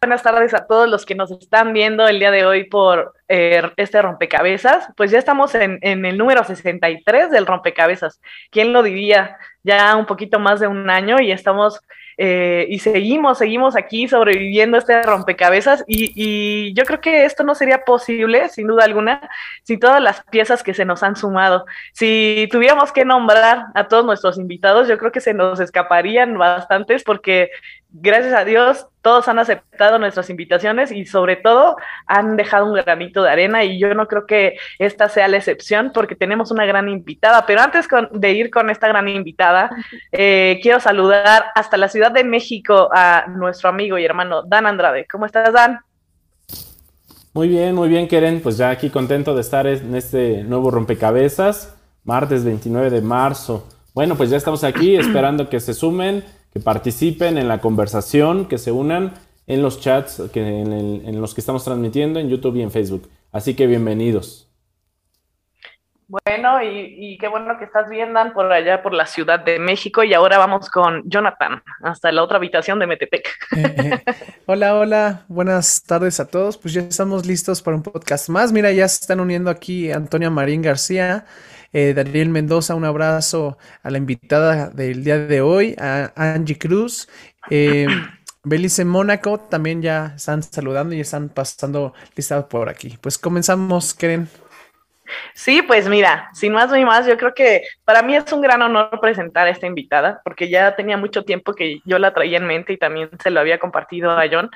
Buenas 0.00 0.22
tardes 0.22 0.54
a 0.54 0.66
todos 0.66 0.88
los 0.88 1.04
que 1.04 1.14
nos 1.14 1.30
están 1.30 1.72
viendo 1.72 2.06
el 2.06 2.18
día 2.18 2.30
de 2.30 2.44
hoy 2.44 2.64
por 2.64 3.14
eh, 3.28 3.62
este 3.76 4.00
rompecabezas. 4.00 4.88
Pues 4.96 5.10
ya 5.10 5.18
estamos 5.18 5.54
en, 5.54 5.78
en, 5.82 6.04
el 6.04 6.16
número 6.16 6.44
63 6.44 7.30
del 7.30 7.46
rompecabezas. 7.46 8.20
¿Quién 8.50 8.72
lo 8.72 8.82
diría? 8.82 9.36
Ya 9.62 9.96
un 9.96 10.06
poquito 10.06 10.38
más 10.38 10.60
de 10.60 10.68
un 10.68 10.90
año 10.90 11.20
y 11.20 11.32
estamos 11.32 11.80
eh, 12.16 12.66
y 12.68 12.78
seguimos, 12.78 13.38
seguimos 13.38 13.74
aquí 13.74 14.06
sobreviviendo 14.06 14.78
este 14.78 15.02
rompecabezas 15.02 15.82
y, 15.88 16.12
y, 16.14 16.72
yo 16.74 16.84
creo 16.84 17.00
que 17.00 17.24
esto 17.24 17.42
no 17.42 17.56
sería 17.56 17.84
posible, 17.84 18.48
sin 18.50 18.68
duda 18.68 18.84
alguna, 18.84 19.28
sin 19.64 19.80
todas 19.80 20.00
las 20.00 20.22
piezas 20.30 20.62
que 20.62 20.74
se 20.74 20.84
nos 20.84 21.02
han 21.02 21.16
sumado. 21.16 21.64
Si 21.92 22.48
tuviéramos 22.52 22.92
que 22.92 23.04
nombrar 23.04 23.66
a 23.74 23.88
todos 23.88 24.04
nuestros 24.04 24.38
invitados, 24.38 24.86
yo 24.86 24.96
creo 24.96 25.10
que 25.10 25.20
se 25.20 25.34
nos 25.34 25.58
escaparían 25.58 26.38
bastantes 26.38 27.02
porque 27.02 27.50
gracias 27.94 28.34
a 28.34 28.44
Dios 28.44 28.86
todos 29.04 29.28
han 29.28 29.38
aceptado 29.38 29.98
nuestras 29.98 30.30
invitaciones 30.30 30.90
y 30.90 31.04
sobre 31.04 31.36
todo 31.36 31.76
han 32.06 32.38
dejado 32.38 32.64
un 32.64 32.72
granito 32.72 33.22
de 33.22 33.28
arena 33.28 33.62
y 33.62 33.78
yo 33.78 33.92
no 33.94 34.08
creo 34.08 34.24
que 34.26 34.56
esta 34.78 35.10
sea 35.10 35.28
la 35.28 35.36
excepción 35.36 35.92
porque 35.92 36.16
tenemos 36.16 36.50
una 36.50 36.64
gran 36.64 36.88
invitada. 36.88 37.44
Pero 37.44 37.60
antes 37.60 37.86
de 38.12 38.32
ir 38.32 38.50
con 38.50 38.70
esta 38.70 38.88
gran 38.88 39.06
invitada, 39.06 39.68
eh, 40.10 40.58
quiero 40.62 40.80
saludar 40.80 41.44
hasta 41.54 41.76
la 41.76 41.88
Ciudad 41.88 42.12
de 42.12 42.24
México 42.24 42.88
a 42.94 43.26
nuestro 43.28 43.68
amigo 43.68 43.98
y 43.98 44.06
hermano 44.06 44.42
Dan 44.42 44.64
Andrade. 44.64 45.06
¿Cómo 45.06 45.26
estás, 45.26 45.52
Dan? 45.52 45.80
Muy 47.34 47.48
bien, 47.48 47.74
muy 47.74 47.90
bien, 47.90 48.08
Keren. 48.08 48.40
Pues 48.40 48.56
ya 48.56 48.70
aquí 48.70 48.88
contento 48.88 49.34
de 49.34 49.42
estar 49.42 49.66
en 49.66 49.94
este 49.94 50.44
nuevo 50.44 50.70
rompecabezas, 50.70 51.76
martes 52.04 52.42
29 52.42 52.88
de 52.88 53.02
marzo. 53.02 53.68
Bueno, 53.92 54.16
pues 54.16 54.30
ya 54.30 54.38
estamos 54.38 54.64
aquí 54.64 54.96
esperando 54.96 55.50
que 55.50 55.60
se 55.60 55.74
sumen 55.74 56.24
que 56.54 56.60
participen 56.60 57.36
en 57.36 57.48
la 57.48 57.58
conversación, 57.60 58.46
que 58.46 58.58
se 58.58 58.70
unan 58.70 59.12
en 59.48 59.60
los 59.60 59.80
chats 59.80 60.22
que 60.32 60.40
en, 60.40 61.20
los 61.20 61.34
que 61.34 61.40
estamos 61.40 61.64
transmitiendo 61.64 62.20
en 62.20 62.28
YouTube 62.28 62.56
y 62.56 62.62
en 62.62 62.70
Facebook. 62.70 63.10
Así 63.32 63.56
que 63.56 63.66
bienvenidos. 63.66 64.48
Bueno, 66.06 66.62
y, 66.62 67.18
qué 67.18 67.26
bueno 67.26 67.58
que 67.58 67.64
estás 67.64 67.90
viendo 67.90 68.20
por 68.34 68.52
allá 68.52 68.84
por 68.84 68.92
la 68.92 69.06
Ciudad 69.06 69.40
de 69.40 69.58
México 69.58 70.04
y 70.04 70.14
ahora 70.14 70.38
vamos 70.38 70.70
con 70.70 71.02
Jonathan 71.10 71.60
hasta 71.82 72.12
la 72.12 72.22
otra 72.22 72.36
habitación 72.36 72.78
de 72.78 72.86
Metepec. 72.86 73.28
hola, 74.46 74.76
hola, 74.76 75.24
buenas 75.26 75.82
tardes 75.82 76.20
a 76.20 76.28
todos. 76.28 76.56
Pues 76.56 76.72
ya 76.72 76.82
estamos 76.82 77.26
listos 77.26 77.62
para 77.62 77.76
un 77.76 77.82
podcast 77.82 78.28
más. 78.28 78.52
Mira, 78.52 78.70
ya 78.70 78.86
se 78.86 79.00
están 79.00 79.18
uniendo 79.18 79.50
aquí 79.50 79.90
Antonia 79.90 80.30
Marín 80.30 80.62
García, 80.62 81.26
eh, 81.74 81.92
Daniel 81.92 82.28
Mendoza, 82.30 82.76
un 82.76 82.84
abrazo 82.84 83.58
a 83.82 83.90
la 83.90 83.98
invitada 83.98 84.70
del 84.70 85.02
día 85.02 85.18
de 85.18 85.40
hoy, 85.40 85.74
a 85.78 86.12
Angie 86.14 86.56
Cruz. 86.56 87.08
Eh, 87.50 87.86
Belice 88.44 88.84
Mónaco 88.84 89.40
también 89.40 89.82
ya 89.82 90.12
están 90.16 90.42
saludando 90.42 90.94
y 90.94 91.00
están 91.00 91.30
pasando 91.30 91.92
listados 92.14 92.44
por 92.44 92.68
aquí. 92.68 92.96
Pues 93.00 93.18
comenzamos, 93.18 93.92
Keren. 93.92 94.28
Sí, 95.34 95.62
pues 95.62 95.88
mira, 95.88 96.28
sin 96.32 96.52
más 96.52 96.70
ni 96.70 96.84
más, 96.84 97.06
yo 97.06 97.16
creo 97.16 97.34
que 97.34 97.62
para 97.84 98.02
mí 98.02 98.14
es 98.16 98.32
un 98.32 98.40
gran 98.40 98.62
honor 98.62 99.00
presentar 99.00 99.46
a 99.46 99.50
esta 99.50 99.66
invitada, 99.66 100.20
porque 100.24 100.48
ya 100.48 100.76
tenía 100.76 100.96
mucho 100.96 101.24
tiempo 101.24 101.54
que 101.54 101.80
yo 101.84 101.98
la 101.98 102.14
traía 102.14 102.38
en 102.38 102.46
mente 102.46 102.72
y 102.72 102.78
también 102.78 103.10
se 103.22 103.30
lo 103.30 103.40
había 103.40 103.58
compartido 103.58 104.10
a 104.10 104.24
John, 104.30 104.50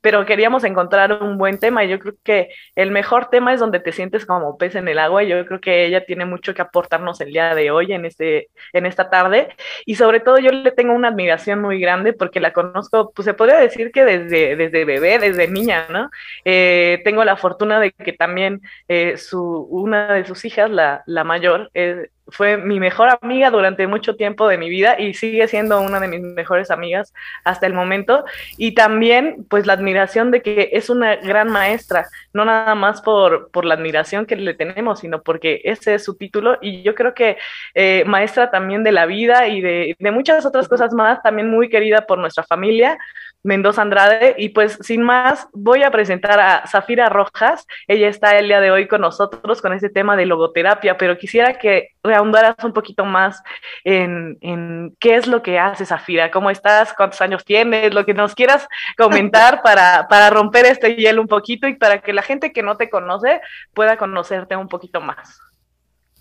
pero 0.00 0.24
queríamos 0.26 0.64
encontrar 0.64 1.22
un 1.22 1.38
buen 1.38 1.58
tema 1.58 1.84
y 1.84 1.88
yo 1.88 1.98
creo 1.98 2.14
que 2.22 2.48
el 2.74 2.90
mejor 2.90 3.30
tema 3.30 3.52
es 3.52 3.60
donde 3.60 3.80
te 3.80 3.92
sientes 3.92 4.26
como 4.26 4.56
pez 4.58 4.74
en 4.74 4.88
el 4.88 4.98
agua 4.98 5.22
y 5.24 5.28
yo 5.28 5.44
creo 5.46 5.60
que 5.60 5.86
ella 5.86 6.04
tiene 6.04 6.24
mucho 6.24 6.54
que 6.54 6.62
aportarnos 6.62 7.20
el 7.20 7.32
día 7.32 7.54
de 7.54 7.70
hoy 7.70 7.92
en, 7.92 8.04
este, 8.04 8.48
en 8.72 8.86
esta 8.86 9.10
tarde 9.10 9.48
y 9.86 9.96
sobre 9.96 10.20
todo 10.20 10.38
yo 10.38 10.50
le 10.50 10.70
tengo 10.72 10.92
una 10.92 11.08
admiración 11.08 11.60
muy 11.60 11.80
grande 11.80 12.12
porque 12.12 12.40
la 12.40 12.52
conozco, 12.52 13.12
pues 13.14 13.24
se 13.24 13.34
podría 13.34 13.58
decir 13.58 13.90
que 13.92 14.04
desde, 14.04 14.56
desde 14.56 14.84
bebé, 14.84 15.18
desde 15.18 15.48
niña, 15.48 15.86
¿no? 15.90 16.10
Eh, 16.44 17.00
tengo 17.04 17.24
la 17.24 17.36
fortuna 17.36 17.80
de 17.80 17.92
que 17.92 18.12
también 18.12 18.60
eh, 18.88 19.16
su, 19.16 19.66
una 19.70 19.97
de 20.06 20.24
sus 20.24 20.44
hijas, 20.44 20.70
la, 20.70 21.02
la 21.06 21.24
mayor, 21.24 21.70
eh, 21.74 22.10
fue 22.30 22.56
mi 22.56 22.80
mejor 22.80 23.08
amiga 23.20 23.50
durante 23.50 23.86
mucho 23.86 24.16
tiempo 24.16 24.48
de 24.48 24.58
mi 24.58 24.68
vida 24.68 24.98
y 24.98 25.14
sigue 25.14 25.48
siendo 25.48 25.80
una 25.80 26.00
de 26.00 26.08
mis 26.08 26.20
mejores 26.20 26.70
amigas 26.70 27.12
hasta 27.44 27.66
el 27.66 27.74
momento. 27.74 28.24
Y 28.56 28.74
también, 28.74 29.46
pues, 29.48 29.66
la 29.66 29.72
admiración 29.72 30.30
de 30.30 30.42
que 30.42 30.70
es 30.72 30.90
una 30.90 31.16
gran 31.16 31.50
maestra, 31.50 32.06
no 32.32 32.44
nada 32.44 32.74
más 32.74 33.02
por, 33.02 33.50
por 33.50 33.64
la 33.64 33.74
admiración 33.74 34.26
que 34.26 34.36
le 34.36 34.54
tenemos, 34.54 35.00
sino 35.00 35.22
porque 35.22 35.60
ese 35.64 35.94
es 35.94 36.04
su 36.04 36.16
título. 36.16 36.58
Y 36.60 36.82
yo 36.82 36.94
creo 36.94 37.14
que 37.14 37.38
eh, 37.74 38.04
maestra 38.06 38.50
también 38.50 38.84
de 38.84 38.92
la 38.92 39.06
vida 39.06 39.48
y 39.48 39.60
de, 39.60 39.96
de 39.98 40.10
muchas 40.10 40.44
otras 40.46 40.68
cosas 40.68 40.92
más, 40.92 41.22
también 41.22 41.50
muy 41.50 41.68
querida 41.68 42.06
por 42.06 42.18
nuestra 42.18 42.44
familia, 42.44 42.98
Mendoza 43.42 43.82
Andrade. 43.82 44.34
Y 44.38 44.50
pues 44.50 44.78
sin 44.82 45.02
más, 45.02 45.48
voy 45.52 45.82
a 45.82 45.90
presentar 45.90 46.40
a 46.40 46.66
Zafira 46.66 47.08
Rojas. 47.08 47.66
Ella 47.86 48.08
está 48.08 48.38
el 48.38 48.48
día 48.48 48.60
de 48.60 48.70
hoy 48.70 48.88
con 48.88 49.00
nosotros 49.00 49.62
con 49.62 49.72
este 49.72 49.88
tema 49.90 50.16
de 50.16 50.26
logoterapia, 50.26 50.96
pero 50.96 51.18
quisiera 51.18 51.54
que 51.54 51.90
reahondaras 52.18 52.56
un 52.64 52.72
poquito 52.72 53.04
más 53.04 53.42
en, 53.84 54.38
en, 54.40 54.96
qué 54.98 55.16
es 55.16 55.26
lo 55.26 55.42
que 55.42 55.58
hace 55.58 55.86
Zafira, 55.86 56.30
cómo 56.30 56.50
estás, 56.50 56.92
cuántos 56.94 57.20
años 57.20 57.44
tienes, 57.44 57.94
lo 57.94 58.04
que 58.04 58.14
nos 58.14 58.34
quieras 58.34 58.66
comentar 58.96 59.62
para, 59.64 60.06
para 60.08 60.30
romper 60.30 60.66
este 60.66 60.96
hielo 60.96 61.22
un 61.22 61.28
poquito 61.28 61.68
y 61.68 61.76
para 61.76 62.00
que 62.00 62.12
la 62.12 62.22
gente 62.22 62.52
que 62.52 62.62
no 62.62 62.76
te 62.76 62.90
conoce 62.90 63.40
pueda 63.74 63.96
conocerte 63.96 64.56
un 64.56 64.68
poquito 64.68 65.00
más. 65.00 65.38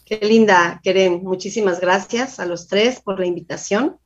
Qué 0.05 0.19
linda, 0.21 0.79
Keren. 0.83 1.21
Muchísimas 1.23 1.81
gracias 1.81 2.39
a 2.39 2.45
los 2.45 2.67
tres 2.67 3.01
por 3.01 3.19
la 3.19 3.25
invitación 3.25 3.97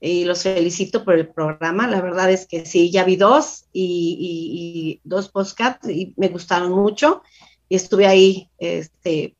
y 0.00 0.24
los 0.24 0.42
felicito 0.42 1.04
por 1.04 1.14
el 1.14 1.28
programa. 1.28 1.86
La 1.86 2.00
verdad 2.00 2.30
es 2.30 2.46
que 2.46 2.66
sí, 2.66 2.90
ya 2.90 3.04
vi 3.04 3.16
dos 3.16 3.66
y, 3.72 5.00
dos 5.04 5.28
podcasts 5.28 5.88
y 5.88 6.14
me 6.16 6.28
gustaron 6.28 6.72
mucho 6.72 7.22
y 7.68 7.76
estuve 7.76 8.06
ahí, 8.06 8.48
este, 8.58 9.36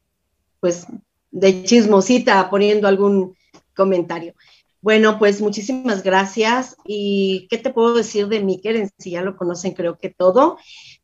pues, 0.61 0.87
de 1.31 1.65
chismosita 1.65 2.49
poniendo 2.51 2.89
algún 2.89 3.37
comentario. 3.75 4.35
Bueno, 4.81 5.19
pues 5.19 5.41
muchísimas 5.41 6.03
gracias. 6.03 6.77
¿Y 6.85 7.49
qué 7.51 7.59
te 7.59 7.71
puedo 7.71 7.95
decir 7.95 8.29
de 8.29 8.41
mi 8.41 8.61
Keren? 8.61 8.91
Si 8.99 9.11
ya 9.11 9.23
lo 9.23 9.37
conocen, 9.37 9.73
creo 9.73 9.99
que 9.99 10.11
todo. 10.11 10.57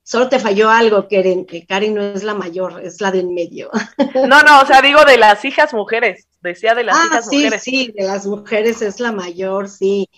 Solo 0.03 0.29
te 0.29 0.39
falló 0.39 0.71
algo, 0.71 1.09
Keren, 1.09 1.45
que 1.45 1.67
Karen 1.67 1.95
no 1.95 2.03
es 2.03 2.23
la 2.23 2.35
mayor, 2.35 2.85
es 2.85 3.01
la 3.01 3.11
del 3.11 3.29
medio. 3.29 3.71
No, 4.29 4.43
no, 4.43 4.61
o 4.61 4.67
sea, 4.67 4.81
digo 4.81 5.05
de 5.05 5.19
las 5.19 5.45
hijas 5.45 5.75
mujeres, 5.75 6.29
decía 6.41 6.75
de 6.75 6.85
las 6.85 6.97
ah, 6.97 7.07
hijas 7.07 7.27
mujeres. 7.27 7.63
Sí, 7.63 7.93
de 7.97 8.05
las 8.05 8.27
mujeres 8.27 8.83
es 8.83 9.01
la 9.01 9.13
mayor, 9.13 9.69
sí. 9.69 10.09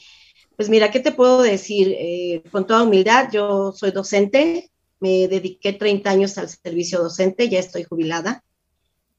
Pues 0.56 0.68
mira, 0.68 0.90
¿qué 0.90 1.00
te 1.00 1.12
puedo 1.12 1.42
decir? 1.42 1.94
Eh, 1.98 2.42
con 2.50 2.66
toda 2.66 2.82
humildad, 2.82 3.30
yo 3.32 3.72
soy 3.72 3.90
docente, 3.90 4.70
me 5.00 5.28
dediqué 5.28 5.72
30 5.72 6.10
años 6.10 6.38
al 6.38 6.48
servicio 6.48 6.98
docente, 6.98 7.48
ya 7.48 7.58
estoy 7.58 7.84
jubilada. 7.84 8.42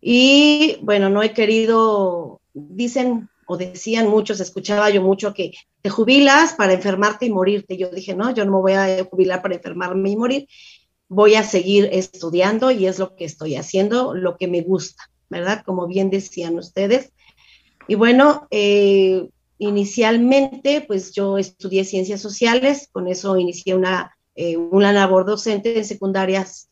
Y 0.01 0.77
bueno, 0.81 1.09
no 1.09 1.23
he 1.23 1.33
querido, 1.33 2.41
dicen 2.53 3.29
o 3.47 3.57
decían 3.57 4.09
muchos, 4.09 4.39
escuchaba 4.39 4.89
yo 4.89 5.01
mucho 5.01 5.33
que 5.33 5.53
te 5.81 5.89
jubilas 5.89 6.53
para 6.53 6.73
enfermarte 6.73 7.25
y 7.25 7.31
morirte. 7.31 7.77
Yo 7.77 7.89
dije, 7.89 8.13
no, 8.13 8.33
yo 8.33 8.45
no 8.45 8.51
me 8.51 8.57
voy 8.57 8.73
a 8.73 9.05
jubilar 9.05 9.41
para 9.41 9.55
enfermarme 9.55 10.11
y 10.11 10.17
morir, 10.17 10.47
voy 11.07 11.35
a 11.35 11.43
seguir 11.43 11.89
estudiando 11.91 12.71
y 12.71 12.85
es 12.85 12.99
lo 12.99 13.15
que 13.15 13.23
estoy 13.23 13.55
haciendo, 13.55 14.13
lo 14.13 14.35
que 14.37 14.47
me 14.47 14.61
gusta, 14.61 15.09
¿verdad? 15.29 15.63
Como 15.65 15.87
bien 15.87 16.09
decían 16.09 16.57
ustedes. 16.57 17.13
Y 17.87 17.95
bueno, 17.95 18.47
eh, 18.51 19.29
inicialmente, 19.59 20.81
pues 20.81 21.13
yo 21.13 21.37
estudié 21.37 21.85
ciencias 21.85 22.21
sociales, 22.21 22.89
con 22.91 23.07
eso 23.07 23.37
inicié 23.37 23.75
una, 23.75 24.17
eh, 24.35 24.57
una 24.57 24.91
labor 24.91 25.25
docente 25.25 25.77
en 25.77 25.85
secundarias 25.85 26.66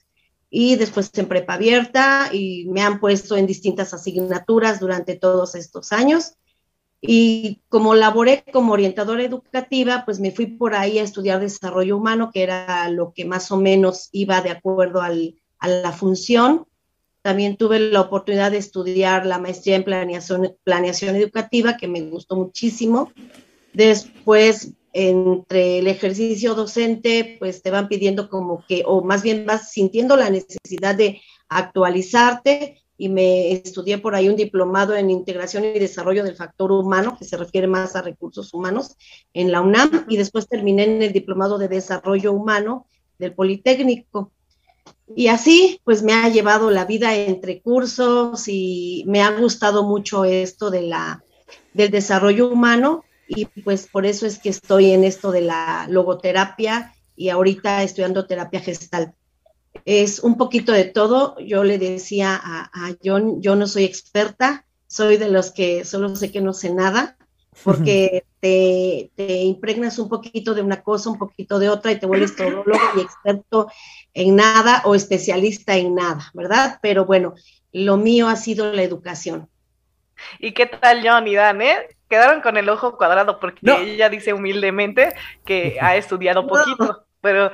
y 0.58 0.78
después 0.78 1.12
en 1.16 1.28
prepa 1.28 1.56
abierta 1.56 2.30
y 2.32 2.66
me 2.70 2.82
han 2.82 3.02
puesto 3.02 3.36
en 3.36 3.46
distintas 3.46 3.94
asignaturas 3.94 4.80
durante 4.80 5.16
todos 5.16 5.54
estos 5.54 5.92
años. 5.92 6.36
Y 7.02 7.60
como 7.68 7.94
laboré 7.94 8.46
como 8.54 8.72
orientadora 8.72 9.22
educativa, 9.22 10.04
pues 10.06 10.22
me 10.22 10.32
fui 10.32 10.46
por 10.46 10.74
ahí 10.74 10.98
a 10.98 11.04
estudiar 11.04 11.42
desarrollo 11.42 11.98
humano, 11.98 12.32
que 12.34 12.44
era 12.44 12.88
lo 12.88 13.12
que 13.12 13.26
más 13.26 13.52
o 13.52 13.58
menos 13.58 14.08
iba 14.14 14.40
de 14.40 14.52
acuerdo 14.52 15.02
al, 15.02 15.36
a 15.60 15.68
la 15.68 15.92
función. 15.92 16.66
También 17.22 17.58
tuve 17.58 17.92
la 17.92 18.00
oportunidad 18.00 18.52
de 18.52 18.60
estudiar 18.60 19.26
la 19.26 19.40
maestría 19.40 19.76
en 19.76 19.84
planeación, 19.84 20.56
planeación 20.64 21.18
educativa, 21.18 21.76
que 21.76 21.90
me 21.90 22.02
gustó 22.04 22.38
muchísimo. 22.38 23.12
Después, 23.74 24.72
entre 24.98 25.80
el 25.80 25.88
ejercicio 25.88 26.56
docente, 26.56 27.36
pues 27.38 27.62
te 27.62 27.70
van 27.70 27.90
pidiendo 27.90 28.30
como 28.30 28.64
que, 28.66 28.84
o 28.86 29.04
más 29.04 29.24
bien 29.24 29.46
vas 29.46 29.70
sintiendo 29.70 30.16
la 30.16 30.30
necesidad 30.30 30.96
de 30.96 31.22
actualizarte 31.50 32.82
y 32.98 33.10
me 33.10 33.52
estudié 33.52 33.98
por 33.98 34.16
ahí 34.16 34.30
un 34.30 34.38
diplomado 34.38 34.96
en 34.96 35.10
integración 35.10 35.66
y 35.66 35.80
desarrollo 35.80 36.24
del 36.24 36.38
factor 36.38 36.72
humano, 36.72 37.18
que 37.20 37.26
se 37.26 37.36
refiere 37.36 37.68
más 37.68 37.98
a 37.98 38.04
recursos 38.04 38.54
humanos 38.54 38.96
en 39.34 39.52
la 39.52 39.60
UNAM, 39.60 40.06
y 40.08 40.16
después 40.16 40.48
terminé 40.48 40.86
en 40.86 41.02
el 41.02 41.12
diplomado 41.12 41.58
de 41.58 41.68
desarrollo 41.68 42.32
humano 42.32 42.88
del 43.20 43.34
Politécnico. 43.34 44.32
Y 45.14 45.28
así, 45.28 45.82
pues 45.84 46.04
me 46.04 46.14
ha 46.14 46.30
llevado 46.30 46.72
la 46.72 46.86
vida 46.86 47.14
entre 47.16 47.62
cursos 47.62 48.48
y 48.48 49.04
me 49.08 49.22
ha 49.22 49.32
gustado 49.32 49.84
mucho 49.84 50.24
esto 50.24 50.72
de 50.72 50.84
la, 50.84 51.22
del 51.74 51.92
desarrollo 51.92 52.48
humano 52.48 53.04
y 53.28 53.46
pues 53.46 53.88
por 53.88 54.06
eso 54.06 54.26
es 54.26 54.40
que 54.40 54.50
estoy 54.50 54.92
en 54.92 55.04
esto 55.04 55.32
de 55.32 55.42
la 55.42 55.88
logoterapia 55.90 56.94
y 57.16 57.30
ahorita 57.30 57.84
estudiando 57.84 58.28
terapia 58.28 58.60
gestal 58.60 59.16
es 59.84 60.20
un 60.20 60.38
poquito 60.38 60.72
de 60.72 60.86
todo. 60.86 61.38
Yo 61.40 61.64
le 61.64 61.78
decía 61.78 62.40
a, 62.42 62.92
John, 63.04 63.42
yo 63.42 63.56
no 63.56 63.68
soy 63.68 63.84
experta, 63.84 64.66
soy 64.88 65.18
de 65.18 65.30
los 65.30 65.52
que 65.52 65.84
solo 65.84 66.16
sé 66.16 66.32
que 66.32 66.42
no 66.42 66.54
sé 66.54 66.74
nada, 66.74 67.18
porque 67.64 68.24
te, 68.40 69.12
impregnas 69.44 70.00
un 70.00 70.08
poquito 70.08 70.54
de 70.54 70.62
una 70.62 70.82
cosa, 70.82 71.10
un 71.10 71.18
poquito 71.18 71.60
de 71.60 71.70
otra 71.70 71.92
y 71.92 72.00
te 72.00 72.06
vuelves 72.06 72.36
todólogo 72.36 72.80
y 72.96 73.02
experto 73.02 73.70
en 74.14 74.36
nada 74.36 74.82
o 74.86 74.96
especialista 74.96 75.76
en 75.76 75.96
nada, 75.96 76.32
¿verdad? 76.34 76.80
Pero 76.82 77.06
bueno, 77.06 77.34
lo 77.72 77.98
mío 77.98 78.28
ha 78.28 78.36
sido 78.36 78.72
la 78.72 78.84
educación. 78.84 79.50
¿Y 80.40 80.54
qué 80.54 80.66
tal 80.66 81.06
John 81.06 81.28
y 81.28 81.36
Dan, 81.36 81.62
eh? 81.62 81.95
Quedaron 82.10 82.42
con 82.42 82.58
el 82.58 82.70
ojo 82.70 82.98
cuadrado 82.98 83.40
porque 83.40 83.60
ella 83.64 84.10
dice 84.10 84.34
humildemente 84.34 85.14
que 85.46 85.78
ha 85.82 85.96
estudiado 85.96 86.48
poquito. 86.48 87.06
Pero, 87.22 87.52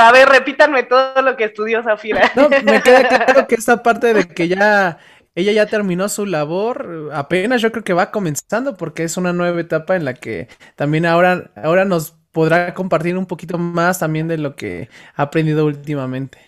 a 0.00 0.12
ver, 0.12 0.28
repítanme 0.28 0.84
todo 0.84 1.20
lo 1.22 1.36
que 1.36 1.44
estudió 1.44 1.82
Zafira. 1.82 2.30
No, 2.36 2.48
me 2.48 2.82
queda 2.82 3.08
claro 3.24 3.48
que 3.48 3.56
esta 3.56 3.82
parte 3.82 4.14
de 4.14 4.28
que 4.28 4.46
ya 4.46 4.98
ella 5.34 5.52
ya 5.52 5.66
terminó 5.66 6.08
su 6.08 6.24
labor, 6.24 7.10
apenas 7.12 7.60
yo 7.60 7.72
creo 7.72 7.84
que 7.84 7.92
va 7.92 8.10
comenzando 8.12 8.76
porque 8.76 9.04
es 9.04 9.16
una 9.16 9.32
nueva 9.32 9.60
etapa 9.60 9.96
en 9.96 10.04
la 10.04 10.14
que 10.14 10.48
también 10.76 11.04
ahora, 11.04 11.50
ahora 11.56 11.84
nos 11.84 12.16
podrá 12.32 12.74
compartir 12.74 13.16
un 13.16 13.26
poquito 13.26 13.58
más 13.58 13.98
también 13.98 14.28
de 14.28 14.38
lo 14.38 14.54
que 14.54 14.88
ha 15.16 15.22
aprendido 15.22 15.66
últimamente. 15.66 16.38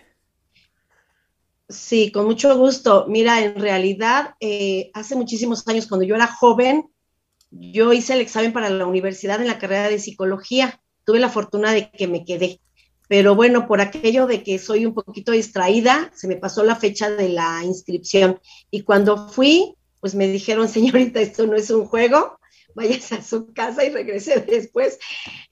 Sí, 1.68 2.10
con 2.10 2.26
mucho 2.26 2.56
gusto. 2.56 3.06
Mira, 3.08 3.40
en 3.42 3.60
realidad, 3.60 4.34
eh, 4.40 4.90
hace 4.92 5.14
muchísimos 5.14 5.66
años, 5.68 5.86
cuando 5.86 6.04
yo 6.04 6.16
era 6.16 6.26
joven, 6.26 6.90
yo 7.50 7.92
hice 7.92 8.14
el 8.14 8.20
examen 8.20 8.52
para 8.52 8.70
la 8.70 8.86
universidad 8.86 9.40
en 9.40 9.48
la 9.48 9.58
carrera 9.58 9.88
de 9.88 9.98
psicología 9.98 10.80
tuve 11.04 11.18
la 11.18 11.28
fortuna 11.28 11.72
de 11.72 11.90
que 11.90 12.06
me 12.06 12.24
quedé. 12.24 12.60
Pero 13.08 13.34
bueno, 13.34 13.66
por 13.66 13.80
aquello 13.80 14.28
de 14.28 14.44
que 14.44 14.60
soy 14.60 14.86
un 14.86 14.94
poquito 14.94 15.32
distraída, 15.32 16.12
se 16.14 16.28
me 16.28 16.36
pasó 16.36 16.62
la 16.62 16.76
fecha 16.76 17.10
de 17.10 17.28
la 17.30 17.64
inscripción. 17.64 18.38
Y 18.70 18.82
cuando 18.82 19.28
fui, 19.28 19.74
pues 20.00 20.14
me 20.14 20.28
dijeron, 20.28 20.68
señorita, 20.68 21.20
esto 21.20 21.46
no 21.46 21.56
es 21.56 21.70
un 21.70 21.86
juego, 21.86 22.38
váyase 22.76 23.16
a 23.16 23.22
su 23.22 23.52
casa 23.52 23.84
y 23.84 23.90
regresé 23.90 24.40
después. 24.40 25.00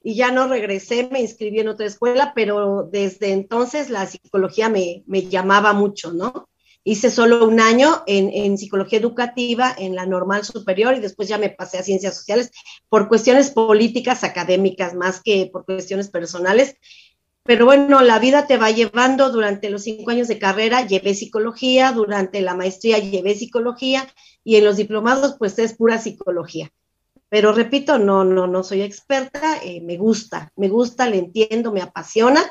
Y 0.01 0.15
ya 0.15 0.31
no 0.31 0.47
regresé, 0.47 1.09
me 1.11 1.19
inscribí 1.19 1.59
en 1.59 1.67
otra 1.67 1.87
escuela, 1.87 2.31
pero 2.33 2.87
desde 2.89 3.33
entonces 3.33 3.89
la 3.89 4.05
psicología 4.05 4.69
me, 4.69 5.03
me 5.05 5.23
llamaba 5.23 5.73
mucho, 5.73 6.13
¿no? 6.13 6.47
Hice 6.83 7.11
solo 7.11 7.45
un 7.45 7.59
año 7.59 8.03
en, 8.07 8.57
psicología 8.57 8.99
educativa 8.99 9.75
en 9.77 9.95
la 9.95 10.05
normal 10.05 10.45
superior 10.45 10.95
y 10.95 10.99
después 10.99 11.27
ya 11.27 11.37
me 11.37 11.49
pasé 11.49 11.77
a 11.77 11.83
ciencias 11.83 12.15
sociales 12.15 12.51
por 12.87 13.09
cuestiones 13.09 13.51
políticas, 13.51 14.23
académicas, 14.23 14.95
más 14.95 15.21
que 15.21 15.49
por 15.51 15.65
cuestiones 15.65 16.09
personales. 16.09 16.75
Pero 17.43 17.65
bueno, 17.65 18.01
la 18.01 18.19
vida 18.19 18.47
te 18.47 18.57
va 18.57 18.71
llevando. 18.71 19.29
Durante 19.31 19.69
los 19.69 19.83
cinco 19.83 20.11
años 20.11 20.27
de 20.27 20.39
carrera 20.39 20.85
llevé 20.87 21.15
psicología, 21.15 21.91
durante 21.91 22.41
la 22.41 22.55
maestría 22.55 22.99
llevé 22.99 23.35
psicología 23.35 24.07
y 24.43 24.55
en 24.55 24.65
los 24.65 24.77
diplomados 24.77 25.35
pues 25.37 25.59
es 25.59 25.73
pura 25.73 25.97
psicología. 25.97 26.71
Pero 27.27 27.51
repito, 27.51 27.99
no, 27.99 28.23
no, 28.23 28.47
no 28.47 28.63
soy 28.63 28.81
experta, 28.81 29.57
eh, 29.63 29.81
me 29.81 29.97
gusta, 29.97 30.51
me 30.55 30.67
gusta, 30.67 31.07
le 31.07 31.19
entiendo, 31.19 31.71
me 31.71 31.81
apasiona 31.81 32.41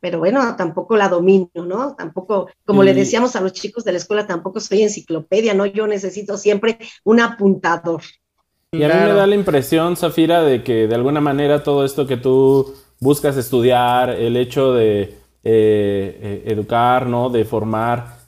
pero 0.00 0.18
bueno, 0.18 0.54
tampoco 0.56 0.96
la 0.96 1.08
domino, 1.08 1.48
¿no? 1.54 1.94
Tampoco, 1.96 2.48
como 2.64 2.82
le 2.82 2.94
decíamos 2.94 3.34
a 3.36 3.40
los 3.40 3.52
chicos 3.52 3.84
de 3.84 3.92
la 3.92 3.98
escuela, 3.98 4.26
tampoco 4.26 4.60
soy 4.60 4.82
enciclopedia, 4.82 5.54
¿no? 5.54 5.66
Yo 5.66 5.86
necesito 5.86 6.36
siempre 6.36 6.78
un 7.04 7.20
apuntador. 7.20 8.02
Y 8.72 8.82
a 8.82 8.88
mí 8.88 8.94
me 8.94 9.12
da 9.14 9.26
la 9.26 9.34
impresión, 9.34 9.96
Zafira, 9.96 10.42
de 10.42 10.62
que 10.62 10.86
de 10.86 10.94
alguna 10.94 11.20
manera 11.20 11.62
todo 11.62 11.84
esto 11.84 12.06
que 12.06 12.16
tú 12.16 12.74
buscas 13.00 13.36
estudiar, 13.36 14.10
el 14.10 14.36
hecho 14.36 14.74
de 14.74 15.02
eh, 15.02 15.14
eh, 15.44 16.42
educar, 16.46 17.06
¿no? 17.06 17.30
De 17.30 17.44
formar, 17.44 18.18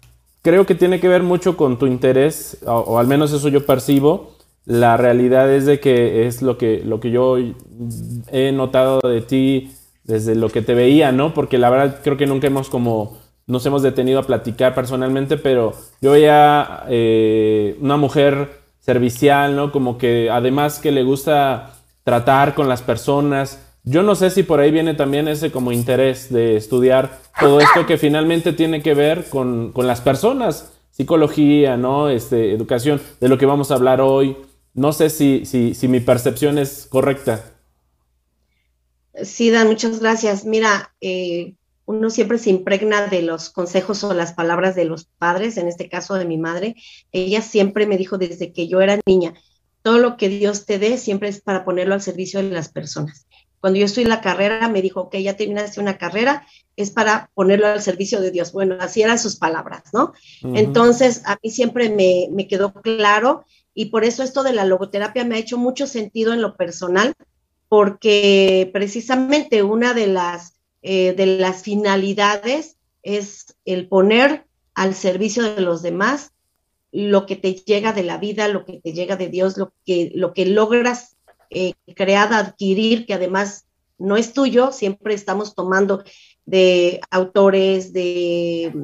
creo 0.43 0.67
que 0.67 0.75
tiene 0.75 0.99
que 0.99 1.09
ver 1.09 1.23
mucho 1.23 1.57
con 1.57 1.79
tu 1.79 1.87
interés, 1.87 2.59
o, 2.67 2.99
al 2.99 3.07
menos 3.07 3.33
eso 3.33 3.49
yo 3.49 3.67
percibo. 3.67 4.33
La 4.65 4.97
realidad 4.97 5.53
es 5.53 5.67
de 5.67 5.81
que 5.81 6.27
es 6.27 6.43
lo 6.43 6.57
que, 6.59 6.83
lo 6.85 7.01
que 7.01 7.11
yo 7.11 7.37
he 8.31 8.53
notado 8.53 9.01
de 9.01 9.21
ti 9.23 9.71
desde 10.11 10.35
lo 10.35 10.51
que 10.51 10.61
te 10.61 10.75
veía, 10.75 11.13
¿no? 11.13 11.33
Porque 11.33 11.57
la 11.57 11.71
verdad 11.71 12.01
creo 12.03 12.17
que 12.17 12.27
nunca 12.27 12.49
hemos 12.49 12.69
como, 12.69 13.19
nos 13.47 13.65
hemos 13.65 13.83
detenido 13.83 14.19
a 14.19 14.25
platicar 14.25 14.75
personalmente, 14.75 15.39
pero 15.39 15.73
yo 16.03 16.13
veía 16.13 16.85
eh, 16.89 17.79
una 17.81 17.97
mujer 17.97 18.61
servicial, 18.81 19.57
¿no? 19.57 19.73
Como 19.73 19.97
que 19.97 20.29
además 20.31 20.79
que 20.79 20.93
le 20.93 21.03
gusta 21.03 21.75
tratar 22.05 22.55
con 22.55 22.69
las 22.69 22.83
personas. 22.83 23.67
Yo 23.85 24.03
no 24.03 24.15
sé 24.15 24.31
si 24.31 24.43
por 24.43 24.61
ahí 24.61 24.71
viene 24.71 24.95
también 24.95 25.29
ese 25.29 25.51
como 25.51 25.73
interés 25.73 26.33
de 26.33 26.57
estudiar 26.57 27.19
todo 27.39 27.61
esto 27.61 27.87
que 27.87 27.99
finalmente 27.99 28.53
tiene 28.53 28.83
que 28.83 28.95
ver 28.95 29.27
con, 29.31 29.73
con 29.73 29.87
las 29.87 30.01
personas, 30.01 30.73
psicología, 30.91 31.77
¿no? 31.77 32.09
Este, 32.09 32.53
educación, 32.53 33.01
de 33.21 33.29
lo 33.29 33.39
que 33.39 33.47
vamos 33.47 33.71
a 33.71 33.75
hablar 33.75 34.01
hoy. 34.01 34.37
No 34.75 34.93
sé 34.93 35.09
si, 35.11 35.47
si, 35.47 35.75
si 35.75 35.89
mi 35.89 36.01
percepción 36.01 36.59
es 36.59 36.87
correcta. 36.91 37.45
Sí, 39.25 39.51
Dan, 39.51 39.69
muchas 39.69 40.01
gracias. 40.01 40.45
Mira, 40.45 40.95
eh, 41.01 41.55
uno 41.87 42.11
siempre 42.11 42.39
se 42.39 42.51
impregna 42.51 43.07
de 43.09 43.23
los 43.23 43.51
consejos 43.51 44.05
o 44.05 44.15
las 44.15 44.33
palabras 44.33 44.77
de 44.77 44.85
los 44.85 45.07
padres, 45.19 45.57
en 45.57 45.69
este 45.69 45.89
caso 45.89 46.15
de 46.15 46.25
mi 46.25 46.39
madre. 46.39 46.77
Ella 47.13 47.43
siempre 47.43 47.87
me 47.87 47.99
dijo 47.99 48.19
desde 48.19 48.53
que 48.53 48.69
yo 48.69 48.81
era 48.81 49.01
niña, 49.07 49.35
todo 49.83 49.99
lo 49.99 50.17
que 50.17 50.29
Dios 50.29 50.67
te 50.67 50.79
dé 50.79 50.99
siempre 50.99 51.29
es 51.29 51.41
para 51.41 51.65
ponerlo 51.65 51.95
al 51.95 52.03
servicio 52.03 52.43
de 52.43 52.51
las 52.51 52.69
personas. 52.69 53.27
Cuando 53.61 53.79
yo 53.79 53.87
estoy 53.87 54.05
en 54.05 54.09
la 54.09 54.21
carrera, 54.21 54.69
me 54.69 54.83
dijo, 54.83 55.01
ok, 55.03 55.17
ya 55.17 55.37
terminaste 55.37 55.81
una 55.81 55.99
carrera, 55.99 56.47
es 56.77 56.91
para 56.91 57.31
ponerlo 57.35 57.67
al 57.67 57.83
servicio 57.83 58.21
de 58.21 58.31
Dios. 58.31 58.53
Bueno, 58.53 58.77
así 58.81 59.03
eran 59.03 59.19
sus 59.19 59.37
palabras, 59.37 59.83
¿no? 59.93 60.13
Entonces, 60.43 61.23
a 61.27 61.39
mí 61.43 61.51
siempre 61.51 61.91
me, 61.91 62.29
me 62.33 62.49
quedó 62.49 62.73
claro 62.73 63.45
y 63.75 63.87
por 63.87 64.05
eso 64.05 64.23
esto 64.23 64.43
de 64.43 64.53
la 64.53 64.65
logoterapia 64.65 65.25
me 65.25 65.37
ha 65.37 65.39
hecho 65.39 65.59
mucho 65.59 65.87
sentido 65.87 66.33
en 66.33 66.41
lo 66.41 66.57
personal, 66.57 67.15
porque 67.71 68.69
precisamente 68.73 69.63
una 69.63 69.95
de 69.95 70.09
las, 70.09 70.55
eh, 70.83 71.13
de 71.13 71.39
las 71.39 71.63
finalidades 71.63 72.77
es 73.05 73.57
el 73.65 73.87
poner 73.87 74.45
al 74.75 74.97
servicio 74.97 75.45
de 75.55 75.61
los 75.61 75.81
demás 75.81 76.33
lo 76.91 77.27
que 77.27 77.37
te 77.37 77.55
llega 77.55 77.93
de 77.93 78.03
la 78.03 78.19
vida, 78.19 78.49
lo 78.49 78.65
que 78.65 78.81
te 78.81 78.93
llega 78.93 79.15
de 79.15 79.29
Dios, 79.29 79.57
lo 79.57 79.73
que, 79.87 80.11
lo 80.17 80.35
que 80.35 80.47
logras 80.47 81.17
eh, 81.49 81.75
crear, 81.95 82.33
adquirir, 82.33 83.07
que 83.07 83.15
además 83.15 83.67
no 83.99 84.17
es 84.17 84.33
tuyo, 84.33 84.73
siempre 84.73 85.15
estamos 85.15 85.55
tomando 85.55 86.03
de 86.47 87.01
autores, 87.09 87.93
de 87.93 88.75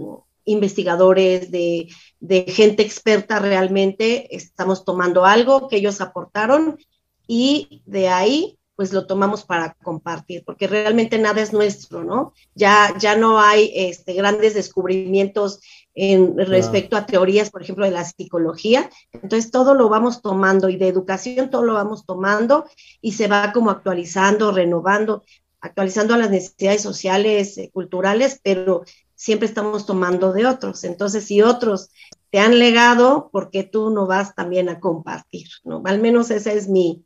investigadores, 0.44 1.50
de, 1.50 1.88
de 2.20 2.44
gente 2.44 2.84
experta 2.84 3.40
realmente, 3.40 4.36
estamos 4.36 4.84
tomando 4.84 5.24
algo 5.24 5.66
que 5.66 5.78
ellos 5.78 6.00
aportaron 6.00 6.78
y 7.26 7.82
de 7.86 8.06
ahí 8.06 8.56
pues 8.76 8.92
lo 8.92 9.06
tomamos 9.06 9.44
para 9.44 9.74
compartir, 9.82 10.44
porque 10.44 10.66
realmente 10.66 11.18
nada 11.18 11.40
es 11.40 11.52
nuestro, 11.52 12.04
¿no? 12.04 12.34
Ya, 12.54 12.94
ya 12.98 13.16
no 13.16 13.40
hay 13.40 13.72
este, 13.74 14.12
grandes 14.12 14.54
descubrimientos 14.54 15.60
en 15.94 16.36
respecto 16.36 16.94
a 16.96 17.06
teorías, 17.06 17.50
por 17.50 17.62
ejemplo, 17.62 17.86
de 17.86 17.90
la 17.90 18.04
psicología. 18.04 18.90
Entonces, 19.12 19.50
todo 19.50 19.74
lo 19.74 19.88
vamos 19.88 20.20
tomando 20.20 20.68
y 20.68 20.76
de 20.76 20.88
educación 20.88 21.48
todo 21.50 21.64
lo 21.64 21.72
vamos 21.72 22.04
tomando 22.04 22.66
y 23.00 23.12
se 23.12 23.28
va 23.28 23.52
como 23.52 23.70
actualizando, 23.70 24.52
renovando, 24.52 25.24
actualizando 25.60 26.12
a 26.12 26.18
las 26.18 26.30
necesidades 26.30 26.82
sociales, 26.82 27.56
eh, 27.56 27.70
culturales, 27.72 28.40
pero 28.42 28.84
siempre 29.14 29.48
estamos 29.48 29.86
tomando 29.86 30.34
de 30.34 30.46
otros. 30.46 30.84
Entonces, 30.84 31.24
si 31.24 31.40
otros 31.40 31.90
te 32.30 32.40
han 32.40 32.58
legado, 32.58 33.30
¿por 33.32 33.50
qué 33.50 33.62
tú 33.62 33.88
no 33.88 34.06
vas 34.06 34.34
también 34.34 34.68
a 34.68 34.80
compartir? 34.80 35.48
¿no? 35.64 35.80
Al 35.86 35.98
menos 35.98 36.30
esa 36.30 36.52
es 36.52 36.68
mi, 36.68 37.05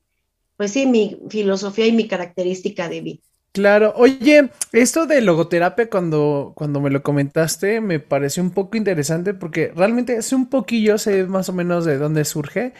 pues 0.61 0.73
sí, 0.73 0.87
mi 0.87 1.19
filosofía 1.31 1.87
y 1.87 1.93
mi 1.93 2.07
característica 2.07 2.87
de 2.87 3.00
vida. 3.00 3.21
Claro, 3.52 3.95
oye, 3.97 4.50
esto 4.73 5.07
de 5.07 5.23
logoterapia 5.23 5.88
cuando, 5.88 6.52
cuando 6.55 6.83
me 6.83 6.90
lo 6.90 7.02
comentaste 7.02 7.81
me 7.81 7.99
pareció 7.99 8.43
un 8.43 8.50
poco 8.50 8.76
interesante 8.76 9.33
porque 9.33 9.73
realmente 9.75 10.19
hace 10.19 10.35
un 10.35 10.50
poquillo 10.50 10.99
sé 10.99 11.25
más 11.25 11.49
o 11.49 11.55
menos 11.55 11.87
de 11.87 11.97
dónde 11.97 12.26
surge, 12.26 12.75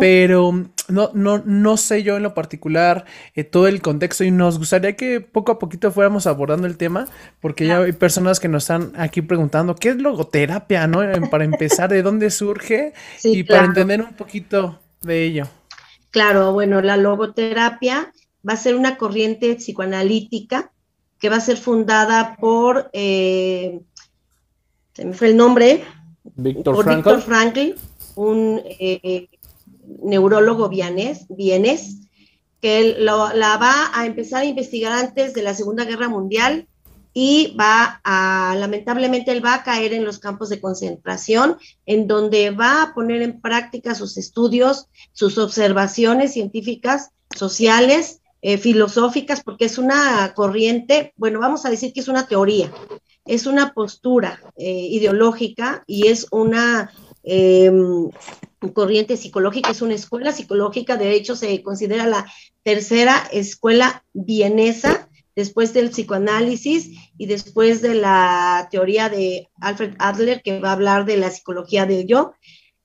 pero 0.00 0.52
no, 0.88 1.10
no, 1.14 1.40
no 1.46 1.76
sé 1.76 2.02
yo 2.02 2.16
en 2.16 2.24
lo 2.24 2.34
particular 2.34 3.04
eh, 3.36 3.44
todo 3.44 3.68
el 3.68 3.80
contexto 3.80 4.24
y 4.24 4.32
nos 4.32 4.58
gustaría 4.58 4.96
que 4.96 5.20
poco 5.20 5.52
a 5.52 5.60
poquito 5.60 5.92
fuéramos 5.92 6.26
abordando 6.26 6.66
el 6.66 6.76
tema 6.76 7.06
porque 7.38 7.68
ya 7.68 7.78
hay 7.78 7.92
personas 7.92 8.40
que 8.40 8.48
nos 8.48 8.64
están 8.64 8.90
aquí 8.96 9.22
preguntando 9.22 9.76
qué 9.76 9.90
es 9.90 9.96
logoterapia, 9.98 10.88
¿no? 10.88 10.98
Para 11.30 11.44
empezar, 11.44 11.90
de 11.90 12.02
dónde 12.02 12.30
surge 12.30 12.92
y 13.22 13.44
para 13.44 13.66
entender 13.66 14.02
un 14.02 14.14
poquito 14.14 14.80
de 15.00 15.22
ello. 15.22 15.59
Claro, 16.10 16.52
bueno, 16.52 16.80
la 16.82 16.96
logoterapia 16.96 18.12
va 18.46 18.54
a 18.54 18.56
ser 18.56 18.74
una 18.74 18.96
corriente 18.96 19.54
psicoanalítica 19.54 20.72
que 21.18 21.28
va 21.28 21.36
a 21.36 21.40
ser 21.40 21.56
fundada 21.56 22.36
por, 22.40 22.90
eh, 22.92 23.80
se 24.94 25.04
me 25.04 25.12
fue 25.12 25.28
el 25.28 25.36
nombre, 25.36 25.84
Víctor 26.36 26.82
Frankl. 26.82 26.96
Víctor 26.96 27.22
Frankl, 27.22 27.74
un 28.16 28.62
eh, 28.64 29.28
neurólogo 30.02 30.68
vienés, 30.68 31.26
vienés 31.28 32.00
que 32.60 32.96
lo, 32.98 33.32
la 33.32 33.56
va 33.56 33.90
a 33.94 34.06
empezar 34.06 34.42
a 34.42 34.46
investigar 34.46 34.92
antes 34.92 35.32
de 35.34 35.42
la 35.42 35.54
Segunda 35.54 35.84
Guerra 35.84 36.08
Mundial 36.08 36.66
y 37.12 37.56
va 37.58 38.00
a, 38.04 38.54
lamentablemente, 38.58 39.32
él 39.32 39.44
va 39.44 39.54
a 39.54 39.62
caer 39.64 39.92
en 39.92 40.04
los 40.04 40.18
campos 40.18 40.48
de 40.48 40.60
concentración, 40.60 41.56
en 41.86 42.06
donde 42.06 42.50
va 42.50 42.82
a 42.82 42.94
poner 42.94 43.22
en 43.22 43.40
práctica 43.40 43.94
sus 43.94 44.16
estudios, 44.16 44.88
sus 45.12 45.38
observaciones 45.38 46.32
científicas, 46.32 47.10
sociales, 47.36 48.20
eh, 48.42 48.58
filosóficas, 48.58 49.42
porque 49.42 49.66
es 49.66 49.76
una 49.76 50.32
corriente, 50.34 51.12
bueno, 51.16 51.40
vamos 51.40 51.66
a 51.66 51.70
decir 51.70 51.92
que 51.92 52.00
es 52.00 52.08
una 52.08 52.26
teoría, 52.26 52.72
es 53.26 53.46
una 53.46 53.74
postura 53.74 54.40
eh, 54.56 54.88
ideológica 54.90 55.84
y 55.86 56.06
es 56.06 56.26
una 56.30 56.90
eh, 57.22 57.70
corriente 58.72 59.16
psicológica, 59.16 59.70
es 59.70 59.82
una 59.82 59.94
escuela 59.94 60.32
psicológica, 60.32 60.96
de 60.96 61.12
hecho 61.12 61.36
se 61.36 61.62
considera 61.62 62.06
la 62.06 62.26
tercera 62.62 63.28
escuela 63.30 64.04
vienesa 64.14 65.09
después 65.40 65.72
del 65.72 65.90
psicoanálisis 65.90 66.90
y 67.16 67.26
después 67.26 67.80
de 67.80 67.94
la 67.94 68.68
teoría 68.70 69.08
de 69.08 69.48
Alfred 69.60 69.94
Adler, 69.98 70.42
que 70.42 70.60
va 70.60 70.70
a 70.70 70.72
hablar 70.78 71.06
de 71.06 71.16
la 71.16 71.30
psicología 71.30 71.86
del 71.86 72.06
yo. 72.06 72.32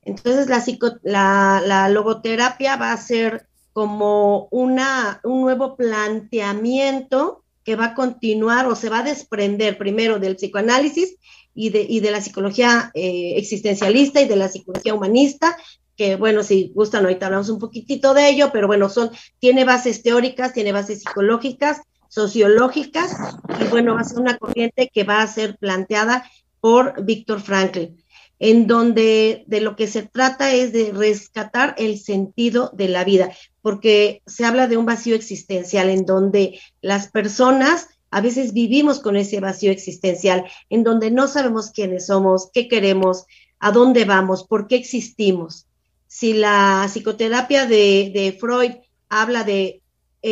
Entonces, 0.02 0.48
la, 0.48 0.62
la, 1.02 1.62
la 1.64 1.88
logoterapia 1.90 2.76
va 2.76 2.92
a 2.92 2.96
ser 2.96 3.46
como 3.72 4.48
una, 4.50 5.20
un 5.22 5.42
nuevo 5.42 5.76
planteamiento 5.76 7.44
que 7.62 7.76
va 7.76 7.86
a 7.86 7.94
continuar 7.94 8.66
o 8.66 8.74
se 8.74 8.88
va 8.88 9.00
a 9.00 9.10
desprender 9.12 9.76
primero 9.76 10.18
del 10.18 10.36
psicoanálisis 10.36 11.16
y 11.54 11.68
de, 11.70 11.84
y 11.86 12.00
de 12.00 12.10
la 12.10 12.22
psicología 12.22 12.90
eh, 12.94 13.34
existencialista 13.36 14.20
y 14.22 14.28
de 14.28 14.36
la 14.36 14.48
psicología 14.48 14.94
humanista, 14.94 15.56
que 15.96 16.16
bueno, 16.16 16.42
si 16.42 16.72
gustan, 16.74 17.04
ahorita 17.04 17.26
hablamos 17.26 17.48
un 17.48 17.58
poquitito 17.58 18.14
de 18.14 18.28
ello, 18.28 18.50
pero 18.52 18.66
bueno, 18.66 18.88
son, 18.88 19.10
tiene 19.40 19.64
bases 19.64 20.02
teóricas, 20.02 20.52
tiene 20.52 20.72
bases 20.72 21.00
psicológicas, 21.00 21.80
sociológicas, 22.16 23.14
y 23.60 23.64
bueno, 23.68 23.94
va 23.94 24.00
a 24.00 24.04
ser 24.04 24.20
una 24.20 24.38
corriente 24.38 24.90
que 24.90 25.04
va 25.04 25.20
a 25.20 25.26
ser 25.26 25.58
planteada 25.58 26.24
por 26.62 27.04
Víctor 27.04 27.42
Frankl 27.42 27.92
en 28.38 28.66
donde 28.66 29.44
de 29.46 29.60
lo 29.60 29.76
que 29.76 29.86
se 29.86 30.02
trata 30.02 30.52
es 30.54 30.72
de 30.72 30.92
rescatar 30.92 31.74
el 31.78 31.98
sentido 31.98 32.70
de 32.74 32.88
la 32.88 33.04
vida, 33.04 33.32
porque 33.62 34.22
se 34.26 34.44
habla 34.44 34.66
de 34.66 34.76
un 34.76 34.86
vacío 34.86 35.14
existencial 35.14 35.88
en 35.88 36.04
donde 36.04 36.60
las 36.82 37.08
personas 37.08 37.88
a 38.10 38.20
veces 38.20 38.52
vivimos 38.52 39.00
con 39.00 39.16
ese 39.16 39.40
vacío 39.40 39.72
existencial, 39.72 40.44
en 40.70 40.84
donde 40.84 41.10
no 41.10 41.28
sabemos 41.28 41.70
quiénes 41.70 42.06
somos, 42.06 42.50
qué 42.52 42.68
queremos, 42.68 43.24
a 43.58 43.72
dónde 43.72 44.04
vamos, 44.04 44.44
por 44.44 44.68
qué 44.68 44.76
existimos. 44.76 45.66
Si 46.06 46.34
la 46.34 46.86
psicoterapia 46.88 47.66
de, 47.66 48.10
de 48.14 48.36
Freud 48.38 48.72
habla 49.08 49.44
de 49.44 49.82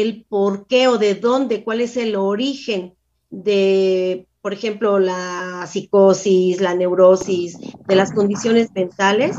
el 0.03 0.25
por 0.29 0.67
qué 0.67 0.89
o 0.89 0.99
de 0.99 1.15
dónde, 1.15 1.65
cuál 1.65 1.81
es 1.81 1.97
el 1.97 2.17
origen 2.17 2.95
de 3.31 4.27
por 4.45 4.53
ejemplo, 4.53 4.99
la 4.99 5.67
psicosis, 5.67 6.61
la 6.61 6.75
neurosis, 6.75 7.57
de 7.89 7.95
las 7.95 8.13
condiciones 8.13 8.69
mentales, 8.75 9.39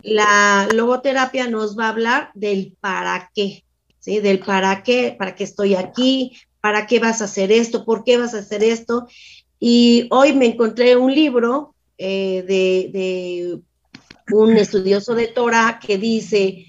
la 0.00 0.66
logoterapia 0.72 1.46
nos 1.46 1.78
va 1.78 1.84
a 1.84 1.90
hablar 1.90 2.30
del 2.32 2.74
para 2.80 3.30
qué, 3.34 3.64
¿sí? 3.98 4.20
Del 4.20 4.38
para 4.38 4.82
qué, 4.82 5.14
para 5.18 5.34
qué 5.34 5.44
estoy 5.44 5.74
aquí, 5.74 6.38
para 6.62 6.86
qué 6.86 7.00
vas 7.00 7.20
a 7.20 7.26
hacer 7.26 7.52
esto, 7.52 7.84
por 7.84 8.02
qué 8.02 8.16
vas 8.16 8.32
a 8.32 8.38
hacer 8.38 8.64
esto. 8.64 9.06
Y 9.60 10.08
hoy 10.10 10.32
me 10.32 10.46
encontré 10.46 10.96
un 10.96 11.14
libro 11.14 11.74
eh, 11.98 12.44
de, 12.48 12.90
de 12.98 14.34
un 14.34 14.56
estudioso 14.56 15.14
de 15.14 15.26
Torah 15.26 15.80
que 15.86 15.98
dice, 15.98 16.64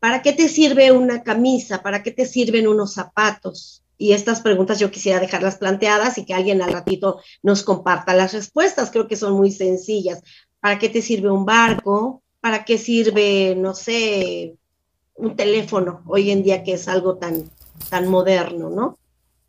¿para 0.00 0.22
qué 0.22 0.32
te 0.32 0.48
sirve 0.48 0.90
una 0.90 1.22
camisa? 1.22 1.82
¿Para 1.82 2.02
qué 2.02 2.10
te 2.10 2.26
sirven 2.26 2.66
unos 2.66 2.94
zapatos? 2.94 3.80
y 4.00 4.14
estas 4.14 4.40
preguntas 4.40 4.78
yo 4.78 4.90
quisiera 4.90 5.20
dejarlas 5.20 5.58
planteadas 5.58 6.16
y 6.16 6.24
que 6.24 6.32
alguien 6.32 6.62
al 6.62 6.72
ratito 6.72 7.20
nos 7.42 7.62
comparta 7.62 8.14
las 8.14 8.32
respuestas. 8.32 8.90
Creo 8.90 9.06
que 9.06 9.14
son 9.14 9.34
muy 9.34 9.50
sencillas. 9.50 10.22
¿Para 10.58 10.78
qué 10.78 10.88
te 10.88 11.02
sirve 11.02 11.30
un 11.30 11.44
barco? 11.44 12.22
¿Para 12.40 12.64
qué 12.64 12.78
sirve, 12.78 13.54
no 13.54 13.74
sé, 13.74 14.56
un 15.16 15.36
teléfono 15.36 16.02
hoy 16.06 16.30
en 16.30 16.42
día 16.42 16.64
que 16.64 16.72
es 16.72 16.88
algo 16.88 17.18
tan, 17.18 17.50
tan 17.90 18.08
moderno, 18.08 18.70
¿no? 18.70 18.98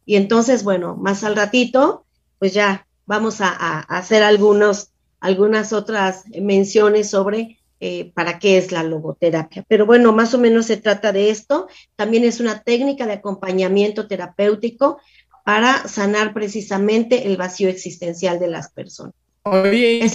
Y 0.05 0.17
entonces, 0.17 0.65
bueno, 0.65 0.98
más 0.98 1.24
al 1.24 1.38
ratito, 1.38 2.03
pues 2.38 2.53
ya 2.53 2.86
vamos 3.05 3.39
a, 3.39 3.55
a 3.55 3.79
hacer 3.79 4.22
algunos, 4.22 4.89
algunas 5.22 5.72
otras 5.72 6.25
menciones 6.27 7.10
sobre 7.10 7.61
eh, 7.84 8.12
para 8.14 8.38
qué 8.38 8.58
es 8.58 8.72
la 8.72 8.84
logoterapia. 8.84 9.66
Pero 9.68 9.88
bueno, 9.88 10.14
más 10.14 10.36
o 10.36 10.38
menos 10.38 10.68
se 10.68 10.78
trata 10.78 11.12
de 11.12 11.32
esto. 11.32 11.68
También 11.96 12.24
es 12.24 12.40
una 12.40 12.62
técnica 12.62 13.08
de 13.08 13.14
acompañamiento 13.14 14.08
terapéutico 14.08 15.00
para 15.44 15.88
sanar 15.88 16.32
precisamente 16.32 17.26
el 17.26 17.38
vacío 17.38 17.70
existencial 17.70 18.40
de 18.40 18.50
las 18.50 18.72
personas. 18.72 19.16
Oye, 19.44 20.08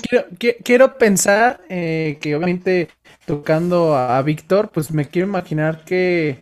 quiero, 0.63 0.97
pensar 0.99 1.61
eh, 1.69 2.19
que 2.21 2.37
obviamente 2.37 2.89
tocando 3.27 3.97
a, 3.97 4.17
a 4.17 4.23
Víctor, 4.23 4.71
pues 4.73 4.93
me 4.93 5.09
quiero 5.09 5.27
imaginar 5.27 5.85
que 5.85 6.39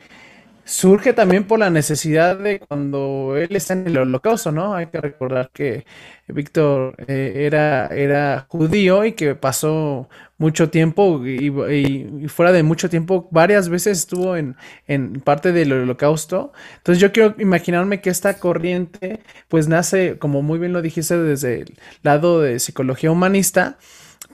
surge 0.64 1.12
también 1.12 1.44
por 1.44 1.59
la 1.59 1.71
necesidad 1.71 2.38
de 2.38 2.61
cuando 2.61 3.37
él 3.37 3.54
está 3.54 3.75
en 3.75 3.87
el 3.87 3.99
holocausto, 3.99 4.50
¿no? 4.52 4.75
Hay 4.75 4.87
que 4.87 5.00
recordar 5.00 5.50
que 5.52 5.85
Víctor 6.28 6.94
eh, 7.06 7.44
era, 7.47 7.87
era 7.88 8.47
judío 8.49 9.04
y 9.04 9.12
que 9.12 9.35
pasó 9.35 10.09
mucho 10.38 10.71
tiempo 10.71 11.25
y, 11.25 11.50
fuera 12.28 12.52
de 12.52 12.62
mucho 12.62 12.88
tiempo, 12.88 13.28
varias 13.30 13.68
veces 13.68 13.99
estuvo 13.99 14.37
en, 14.37 14.56
en, 14.87 15.21
parte 15.21 15.52
del 15.52 15.73
holocausto. 15.73 16.52
Entonces 16.78 17.00
yo 17.00 17.12
quiero 17.12 17.35
imaginarme 17.38 18.00
que 18.00 18.11
esta 18.11 18.38
corriente 18.38 19.21
pues 19.49 19.68
nace, 19.68 20.18
como 20.18 20.42
muy 20.42 20.59
bien 20.59 20.73
lo 20.73 20.83
dijiste, 20.83 21.16
desde 21.18 21.62
el 21.62 21.75
lado 22.02 22.40
de 22.40 22.59
psicología 22.59 23.11
humanista 23.11 23.78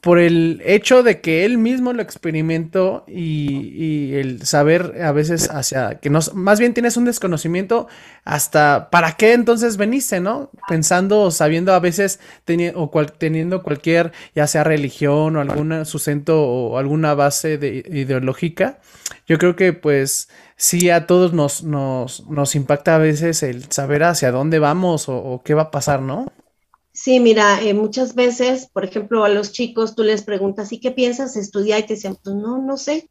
por 0.01 0.19
el 0.19 0.63
hecho 0.65 1.03
de 1.03 1.21
que 1.21 1.45
él 1.45 1.59
mismo 1.59 1.93
lo 1.93 2.01
experimentó 2.01 3.05
y, 3.07 4.15
el 4.15 4.45
saber 4.47 5.03
a 5.03 5.13
veces 5.13 5.51
hacia 5.51 6.01
que 6.01 6.11
no, 6.11 6.21
más 6.35 6.59
bien 6.59 6.75
tienes 6.75 6.97
un 6.97 7.05
desconocimiento 7.05 7.87
hasta 8.25 8.89
para 8.91 9.13
qué 9.13 9.35
entonces 9.35 9.77
veniste, 9.77 10.21
¿no? 10.21 10.51
Pensando, 10.69 11.31
sabiendo 11.31 11.75
a 11.75 11.81
veces 11.81 12.19
o 12.75 12.91
teniendo 13.19 13.63
cualquier, 13.63 14.13
ya 14.35 14.47
sea 14.47 14.65
religión 14.65 15.37
o 15.37 15.41
algún 15.41 15.85
sustento 15.85 16.43
o 16.43 16.79
alguna 16.79 17.15
base 17.15 17.59
de, 17.59 17.85
ideológica, 17.91 18.79
yo 19.27 19.39
creo 19.39 19.55
que 19.55 19.73
pues 19.73 20.29
sí 20.57 20.91
a 20.91 21.07
todos 21.07 21.33
nos, 21.35 21.63
nos, 21.63 22.27
nos 22.29 22.55
impacta 22.55 22.97
a 22.97 22.99
veces 22.99 23.43
el 23.43 23.71
saber 23.71 24.05
hacia 24.05 24.33
dónde 24.33 24.59
vamos 24.59 25.09
o 25.09 25.43
qué 25.45 25.55
va 25.55 25.63
a 25.63 25.71
pasar, 25.71 26.01
¿no? 26.01 26.33
Sí, 27.03 27.19
mira, 27.19 27.63
eh, 27.63 27.73
muchas 27.73 28.15
veces, 28.15 28.69
por 28.71 28.85
ejemplo, 28.85 29.25
a 29.25 29.31
los 29.31 29.53
chicos 29.53 29.95
tú 29.95 30.03
les 30.03 30.23
preguntas, 30.23 30.71
¿y 30.71 30.81
qué 30.81 30.91
piensas 30.91 31.35
estudiar? 31.35 31.81
Y 31.81 31.87
te 31.87 31.95
dicen, 31.95 32.19
pues 32.23 32.37
no, 32.37 32.59
no 32.59 32.77
sé. 32.77 33.09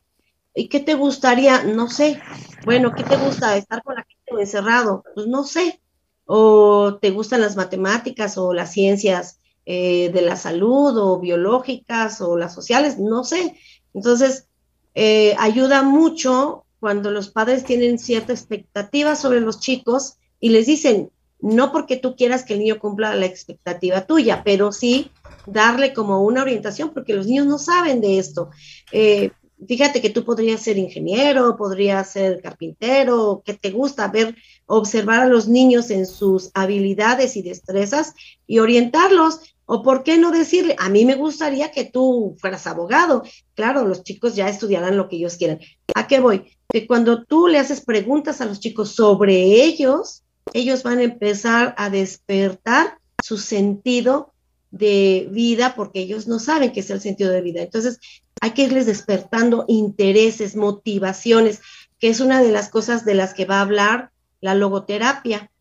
¿Y 0.53 0.69
qué 0.69 0.79
te 0.79 0.93
gustaría? 0.93 1.63
No 1.63 1.89
sé. 1.89 2.21
Bueno, 2.65 2.93
¿qué 2.93 3.01
te 3.03 3.17
gusta? 3.17 3.57
¿Estar 3.57 3.81
con 3.81 3.95
la 3.95 4.03
gente 4.03 4.43
encerrado? 4.43 5.03
Pues 5.15 5.25
no 5.25 5.43
sé. 5.43 5.81
¿O 6.25 6.99
te 7.01 7.09
gustan 7.09 7.41
las 7.41 7.55
matemáticas 7.55 8.37
o 8.37 8.53
las 8.53 8.73
ciencias 8.73 9.39
eh, 9.65 10.11
de 10.13 10.21
la 10.21 10.35
salud 10.35 10.95
o 10.95 11.19
biológicas 11.19 12.21
o 12.21 12.37
las 12.37 12.53
sociales, 12.53 12.99
no 12.99 13.23
sé. 13.23 13.55
Entonces, 13.95 14.47
eh, 14.93 15.35
ayuda 15.39 15.81
mucho 15.81 16.63
cuando 16.79 17.09
los 17.09 17.29
padres 17.29 17.63
tienen 17.63 17.97
cierta 17.97 18.33
expectativa 18.33 19.15
sobre 19.15 19.41
los 19.41 19.59
chicos 19.59 20.17
y 20.39 20.49
les 20.49 20.67
dicen, 20.67 21.09
no 21.41 21.71
porque 21.71 21.97
tú 21.97 22.15
quieras 22.15 22.43
que 22.43 22.53
el 22.53 22.59
niño 22.59 22.79
cumpla 22.79 23.15
la 23.15 23.25
expectativa 23.25 24.05
tuya, 24.05 24.43
pero 24.43 24.71
sí 24.71 25.11
darle 25.45 25.93
como 25.93 26.23
una 26.23 26.41
orientación, 26.41 26.91
porque 26.93 27.13
los 27.13 27.27
niños 27.27 27.47
no 27.47 27.57
saben 27.57 28.01
de 28.01 28.19
esto. 28.19 28.49
Eh, 28.91 29.31
fíjate 29.67 30.01
que 30.01 30.09
tú 30.09 30.25
podrías 30.25 30.61
ser 30.61 30.77
ingeniero, 30.77 31.55
podrías 31.57 32.11
ser 32.11 32.41
carpintero, 32.41 33.41
que 33.45 33.53
te 33.53 33.71
gusta 33.71 34.07
ver, 34.07 34.35
observar 34.65 35.21
a 35.21 35.27
los 35.27 35.47
niños 35.47 35.89
en 35.91 36.05
sus 36.05 36.51
habilidades 36.53 37.35
y 37.35 37.41
destrezas 37.41 38.13
y 38.45 38.59
orientarlos. 38.59 39.39
O 39.71 39.83
por 39.83 40.03
qué 40.03 40.17
no 40.17 40.31
decirle, 40.31 40.75
a 40.79 40.89
mí 40.89 41.05
me 41.05 41.13
gustaría 41.13 41.71
que 41.71 41.85
tú 41.85 42.35
fueras 42.39 42.65
abogado. 42.65 43.21
Claro, 43.53 43.85
los 43.85 44.03
chicos 44.03 44.35
ya 44.35 44.49
estudiarán 44.49 44.97
lo 44.97 45.07
que 45.07 45.17
ellos 45.17 45.37
quieran. 45.37 45.59
¿A 45.93 46.07
qué 46.07 46.19
voy? 46.19 46.57
Que 46.73 46.87
cuando 46.87 47.23
tú 47.23 47.47
le 47.47 47.59
haces 47.59 47.81
preguntas 47.81 48.41
a 48.41 48.45
los 48.45 48.59
chicos 48.59 48.95
sobre 48.95 49.35
ellos, 49.63 50.23
ellos 50.53 50.83
van 50.83 50.99
a 50.99 51.03
empezar 51.03 51.75
a 51.77 51.89
despertar 51.89 52.97
su 53.17 53.37
sentido 53.37 54.33
de 54.71 55.27
vida 55.31 55.73
porque 55.75 55.99
ellos 55.99 56.27
no 56.27 56.39
saben 56.39 56.71
qué 56.71 56.81
es 56.81 56.89
el 56.89 57.01
sentido 57.01 57.31
de 57.31 57.41
vida. 57.41 57.61
Entonces, 57.61 57.99
hay 58.39 58.51
que 58.51 58.63
irles 58.63 58.85
despertando 58.85 59.65
intereses, 59.67 60.55
motivaciones, 60.55 61.61
que 61.99 62.09
es 62.09 62.19
una 62.19 62.41
de 62.41 62.51
las 62.51 62.69
cosas 62.69 63.05
de 63.05 63.15
las 63.15 63.33
que 63.33 63.45
va 63.45 63.57
a 63.57 63.61
hablar 63.61 64.11
la 64.41 64.55
logoterapia, 64.55 65.51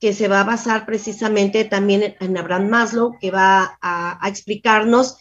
que 0.00 0.12
se 0.12 0.28
va 0.28 0.42
a 0.42 0.44
basar 0.44 0.86
precisamente 0.86 1.64
también 1.64 2.16
en 2.20 2.36
Abraham 2.36 2.68
Maslow, 2.68 3.18
que 3.18 3.30
va 3.30 3.78
a, 3.80 4.20
explicarnos 4.28 5.16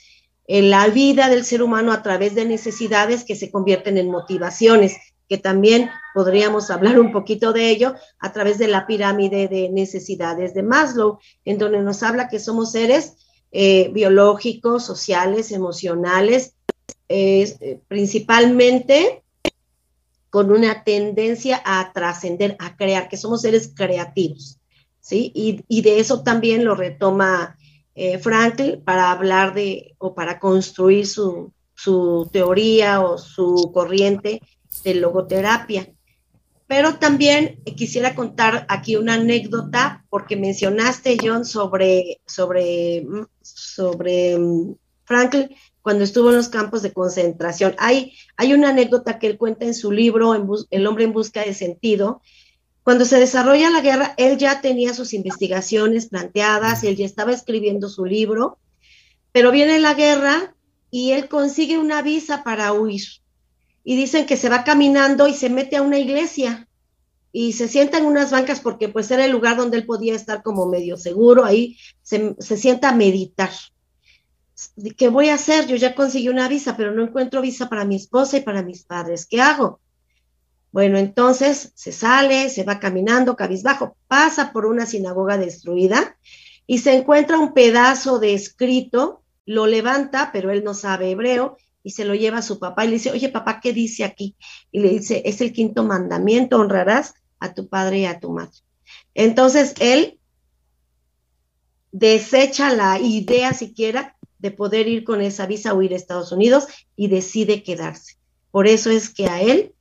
en 0.45 0.69
la 0.69 0.87
vida 0.87 1.29
del 1.29 1.45
ser 1.45 1.63
humano 1.63 1.91
a 1.91 2.03
través 2.03 2.35
de 2.35 2.45
necesidades 2.45 3.23
que 3.23 3.35
se 3.35 3.51
convierten 3.51 3.97
en 3.97 4.11
motivaciones, 4.11 4.97
que 5.27 5.37
también 5.37 5.89
podríamos 6.13 6.71
hablar 6.71 6.99
un 6.99 7.11
poquito 7.11 7.53
de 7.53 7.69
ello 7.69 7.95
a 8.19 8.31
través 8.31 8.57
de 8.57 8.67
la 8.67 8.87
pirámide 8.87 9.47
de 9.47 9.69
necesidades 9.69 10.53
de 10.53 10.63
Maslow, 10.63 11.19
en 11.45 11.57
donde 11.57 11.81
nos 11.81 12.03
habla 12.03 12.29
que 12.29 12.39
somos 12.39 12.71
seres 12.71 13.17
eh, 13.51 13.89
biológicos, 13.93 14.85
sociales, 14.85 15.51
emocionales, 15.51 16.55
eh, 17.09 17.79
principalmente 17.87 19.23
con 20.29 20.51
una 20.51 20.83
tendencia 20.83 21.61
a 21.65 21.91
trascender, 21.93 22.55
a 22.59 22.75
crear, 22.75 23.07
que 23.07 23.17
somos 23.17 23.41
seres 23.41 23.71
creativos, 23.73 24.59
¿sí? 24.99 25.31
Y, 25.33 25.81
de 25.81 25.99
eso 25.99 26.21
también 26.23 26.65
lo 26.65 26.75
retoma 26.75 27.57
eh, 27.95 28.19
Frankl 28.19 28.79
para 28.83 29.11
hablar 29.11 29.53
de, 29.53 29.95
o 29.97 30.13
para 30.13 30.39
construir 30.39 31.07
su, 31.07 31.53
su 31.73 32.29
teoría 32.31 33.01
o 33.01 33.17
su 33.17 33.71
corriente 33.73 34.41
de 34.83 34.95
logoterapia. 34.95 35.91
Pero 36.67 36.95
también 36.95 37.61
quisiera 37.77 38.13
contar 38.13 38.65
aquí 38.69 38.97
una 38.97 39.13
anécdota, 39.13 40.05
porque 40.09 40.35
mencionaste, 40.35 41.17
John, 41.21 41.45
sobre, 41.45 42.19
sobre, 42.25 43.05
sobre 43.41 44.37
mm, 44.37 44.75
Franklin 45.05 45.49
cuando 45.81 46.03
estuvo 46.03 46.29
en 46.29 46.35
los 46.35 46.49
campos 46.49 46.81
de 46.81 46.91
concentración. 46.91 47.73
Hay, 47.77 48.13
hay 48.35 48.53
una 48.53 48.69
anécdota 48.71 49.19
que 49.19 49.27
él 49.27 49.37
cuenta 49.37 49.65
en 49.65 49.73
su 49.73 49.93
libro, 49.93 50.33
El 50.69 50.85
hombre 50.85 51.05
en 51.05 51.13
busca 51.13 51.45
de 51.45 51.53
sentido. 51.53 52.21
Cuando 52.83 53.05
se 53.05 53.17
desarrolla 53.17 53.69
la 53.69 53.79
guerra, 53.79 54.13
él 54.17 54.37
ya 54.37 54.59
tenía 54.59 54.93
sus 54.93 55.13
investigaciones 55.13 56.07
planteadas, 56.07 56.83
él 56.83 56.97
ya 56.97 57.05
estaba 57.05 57.31
escribiendo 57.31 57.87
su 57.87 58.03
libro, 58.03 58.57
pero 59.31 59.51
viene 59.51 59.79
la 59.79 59.93
guerra 59.93 60.53
y 60.91 61.11
él 61.11 61.29
consigue 61.29 61.77
una 61.77 62.01
visa 62.01 62.43
para 62.43 62.73
huir 62.73 63.03
y 63.89 63.95
dicen 63.95 64.25
que 64.25 64.35
se 64.35 64.49
va 64.49 64.65
caminando 64.65 65.29
y 65.29 65.33
se 65.33 65.49
mete 65.49 65.77
a 65.77 65.81
una 65.81 65.97
iglesia 65.97 66.67
y 67.31 67.53
se 67.53 67.69
sienta 67.69 67.97
en 67.97 68.05
unas 68.05 68.31
bancas 68.31 68.59
porque 68.59 68.89
pues 68.89 69.09
era 69.11 69.23
el 69.23 69.31
lugar 69.31 69.55
donde 69.55 69.77
él 69.77 69.85
podía 69.85 70.13
estar 70.13 70.43
como 70.43 70.65
medio 70.65 70.97
seguro, 70.97 71.45
ahí 71.45 71.77
se, 72.01 72.35
sienta 72.41 72.89
a 72.89 72.95
meditar. 72.95 73.49
¿Qué 74.97 75.07
voy 75.07 75.29
a 75.29 75.35
hacer? 75.35 75.67
Yo 75.67 75.77
ya 75.77 75.95
conseguí 75.95 76.27
una 76.27 76.49
visa, 76.49 76.75
pero 76.75 76.91
no 76.91 77.01
encuentro 77.01 77.41
visa 77.41 77.69
para 77.69 77.85
mi 77.85 77.95
esposa 77.95 78.35
y 78.35 78.41
para 78.41 78.61
mis 78.61 78.83
padres. 78.83 79.25
¿Qué 79.25 79.39
hago? 79.39 79.79
Bueno, 80.73 80.97
entonces 80.97 81.71
se 81.73 81.93
sale, 81.93 82.49
se 82.49 82.65
va 82.65 82.81
caminando 82.81 83.37
cabizbajo, 83.37 83.95
pasa 84.09 84.51
por 84.51 84.65
una 84.65 84.85
sinagoga 84.85 85.37
destruida 85.37 86.17
y 86.65 86.79
se 86.79 86.93
encuentra 86.93 87.39
un 87.39 87.53
pedazo 87.53 88.19
de 88.19 88.33
escrito, 88.33 89.23
lo 89.45 89.65
levanta, 89.65 90.31
pero 90.33 90.51
él 90.51 90.65
no 90.65 90.73
sabe 90.73 91.11
hebreo, 91.11 91.55
y 91.87 91.91
se 91.91 92.03
lo 92.03 92.15
lleva 92.15 92.39
a 92.39 92.41
su 92.41 92.59
papá 92.59 92.83
y 92.83 92.89
le 92.89 92.93
dice, 92.95 93.11
oye 93.11 93.29
papá, 93.29 93.61
¿qué 93.61 93.71
dice 93.71 94.03
aquí? 94.03 94.35
Y 94.73 94.81
le 94.81 94.89
dice, 94.89 95.21
es 95.23 95.39
el 95.39 95.53
quinto 95.53 95.85
mandamiento, 95.85 96.59
honrarás 96.59 97.13
a 97.39 97.53
tu 97.53 97.69
padre 97.69 97.99
y 97.99 98.05
a 98.05 98.19
tu 98.19 98.33
madre. 98.33 98.57
Entonces 99.13 99.73
él 99.79 100.19
desecha 101.93 102.73
la 102.73 102.99
idea 102.99 103.53
siquiera 103.53 104.17
de 104.37 104.51
poder 104.51 104.89
ir 104.89 105.05
con 105.05 105.21
esa 105.21 105.45
visa 105.45 105.73
o 105.73 105.81
ir 105.81 105.93
a 105.93 105.95
Estados 105.95 106.33
Unidos 106.33 106.67
y 106.97 107.07
decide 107.07 107.63
quedarse. 107.63 108.17
Por 108.51 108.67
eso 108.67 108.89
es 108.89 109.09
que 109.09 109.27
a 109.27 109.41
él 109.41 109.73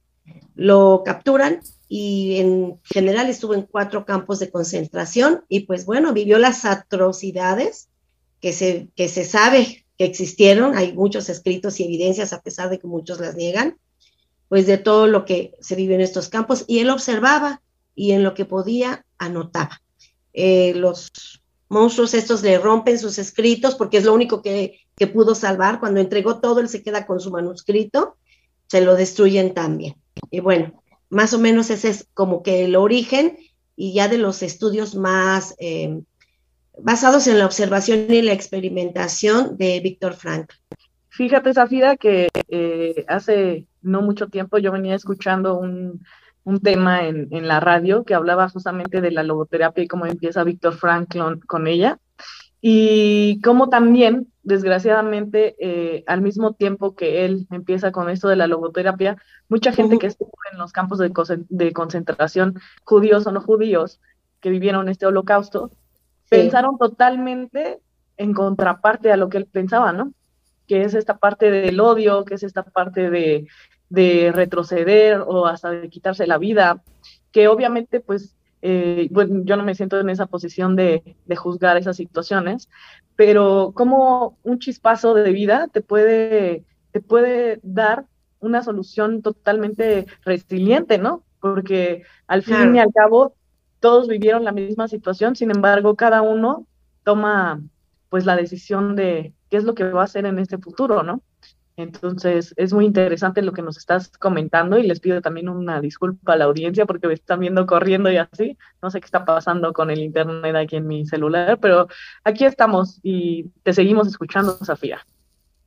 lo 0.55 1.03
capturan 1.05 1.59
y 1.89 2.37
en 2.37 2.79
general 2.85 3.29
estuvo 3.29 3.55
en 3.55 3.63
cuatro 3.63 4.07
campos 4.07 4.39
de 4.39 4.53
concentración 4.53 5.45
y 5.49 5.67
pues 5.67 5.87
bueno, 5.87 6.13
vivió 6.13 6.39
las 6.39 6.65
atrocidades 6.65 7.89
que 8.41 8.53
se, 8.53 8.91
que 8.95 9.09
se 9.09 9.25
sabe 9.25 9.86
que 9.99 10.05
existieron, 10.05 10.77
hay 10.77 10.93
muchos 10.93 11.29
escritos 11.29 11.81
y 11.81 11.85
evidencias, 11.85 12.33
a 12.33 12.43
pesar 12.43 12.71
de 12.71 12.79
que 12.79 12.87
muchos 12.87 13.21
las 13.21 13.35
niegan, 13.35 13.79
pues 14.49 14.67
de 14.67 14.79
todo 14.79 15.07
lo 15.07 15.25
que 15.25 15.55
se 15.61 15.75
vive 15.75 15.95
en 15.95 16.01
estos 16.01 16.29
campos, 16.29 16.65
y 16.67 16.81
él 16.81 16.91
observaba 16.91 17.63
y 17.95 18.13
en 18.13 18.23
lo 18.23 18.35
que 18.35 18.45
podía 18.45 19.05
anotaba. 19.19 19.81
Eh, 20.33 20.75
los 20.75 21.11
monstruos 21.69 22.15
estos 22.15 22.43
le 22.43 22.59
rompen 22.59 22.99
sus 22.99 23.19
escritos 23.19 23.75
porque 23.75 23.97
es 23.97 24.05
lo 24.05 24.15
único 24.15 24.43
que, 24.43 24.81
que 24.97 25.07
pudo 25.07 25.35
salvar. 25.35 25.81
Cuando 25.81 26.01
entregó 26.01 26.41
todo, 26.41 26.61
él 26.61 26.69
se 26.69 26.83
queda 26.83 27.07
con 27.07 27.21
su 27.21 27.31
manuscrito, 27.31 28.17
se 28.67 28.83
lo 28.83 28.95
destruyen 28.95 29.55
también. 29.55 29.97
Y 30.31 30.41
bueno, 30.41 30.83
más 31.09 31.33
o 31.33 31.39
menos 31.39 31.71
ese 31.71 31.89
es 31.89 32.07
como 32.15 32.43
que 32.43 32.65
el 32.65 32.77
origen 32.77 33.39
y 33.77 33.93
ya 33.93 34.09
de 34.09 34.19
los 34.19 34.43
estudios 34.43 34.95
más 34.95 35.55
eh, 35.59 36.03
basados 36.83 37.27
en 37.27 37.39
la 37.39 37.47
observación 37.47 38.07
y 38.09 38.23
la 38.23 38.33
experimentación 38.33 39.57
de 39.57 39.81
Víctor 39.81 40.15
Frank. 40.15 40.53
Fíjate, 41.09 41.55
Zafira, 41.55 41.97
que 41.97 42.29
eh, 42.49 43.05
hace 43.09 43.67
no 43.83 44.03
mucho 44.03 44.29
tiempo 44.29 44.59
yo 44.59 44.73
venía 44.73 44.95
escuchando 44.95 45.59
un, 45.59 46.01
tema 46.63 47.07
en, 47.07 47.49
la 47.49 47.59
radio 47.59 48.05
que 48.05 48.15
hablaba 48.15 48.49
justamente 48.49 49.01
de 49.01 49.11
la 49.11 49.25
logoterapia 49.25 49.83
y 49.83 49.89
cómo 49.89 50.07
empieza 50.07 50.45
Víctor 50.45 50.75
Frank 50.75 51.17
con 51.47 51.67
ella. 51.67 51.99
Y 52.61 53.41
cómo 53.43 53.69
también, 53.69 54.33
desgraciadamente, 54.43 55.57
eh, 55.59 56.05
al 56.07 56.21
mismo 56.21 56.55
tiempo 56.55 56.95
que 56.95 57.25
él 57.25 57.47
empieza 57.51 57.93
con 57.93 58.11
esto 58.11 58.29
de 58.29 58.37
la 58.37 58.47
logoterapia, 58.47 59.17
mucha 59.49 59.73
gente 59.73 59.99
que 59.99 60.07
estuvo 60.07 60.33
en 60.53 60.59
los 60.59 60.73
campos 60.73 60.99
de, 60.99 61.13
de 61.49 61.73
concentración, 61.73 62.61
judíos 62.85 63.27
o 63.27 63.33
no 63.33 63.41
judíos, 63.41 64.01
que 64.41 64.51
vivieron 64.51 64.89
este 64.89 65.07
holocausto, 65.07 65.71
pensaron 66.29 66.79
totalmente 66.79 67.81
en 68.17 68.33
contraparte 68.33 69.13
a 69.13 69.17
lo 69.17 69.29
que 69.29 69.39
él 69.39 69.47
pensaba, 69.47 69.93
¿no? 69.93 70.13
Que 70.67 70.83
es 70.83 70.95
esta 70.95 71.19
parte 71.19 71.51
del 71.51 71.81
odio, 71.81 72.25
que 72.25 72.35
es 72.35 72.43
esta 72.43 72.63
parte 72.63 73.11
de, 73.11 73.47
retroceder 74.33 75.23
o 75.27 75.47
hasta 75.47 75.71
de 75.71 75.89
quitarse 75.89 76.27
la 76.27 76.39
vida, 76.39 76.83
que 77.31 77.49
obviamente 77.49 78.01
pues 78.01 78.35
eh, 78.63 79.09
bueno, 79.13 79.43
yo 79.45 79.57
no 79.57 79.63
me 79.63 79.75
siento 79.75 80.01
en 80.01 80.09
esa 80.09 80.27
posición 80.27 80.75
de, 80.75 81.17
de, 81.25 81.37
juzgar 81.37 81.77
esas 81.77 81.97
situaciones, 81.97 82.69
pero 83.15 83.73
como 83.75 84.39
un 84.43 84.59
chispazo 84.59 85.15
de 85.15 85.31
vida 85.31 85.69
te 85.73 85.83
puede, 85.83 86.65
te 86.91 87.01
puede 87.01 87.61
dar 87.63 88.07
una 88.41 88.63
solución 88.63 89.23
totalmente 89.23 90.07
resiliente, 90.25 90.99
¿no? 90.99 91.23
Porque 91.39 92.03
al 92.27 92.43
fin 92.43 92.75
y 92.75 92.81
al 92.81 92.93
cabo 92.93 93.35
todos 93.81 94.09
vivieron 94.09 94.45
la 94.45 94.53
misma 94.53 94.89
situación, 94.89 95.37
sin 95.37 95.51
embargo, 95.51 95.97
cada 95.97 96.23
uno 96.23 96.67
toma 97.05 97.61
pues 98.09 98.25
la 98.25 98.37
decisión 98.37 98.97
de 98.97 99.33
qué 99.51 99.57
es 99.57 99.65
lo 99.65 99.75
que 99.75 99.85
va 99.85 100.03
a 100.03 100.05
hacer 100.05 100.27
en 100.27 100.39
este 100.39 100.59
futuro, 100.59 101.03
¿no? 101.03 101.23
Entonces, 101.77 102.55
es 102.57 102.73
muy 102.73 102.87
interesante 102.87 103.43
lo 103.43 103.53
que 103.53 103.61
nos 103.61 103.77
estás 103.77 104.09
comentando 104.09 104.79
y 104.79 104.87
les 104.87 104.99
pido 104.99 105.21
también 105.21 105.51
una 105.51 105.81
disculpa 105.83 106.33
a 106.33 106.37
la 106.37 106.47
audiencia 106.47 106.87
porque 106.87 107.07
me 107.07 107.13
están 107.13 107.41
viendo 107.41 107.67
corriendo 107.67 108.11
y 108.11 108.17
así. 108.17 108.57
No 108.81 108.91
sé 108.91 109.01
qué 109.01 109.05
está 109.05 109.27
pasando 109.27 109.75
con 109.75 109.91
el 109.91 109.99
internet 109.99 110.57
aquí 110.57 110.77
en 110.77 110.87
mi 110.87 111.05
celular, 111.05 111.59
pero 111.61 111.87
aquí 112.25 112.47
estamos 112.47 112.99
y 113.03 113.51
te 113.63 113.75
seguimos 113.75 114.09
escuchando, 114.09 114.57
Sofía. 114.65 115.07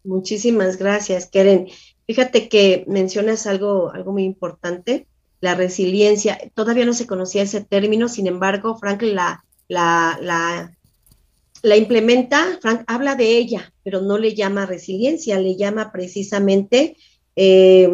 Muchísimas 0.03 0.77
gracias, 0.77 1.29
Keren. 1.29 1.67
Fíjate 2.07 2.49
que 2.49 2.85
mencionas 2.87 3.45
algo, 3.45 3.91
algo 3.91 4.11
muy 4.11 4.23
importante 4.23 5.05
la 5.41 5.55
resiliencia. 5.55 6.37
Todavía 6.53 6.85
no 6.85 6.93
se 6.93 7.07
conocía 7.07 7.43
ese 7.43 7.61
término, 7.61 8.09
sin 8.09 8.27
embargo, 8.27 8.77
Franklin 8.77 9.15
la, 9.15 9.43
la, 9.67 11.77
implementa, 11.77 12.59
Frank 12.61 12.83
habla 12.87 13.15
de 13.15 13.37
ella, 13.37 13.73
pero 13.83 14.01
no 14.01 14.17
le 14.17 14.35
llama 14.35 14.65
resiliencia, 14.65 15.39
le 15.39 15.55
llama 15.55 15.91
precisamente 15.91 16.97
eh, 17.35 17.89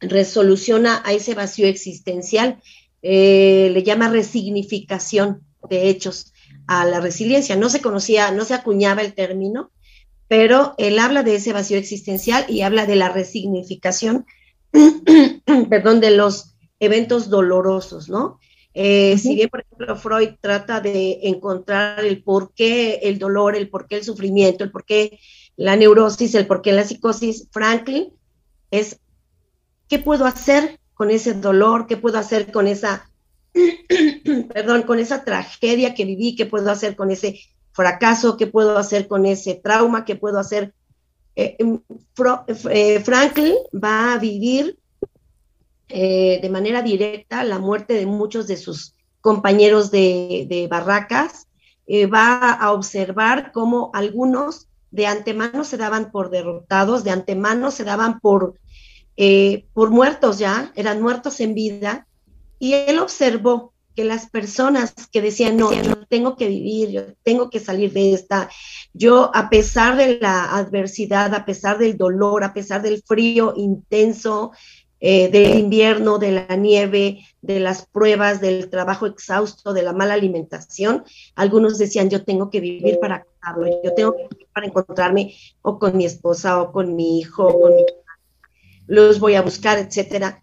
resoluciona 0.00 1.02
a 1.04 1.12
ese 1.12 1.34
vacío 1.34 1.66
existencial, 1.66 2.60
eh, 3.02 3.70
le 3.72 3.82
llama 3.82 4.08
resignificación 4.08 5.42
de 5.68 5.88
hechos 5.88 6.32
a 6.66 6.86
la 6.86 7.00
resiliencia. 7.00 7.56
No 7.56 7.68
se 7.68 7.80
conocía, 7.80 8.30
no 8.30 8.44
se 8.44 8.54
acuñaba 8.54 9.02
el 9.02 9.14
término, 9.14 9.70
pero 10.28 10.74
él 10.78 10.98
habla 10.98 11.22
de 11.22 11.34
ese 11.34 11.52
vacío 11.52 11.76
existencial 11.76 12.46
y 12.48 12.62
habla 12.62 12.86
de 12.86 12.96
la 12.96 13.08
resignificación, 13.08 14.26
perdón, 15.70 16.00
de 16.00 16.10
los 16.12 16.54
eventos 16.78 17.28
dolorosos, 17.28 18.08
¿no? 18.08 18.38
Eh, 18.72 19.18
si 19.18 19.34
bien, 19.34 19.48
por 19.48 19.60
ejemplo, 19.60 19.96
Freud 19.96 20.30
trata 20.40 20.80
de 20.80 21.20
encontrar 21.24 22.04
el 22.04 22.22
por 22.22 22.54
qué 22.54 23.00
el 23.02 23.18
dolor, 23.18 23.56
el 23.56 23.68
por 23.68 23.86
qué 23.86 23.96
el 23.96 24.04
sufrimiento, 24.04 24.62
el 24.62 24.70
por 24.70 24.84
qué 24.84 25.18
la 25.56 25.76
neurosis, 25.76 26.34
el 26.34 26.46
por 26.46 26.62
qué 26.62 26.72
la 26.72 26.84
psicosis, 26.84 27.48
Franklin 27.50 28.12
es 28.70 29.00
qué 29.88 29.98
puedo 29.98 30.24
hacer 30.24 30.78
con 30.94 31.10
ese 31.10 31.34
dolor, 31.34 31.86
qué 31.86 31.96
puedo 31.96 32.18
hacer 32.18 32.52
con 32.52 32.68
esa, 32.68 33.10
perdón, 34.54 34.82
con 34.82 35.00
esa 35.00 35.24
tragedia 35.24 35.94
que 35.94 36.04
viví, 36.04 36.36
qué 36.36 36.46
puedo 36.46 36.70
hacer 36.70 36.94
con 36.94 37.10
ese 37.10 37.40
fracaso, 37.72 38.36
qué 38.36 38.46
puedo 38.46 38.78
hacer 38.78 39.08
con 39.08 39.26
ese 39.26 39.54
trauma, 39.56 40.04
qué 40.04 40.14
puedo 40.14 40.38
hacer. 40.38 40.74
Eh, 41.40 41.56
em, 41.58 41.80
eh, 42.70 43.00
Franklin 43.00 43.54
va 43.72 44.12
a 44.12 44.18
vivir 44.18 44.78
eh, 45.88 46.38
de 46.42 46.50
manera 46.50 46.82
directa 46.82 47.44
la 47.44 47.58
muerte 47.58 47.94
de 47.94 48.04
muchos 48.04 48.46
de 48.46 48.58
sus 48.58 48.94
compañeros 49.22 49.90
de, 49.90 50.66
barracas, 50.70 51.46
va 52.12 52.52
a 52.52 52.72
observar 52.72 53.52
cómo 53.52 53.90
algunos 53.94 54.68
de 54.90 55.06
antemano 55.06 55.64
se 55.64 55.78
daban 55.78 56.10
por 56.10 56.30
derrotados, 56.30 57.04
de 57.04 57.10
antemano 57.10 57.70
se 57.70 57.84
daban 57.84 58.20
por, 58.20 58.54
por 59.72 59.90
muertos 59.90 60.38
ya, 60.38 60.72
eran 60.76 61.02
muertos 61.02 61.40
en 61.40 61.54
vida, 61.54 62.06
y 62.58 62.74
él 62.74 62.98
observó 62.98 63.72
que 64.00 64.06
las 64.06 64.30
personas 64.30 64.94
que 65.12 65.20
decían, 65.20 65.58
no, 65.58 65.74
yo 65.74 66.06
tengo 66.06 66.34
que 66.34 66.48
vivir, 66.48 66.88
yo 66.88 67.02
tengo 67.22 67.50
que 67.50 67.60
salir 67.60 67.92
de 67.92 68.14
esta, 68.14 68.48
yo 68.94 69.30
a 69.34 69.50
pesar 69.50 69.98
de 69.98 70.18
la 70.18 70.56
adversidad, 70.56 71.34
a 71.34 71.44
pesar 71.44 71.76
del 71.76 71.98
dolor, 71.98 72.42
a 72.42 72.54
pesar 72.54 72.80
del 72.80 73.02
frío 73.02 73.52
intenso, 73.54 74.52
eh, 75.00 75.28
del 75.28 75.58
invierno, 75.58 76.16
de 76.16 76.32
la 76.32 76.56
nieve, 76.56 77.26
de 77.42 77.60
las 77.60 77.84
pruebas, 77.84 78.40
del 78.40 78.70
trabajo 78.70 79.04
exhausto, 79.04 79.74
de 79.74 79.82
la 79.82 79.92
mala 79.92 80.14
alimentación, 80.14 81.04
algunos 81.34 81.76
decían, 81.76 82.08
yo 82.08 82.24
tengo 82.24 82.48
que 82.48 82.60
vivir 82.60 82.98
para 83.00 83.26
yo 83.84 83.92
tengo 83.94 84.16
que 84.16 84.28
vivir 84.30 84.48
para 84.54 84.66
encontrarme 84.66 85.34
o 85.60 85.78
con 85.78 85.94
mi 85.94 86.06
esposa 86.06 86.62
o 86.62 86.72
con 86.72 86.96
mi 86.96 87.18
hijo, 87.18 87.46
o 87.46 87.60
con 87.60 87.76
mi 87.76 87.84
los 88.86 89.20
voy 89.20 89.34
a 89.34 89.42
buscar, 89.42 89.76
etcétera 89.76 90.42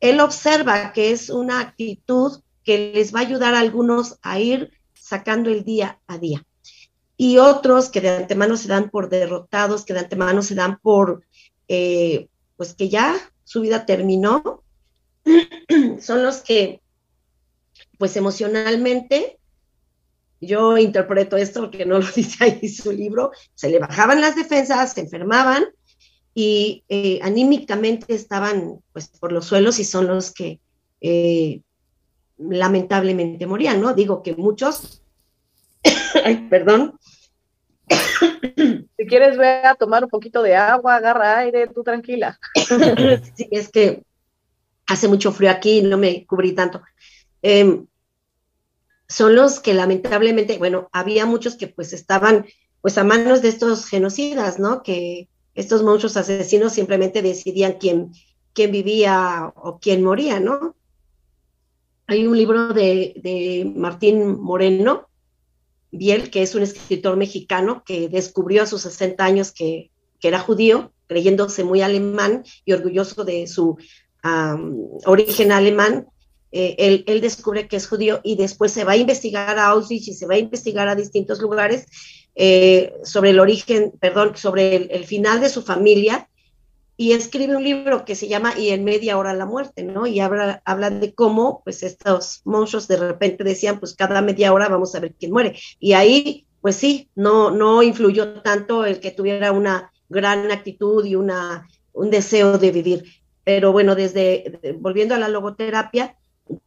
él 0.00 0.20
observa 0.20 0.92
que 0.92 1.12
es 1.12 1.30
una 1.30 1.60
actitud 1.60 2.40
que 2.64 2.92
les 2.94 3.14
va 3.14 3.20
a 3.20 3.22
ayudar 3.22 3.54
a 3.54 3.60
algunos 3.60 4.18
a 4.22 4.38
ir 4.38 4.70
sacando 4.94 5.50
el 5.50 5.64
día 5.64 6.00
a 6.06 6.18
día. 6.18 6.44
Y 7.16 7.38
otros 7.38 7.90
que 7.90 8.00
de 8.00 8.10
antemano 8.10 8.56
se 8.56 8.68
dan 8.68 8.90
por 8.90 9.08
derrotados, 9.08 9.84
que 9.84 9.92
de 9.92 10.00
antemano 10.00 10.42
se 10.42 10.54
dan 10.54 10.78
por, 10.80 11.24
eh, 11.68 12.28
pues 12.56 12.74
que 12.74 12.88
ya 12.88 13.16
su 13.44 13.60
vida 13.60 13.84
terminó, 13.84 14.62
son 16.00 16.22
los 16.22 16.38
que, 16.38 16.80
pues 17.98 18.16
emocionalmente, 18.16 19.38
yo 20.40 20.78
interpreto 20.78 21.36
esto 21.36 21.60
porque 21.60 21.84
no 21.84 21.98
lo 21.98 22.06
dice 22.16 22.44
ahí 22.44 22.68
su 22.68 22.92
libro, 22.92 23.32
se 23.54 23.68
le 23.68 23.78
bajaban 23.78 24.20
las 24.20 24.36
defensas, 24.36 24.94
se 24.94 25.00
enfermaban 25.00 25.64
y 26.34 26.84
eh, 26.88 27.18
anímicamente 27.22 28.14
estaban 28.14 28.80
pues 28.92 29.08
por 29.08 29.32
los 29.32 29.46
suelos 29.46 29.78
y 29.78 29.84
son 29.84 30.06
los 30.06 30.32
que 30.32 30.60
eh, 31.00 31.60
lamentablemente 32.40 33.46
morían, 33.46 33.80
¿no? 33.80 33.94
Digo 33.94 34.22
que 34.22 34.34
muchos, 34.34 35.02
ay, 36.24 36.48
perdón. 36.48 36.98
Si 38.96 39.06
quieres, 39.06 39.36
ve 39.36 39.64
a 39.64 39.74
tomar 39.74 40.04
un 40.04 40.10
poquito 40.10 40.42
de 40.42 40.54
agua, 40.54 40.96
agarra 40.96 41.38
aire, 41.38 41.68
tú 41.68 41.82
tranquila. 41.82 42.38
sí, 43.34 43.48
es 43.50 43.68
que 43.68 44.02
hace 44.86 45.08
mucho 45.08 45.32
frío 45.32 45.50
aquí 45.50 45.78
y 45.78 45.82
no 45.82 45.98
me 45.98 46.26
cubrí 46.26 46.52
tanto. 46.52 46.82
Em, 47.42 47.86
son 49.08 49.34
los 49.34 49.60
que 49.60 49.74
lamentablemente, 49.74 50.58
bueno, 50.58 50.88
había 50.92 51.26
muchos 51.26 51.56
que 51.56 51.66
pues 51.66 51.92
estaban 51.92 52.46
pues 52.80 52.96
a 52.96 53.04
manos 53.04 53.42
de 53.42 53.48
estos 53.48 53.86
genocidas, 53.86 54.58
¿no? 54.58 54.82
Que 54.82 55.28
estos 55.54 55.82
monstruos 55.82 56.16
asesinos 56.16 56.72
simplemente 56.72 57.22
decidían 57.22 57.74
quién, 57.74 58.12
quién 58.54 58.70
vivía 58.70 59.52
o 59.54 59.78
quién 59.80 60.02
moría, 60.02 60.40
¿no? 60.40 60.76
Hay 62.10 62.26
un 62.26 62.36
libro 62.36 62.74
de, 62.74 63.72
Martín 63.76 64.40
Moreno, 64.40 65.08
Biel, 65.92 66.28
que 66.30 66.42
es 66.42 66.56
un 66.56 66.62
escritor 66.62 67.16
mexicano 67.16 67.84
que 67.86 68.08
descubrió 68.08 68.64
a 68.64 68.66
sus 68.66 68.82
60 68.82 69.24
años 69.24 69.52
que, 69.52 69.92
era 70.20 70.40
judío, 70.40 70.90
creyéndose 71.06 71.62
muy 71.62 71.82
alemán 71.82 72.42
y 72.64 72.72
orgulloso 72.72 73.24
de 73.24 73.46
su 73.46 73.78
origen 75.06 75.52
alemán. 75.52 76.08
Eh, 76.50 77.04
él, 77.06 77.20
descubre 77.20 77.68
que 77.68 77.76
es 77.76 77.86
judío 77.86 78.20
y 78.24 78.34
después 78.34 78.72
se 78.72 78.82
va 78.82 78.92
a 78.92 78.96
investigar 78.96 79.56
a 79.60 79.68
Auschwitz 79.68 80.08
y 80.08 80.14
se 80.14 80.26
va 80.26 80.34
a 80.34 80.38
investigar 80.38 80.88
a 80.88 80.96
distintos 80.96 81.38
lugares 81.38 81.86
eh, 82.34 82.92
sobre 83.04 83.30
el 83.30 83.38
origen, 83.38 83.92
perdón, 84.00 84.36
sobre 84.36 84.74
el, 84.74 85.04
final 85.04 85.40
de 85.40 85.48
su 85.48 85.62
familia 85.62 86.28
y 87.00 87.12
escribe 87.12 87.56
un 87.56 87.64
libro 87.64 88.04
que 88.04 88.14
se 88.14 88.28
llama 88.28 88.52
Y 88.58 88.68
en 88.68 88.84
media 88.84 89.16
hora 89.16 89.32
la 89.32 89.46
muerte, 89.46 89.84
¿no? 89.84 90.06
Y 90.06 90.20
habla, 90.20 90.60
habla 90.66 90.90
de 90.90 91.14
cómo, 91.14 91.62
pues, 91.64 91.82
estos 91.82 92.42
monstruos 92.44 92.88
de 92.88 92.98
repente 92.98 93.42
decían, 93.42 93.80
pues, 93.80 93.94
cada 93.94 94.20
media 94.20 94.52
hora 94.52 94.68
vamos 94.68 94.94
a 94.94 95.00
ver 95.00 95.14
quién 95.18 95.32
muere. 95.32 95.58
Y 95.78 95.94
ahí, 95.94 96.46
pues 96.60 96.76
sí, 96.76 97.08
no, 97.14 97.50
no 97.50 97.82
influyó 97.82 98.42
tanto 98.42 98.84
el 98.84 99.00
que 99.00 99.12
tuviera 99.12 99.50
una 99.50 99.90
gran 100.10 100.50
actitud 100.52 101.02
y 101.06 101.14
una, 101.14 101.66
un 101.94 102.10
deseo 102.10 102.58
de 102.58 102.70
vivir. 102.70 103.04
Pero 103.44 103.72
bueno, 103.72 103.94
desde, 103.94 104.60
volviendo 104.78 105.14
a 105.14 105.18
la 105.18 105.28
logoterapia, 105.28 106.18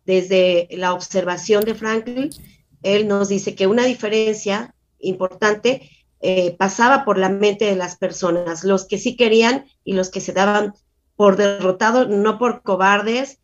desde 0.04 0.68
la 0.72 0.94
observación 0.94 1.64
de 1.64 1.76
Franklin, 1.76 2.32
él 2.82 3.08
nos 3.08 3.30
dice 3.30 3.54
que 3.54 3.68
una 3.68 3.86
diferencia 3.86 4.74
importante 4.98 5.92
eh, 6.26 6.56
pasaba 6.58 7.04
por 7.04 7.18
la 7.18 7.28
mente 7.28 7.66
de 7.66 7.76
las 7.76 7.98
personas, 7.98 8.64
los 8.64 8.88
que 8.88 8.98
sí 8.98 9.18
querían 9.18 9.66
y 9.84 9.94
los 9.94 10.10
que 10.10 10.22
se 10.22 10.32
daban 10.32 10.74
por 11.18 11.36
derrotados, 11.36 12.08
no 12.08 12.40
por 12.40 12.64
cobardes, 12.64 13.40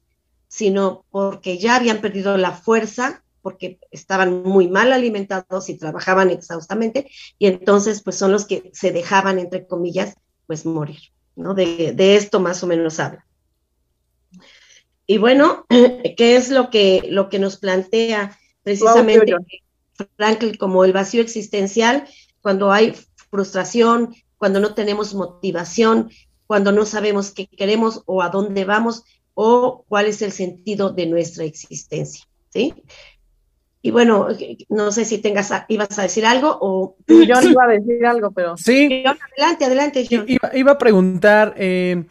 sino 0.47 1.05
porque 1.11 1.57
ya 1.57 1.75
habían 1.75 1.99
perdido 1.99 2.37
la 2.37 2.51
fuerza, 2.51 3.23
porque 3.41 3.79
estaban 3.91 4.43
muy 4.43 4.69
mal 4.69 4.93
alimentados 4.93 5.69
y 5.69 5.77
trabajaban 5.77 6.29
exhaustamente, 6.29 7.11
y 7.37 7.47
entonces 7.47 8.01
pues 8.01 8.15
son 8.15 8.31
los 8.31 8.45
que 8.45 8.71
se 8.73 8.91
dejaban, 8.91 9.39
entre 9.39 9.67
comillas, 9.67 10.15
pues 10.47 10.65
morir, 10.65 11.01
¿no? 11.35 11.53
De, 11.53 11.91
de 11.93 12.15
esto 12.15 12.39
más 12.39 12.63
o 12.63 12.67
menos 12.67 12.99
habla. 13.01 13.25
Y 15.05 15.17
bueno, 15.17 15.65
¿qué 16.17 16.37
es 16.37 16.49
lo 16.49 16.69
que, 16.69 17.03
lo 17.09 17.27
que 17.27 17.39
nos 17.39 17.57
plantea 17.57 18.39
precisamente 18.63 19.35
Franklin 20.15 20.55
como 20.55 20.85
el 20.85 20.93
vacío 20.93 21.21
existencial, 21.21 22.07
cuando 22.41 22.71
hay 22.71 22.95
frustración, 23.29 24.15
cuando 24.37 24.59
no 24.59 24.73
tenemos 24.73 25.13
motivación, 25.13 26.09
cuando 26.47 26.71
no 26.71 26.85
sabemos 26.85 27.31
qué 27.31 27.47
queremos 27.47 28.01
o 28.05 28.21
a 28.21 28.29
dónde 28.29 28.65
vamos 28.65 29.03
o 29.33 29.85
cuál 29.87 30.07
es 30.07 30.21
el 30.21 30.31
sentido 30.31 30.89
de 30.89 31.05
nuestra 31.05 31.45
existencia, 31.45 32.25
¿sí? 32.49 32.73
Y 33.81 33.91
bueno, 33.91 34.27
no 34.67 34.91
sé 34.91 35.05
si 35.05 35.19
tengas, 35.19 35.53
ibas 35.69 35.97
a 35.97 36.03
decir 36.03 36.25
algo 36.25 36.57
o... 36.59 36.97
Yo 37.07 37.41
iba 37.41 37.63
a 37.63 37.67
decir 37.67 38.05
algo, 38.05 38.31
pero... 38.31 38.57
Sí. 38.57 39.03
adelante, 39.05 39.65
adelante, 39.65 40.07
John. 40.09 40.25
Iba, 40.27 40.71
a 40.73 40.77
preguntar, 40.77 41.53
eh, 41.57 42.03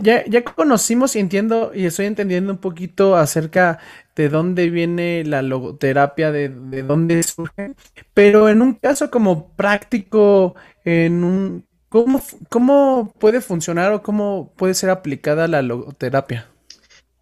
ya, 0.00 0.24
ya, 0.24 0.42
conocimos 0.42 1.14
y 1.14 1.18
entiendo 1.18 1.72
y 1.74 1.84
estoy 1.84 2.06
entendiendo 2.06 2.52
un 2.52 2.58
poquito 2.58 3.16
acerca 3.16 3.78
de 4.16 4.30
dónde 4.30 4.70
viene 4.70 5.22
la 5.24 5.42
logoterapia, 5.42 6.32
de, 6.32 6.48
de 6.48 6.82
dónde 6.82 7.22
surge, 7.22 7.74
pero 8.14 8.48
en 8.48 8.62
un 8.62 8.74
caso 8.74 9.10
como 9.10 9.48
práctico, 9.54 10.54
en 10.84 11.24
un, 11.24 11.66
¿cómo, 11.90 12.22
¿cómo 12.48 13.12
puede 13.18 13.42
funcionar 13.42 13.92
o 13.92 14.02
cómo 14.02 14.52
puede 14.56 14.74
ser 14.74 14.88
aplicada 14.88 15.46
la 15.46 15.60
logoterapia? 15.60 16.48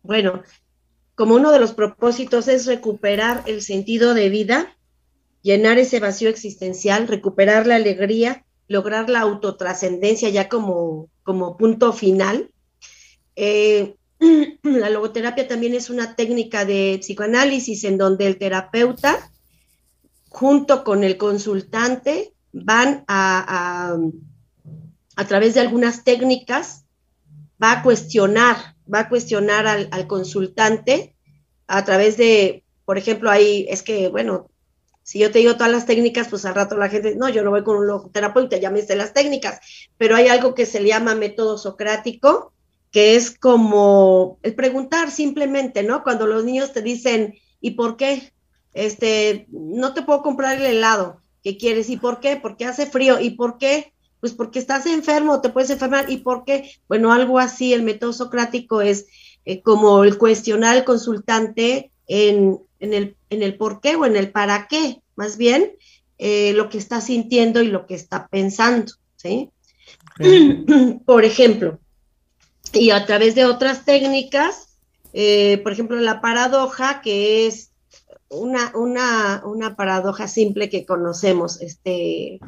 Bueno, 0.02 0.42
como 1.20 1.34
uno 1.34 1.52
de 1.52 1.60
los 1.60 1.74
propósitos 1.74 2.48
es 2.48 2.64
recuperar 2.64 3.42
el 3.44 3.60
sentido 3.60 4.14
de 4.14 4.30
vida, 4.30 4.74
llenar 5.42 5.76
ese 5.76 6.00
vacío 6.00 6.30
existencial, 6.30 7.08
recuperar 7.08 7.66
la 7.66 7.74
alegría, 7.74 8.46
lograr 8.68 9.10
la 9.10 9.20
autotrascendencia 9.20 10.30
ya 10.30 10.48
como, 10.48 11.10
como 11.22 11.58
punto 11.58 11.92
final. 11.92 12.50
Eh, 13.36 13.96
la 14.62 14.88
logoterapia 14.88 15.46
también 15.46 15.74
es 15.74 15.90
una 15.90 16.16
técnica 16.16 16.64
de 16.64 16.96
psicoanálisis 17.02 17.84
en 17.84 17.98
donde 17.98 18.26
el 18.26 18.38
terapeuta 18.38 19.30
junto 20.30 20.84
con 20.84 21.04
el 21.04 21.18
consultante 21.18 22.32
van 22.54 23.04
a, 23.08 23.94
a, 25.16 25.26
través 25.26 25.52
de 25.52 25.60
algunas 25.60 26.02
técnicas, 26.02 26.86
va 27.62 27.72
a 27.72 27.82
cuestionar, 27.82 28.74
va 28.92 29.00
a 29.00 29.08
cuestionar 29.08 29.66
al, 29.66 30.06
consultante 30.06 31.14
a 31.66 31.84
través 31.84 32.16
de, 32.16 32.64
por 32.84 32.98
ejemplo, 32.98 33.30
ahí 33.30 33.66
es 33.68 33.82
que, 33.82 34.08
bueno, 34.08 34.50
si 35.02 35.18
yo 35.18 35.30
te 35.30 35.38
digo 35.40 35.54
todas 35.54 35.72
las 35.72 35.86
técnicas, 35.86 36.28
pues 36.28 36.44
al 36.44 36.54
rato 36.54 36.76
la 36.76 36.88
gente, 36.88 37.16
no, 37.16 37.28
yo 37.28 37.42
no 37.42 37.50
voy 37.50 37.64
con 37.64 37.76
un 37.76 37.86
logoterapeuta, 37.86 38.56
ya 38.56 38.70
me 38.70 38.82
sé 38.82 38.96
las 38.96 39.12
técnicas, 39.12 39.60
pero 39.96 40.16
hay 40.16 40.28
algo 40.28 40.54
que 40.54 40.66
se 40.66 40.80
le 40.80 40.88
llama 40.88 41.14
método 41.14 41.58
socrático, 41.58 42.52
que 42.90 43.16
es 43.16 43.36
como 43.38 44.38
el 44.42 44.54
preguntar 44.54 45.10
simplemente, 45.10 45.82
¿no? 45.82 46.02
Cuando 46.02 46.26
los 46.26 46.44
niños 46.44 46.72
te 46.72 46.82
dicen, 46.82 47.34
¿y 47.60 47.72
por 47.72 47.96
qué? 47.96 48.32
Este, 48.72 49.46
no 49.50 49.94
te 49.94 50.02
puedo 50.02 50.22
comprar 50.22 50.56
el 50.56 50.66
helado 50.66 51.20
que 51.42 51.56
quieres, 51.56 51.88
¿y 51.88 51.96
por 51.96 52.20
qué? 52.20 52.36
Porque 52.36 52.64
hace 52.64 52.86
frío, 52.86 53.20
¿y 53.20 53.30
por 53.30 53.58
qué? 53.58 53.92
Pues 54.20 54.32
porque 54.32 54.58
estás 54.58 54.86
enfermo, 54.86 55.40
te 55.40 55.48
puedes 55.48 55.70
enfermar, 55.70 56.10
¿y 56.10 56.18
por 56.18 56.44
qué? 56.44 56.70
Bueno, 56.88 57.12
algo 57.12 57.38
así, 57.38 57.72
el 57.72 57.82
método 57.82 58.12
socrático 58.12 58.82
es 58.82 59.06
eh, 59.44 59.62
como 59.62 60.04
el 60.04 60.18
cuestionar 60.18 60.76
al 60.76 60.84
consultante 60.84 61.90
en, 62.06 62.58
en 62.80 62.94
el, 62.94 63.16
en 63.30 63.42
el 63.42 63.56
por 63.56 63.80
qué 63.80 63.96
o 63.96 64.04
en 64.04 64.16
el 64.16 64.30
para 64.30 64.68
qué, 64.68 65.00
más 65.16 65.36
bien 65.36 65.72
eh, 66.18 66.52
lo 66.52 66.68
que 66.68 66.78
está 66.78 67.00
sintiendo 67.00 67.62
y 67.62 67.68
lo 67.68 67.86
que 67.86 67.94
está 67.94 68.28
pensando, 68.28 68.92
¿sí? 69.16 69.50
por 71.06 71.24
ejemplo, 71.24 71.78
y 72.72 72.90
a 72.90 73.06
través 73.06 73.34
de 73.34 73.46
otras 73.46 73.84
técnicas, 73.84 74.76
eh, 75.12 75.58
por 75.62 75.72
ejemplo, 75.72 75.96
la 75.96 76.20
paradoja, 76.20 77.00
que 77.00 77.46
es 77.46 77.70
una, 78.28 78.72
una, 78.76 79.42
una 79.44 79.74
paradoja 79.76 80.28
simple 80.28 80.68
que 80.68 80.84
conocemos, 80.84 81.60
este, 81.60 82.38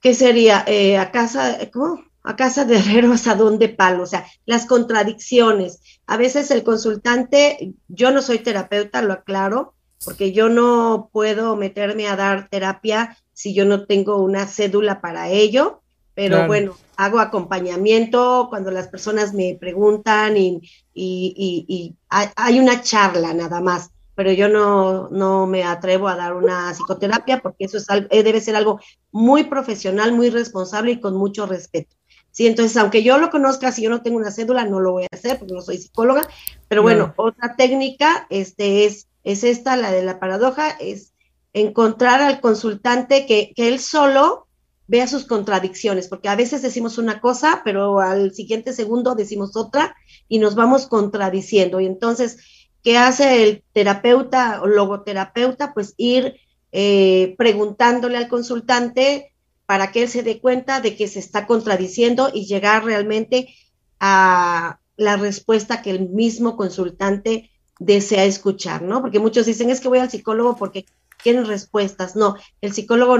¿qué 0.00 0.14
sería? 0.14 0.64
Eh, 0.66 0.96
a 0.96 1.10
casa, 1.10 1.58
¿cómo? 1.72 2.02
a 2.22 2.36
casa 2.36 2.64
de 2.64 2.78
herreros 2.78 3.26
a 3.26 3.34
de 3.34 3.68
palo, 3.68 4.02
o 4.02 4.06
sea, 4.06 4.26
las 4.44 4.66
contradicciones. 4.66 5.80
A 6.06 6.16
veces 6.16 6.50
el 6.50 6.62
consultante, 6.62 7.74
yo 7.88 8.10
no 8.10 8.22
soy 8.22 8.40
terapeuta, 8.40 9.02
lo 9.02 9.14
aclaro, 9.14 9.74
porque 10.04 10.32
yo 10.32 10.48
no 10.48 11.10
puedo 11.12 11.56
meterme 11.56 12.08
a 12.08 12.16
dar 12.16 12.48
terapia 12.48 13.16
si 13.32 13.54
yo 13.54 13.64
no 13.64 13.86
tengo 13.86 14.18
una 14.18 14.46
cédula 14.46 15.00
para 15.00 15.28
ello, 15.28 15.82
pero 16.14 16.46
bueno, 16.46 16.76
hago 16.96 17.18
acompañamiento 17.18 18.48
cuando 18.50 18.70
las 18.70 18.88
personas 18.88 19.32
me 19.32 19.56
preguntan 19.58 20.36
y, 20.36 20.60
y, 20.92 21.94
hay 22.08 22.58
una 22.58 22.82
charla 22.82 23.32
nada 23.32 23.62
más, 23.62 23.90
pero 24.20 24.32
yo 24.32 24.50
no, 24.50 25.08
no 25.08 25.46
me 25.46 25.64
atrevo 25.64 26.06
a 26.06 26.14
dar 26.14 26.34
una 26.34 26.74
psicoterapia 26.74 27.38
porque 27.38 27.64
eso 27.64 27.78
es 27.78 27.88
algo, 27.88 28.06
debe 28.10 28.42
ser 28.42 28.54
algo 28.54 28.78
muy 29.10 29.44
profesional, 29.44 30.12
muy 30.12 30.28
responsable 30.28 30.92
y 30.92 31.00
con 31.00 31.16
mucho 31.16 31.46
respeto. 31.46 31.96
Sí, 32.30 32.46
entonces, 32.46 32.76
aunque 32.76 33.02
yo 33.02 33.16
lo 33.16 33.30
conozca, 33.30 33.72
si 33.72 33.80
yo 33.80 33.88
no 33.88 34.02
tengo 34.02 34.18
una 34.18 34.30
cédula, 34.30 34.66
no 34.66 34.78
lo 34.78 34.92
voy 34.92 35.04
a 35.04 35.16
hacer 35.16 35.38
porque 35.38 35.54
no 35.54 35.62
soy 35.62 35.78
psicóloga, 35.78 36.28
pero 36.68 36.82
bueno, 36.82 37.14
otra 37.16 37.56
técnica 37.56 38.26
este, 38.28 38.84
es, 38.84 39.08
es 39.24 39.42
esta, 39.42 39.74
la 39.78 39.90
de 39.90 40.02
la 40.02 40.20
paradoja, 40.20 40.68
es 40.68 41.14
encontrar 41.54 42.20
al 42.20 42.42
consultante 42.42 43.24
que, 43.24 43.54
que 43.56 43.68
él 43.68 43.80
solo 43.80 44.48
vea 44.86 45.06
sus 45.06 45.24
contradicciones, 45.24 46.08
porque 46.08 46.28
a 46.28 46.36
veces 46.36 46.60
decimos 46.60 46.98
una 46.98 47.22
cosa, 47.22 47.62
pero 47.64 48.00
al 48.00 48.34
siguiente 48.34 48.74
segundo 48.74 49.14
decimos 49.14 49.56
otra 49.56 49.96
y 50.28 50.40
nos 50.40 50.56
vamos 50.56 50.88
contradiciendo. 50.88 51.80
Y 51.80 51.86
entonces, 51.86 52.36
¿qué 52.82 52.98
hace 52.98 53.42
el 53.42 53.64
terapeuta 53.72 54.60
o 54.62 54.66
logoterapeuta? 54.66 55.72
Pues 55.74 55.94
ir 55.96 56.36
eh, 56.72 57.34
preguntándole 57.36 58.16
al 58.16 58.28
consultante 58.28 59.32
para 59.66 59.92
que 59.92 60.02
él 60.02 60.08
se 60.08 60.22
dé 60.22 60.40
cuenta 60.40 60.80
de 60.80 60.96
que 60.96 61.08
se 61.08 61.18
está 61.18 61.46
contradiciendo 61.46 62.30
y 62.32 62.46
llegar 62.46 62.84
realmente 62.84 63.54
a 64.00 64.80
la 64.96 65.16
respuesta 65.16 65.82
que 65.82 65.90
el 65.90 66.08
mismo 66.08 66.56
consultante 66.56 67.50
desea 67.78 68.24
escuchar, 68.24 68.82
¿no? 68.82 69.00
Porque 69.00 69.18
muchos 69.18 69.46
dicen, 69.46 69.70
es 69.70 69.80
que 69.80 69.88
voy 69.88 69.98
al 69.98 70.10
psicólogo 70.10 70.56
porque 70.56 70.86
quieren 71.22 71.46
respuestas. 71.46 72.16
No, 72.16 72.36
el 72.60 72.72
psicólogo, 72.72 73.16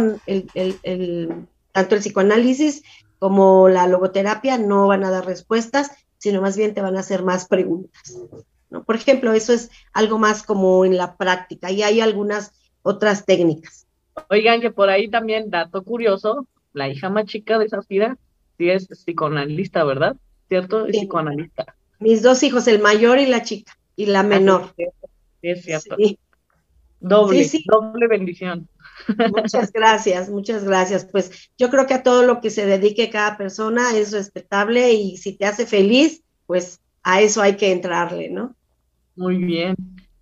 tanto 1.72 1.94
el 1.94 2.00
psicoanálisis 2.00 2.82
como 3.18 3.68
la 3.68 3.86
logoterapia 3.86 4.58
no 4.58 4.86
van 4.86 5.04
a 5.04 5.10
dar 5.10 5.26
respuestas, 5.26 5.90
sino 6.18 6.40
más 6.40 6.56
bien 6.56 6.74
te 6.74 6.82
van 6.82 6.96
a 6.96 7.00
hacer 7.00 7.22
más 7.22 7.46
preguntas. 7.46 8.16
¿No? 8.70 8.84
Por 8.84 8.96
ejemplo, 8.96 9.32
eso 9.32 9.52
es 9.52 9.70
algo 9.92 10.18
más 10.18 10.42
como 10.42 10.84
en 10.84 10.96
la 10.96 11.16
práctica 11.16 11.70
y 11.70 11.82
hay 11.82 12.00
algunas 12.00 12.52
otras 12.82 13.26
técnicas. 13.26 13.86
Oigan, 14.28 14.60
que 14.60 14.70
por 14.70 14.90
ahí 14.90 15.08
también, 15.08 15.50
dato 15.50 15.82
curioso, 15.82 16.46
la 16.72 16.88
hija 16.88 17.08
más 17.08 17.26
chica 17.26 17.58
de 17.58 17.68
Zafira 17.68 18.16
sí 18.58 18.70
es 18.70 18.86
psicoanalista, 18.88 19.84
¿verdad? 19.84 20.16
¿Cierto? 20.48 20.86
Es 20.86 20.96
psicoanalista. 20.96 21.74
Mis 21.98 22.22
dos 22.22 22.42
hijos, 22.42 22.66
el 22.66 22.80
mayor 22.80 23.18
y 23.18 23.26
la 23.26 23.42
chica, 23.42 23.76
y 23.96 24.06
la 24.06 24.20
ah, 24.20 24.24
menor. 24.24 24.72
Sí, 24.76 24.86
es 25.42 25.64
cierto. 25.64 25.96
Doble, 27.00 27.50
doble 27.64 28.08
bendición. 28.08 28.68
Muchas 29.34 29.72
gracias, 29.72 30.28
muchas 30.28 30.64
gracias. 30.64 31.06
Pues 31.06 31.50
yo 31.56 31.70
creo 31.70 31.86
que 31.86 31.94
a 31.94 32.02
todo 32.02 32.22
lo 32.22 32.40
que 32.40 32.50
se 32.50 32.66
dedique 32.66 33.10
cada 33.10 33.38
persona 33.38 33.96
es 33.96 34.12
respetable 34.12 34.92
y 34.92 35.16
si 35.16 35.32
te 35.32 35.46
hace 35.46 35.66
feliz, 35.66 36.22
pues 36.46 36.80
a 37.02 37.22
eso 37.22 37.40
hay 37.40 37.56
que 37.56 37.72
entrarle, 37.72 38.28
¿no? 38.28 38.54
Muy 39.16 39.38
bien. 39.38 39.76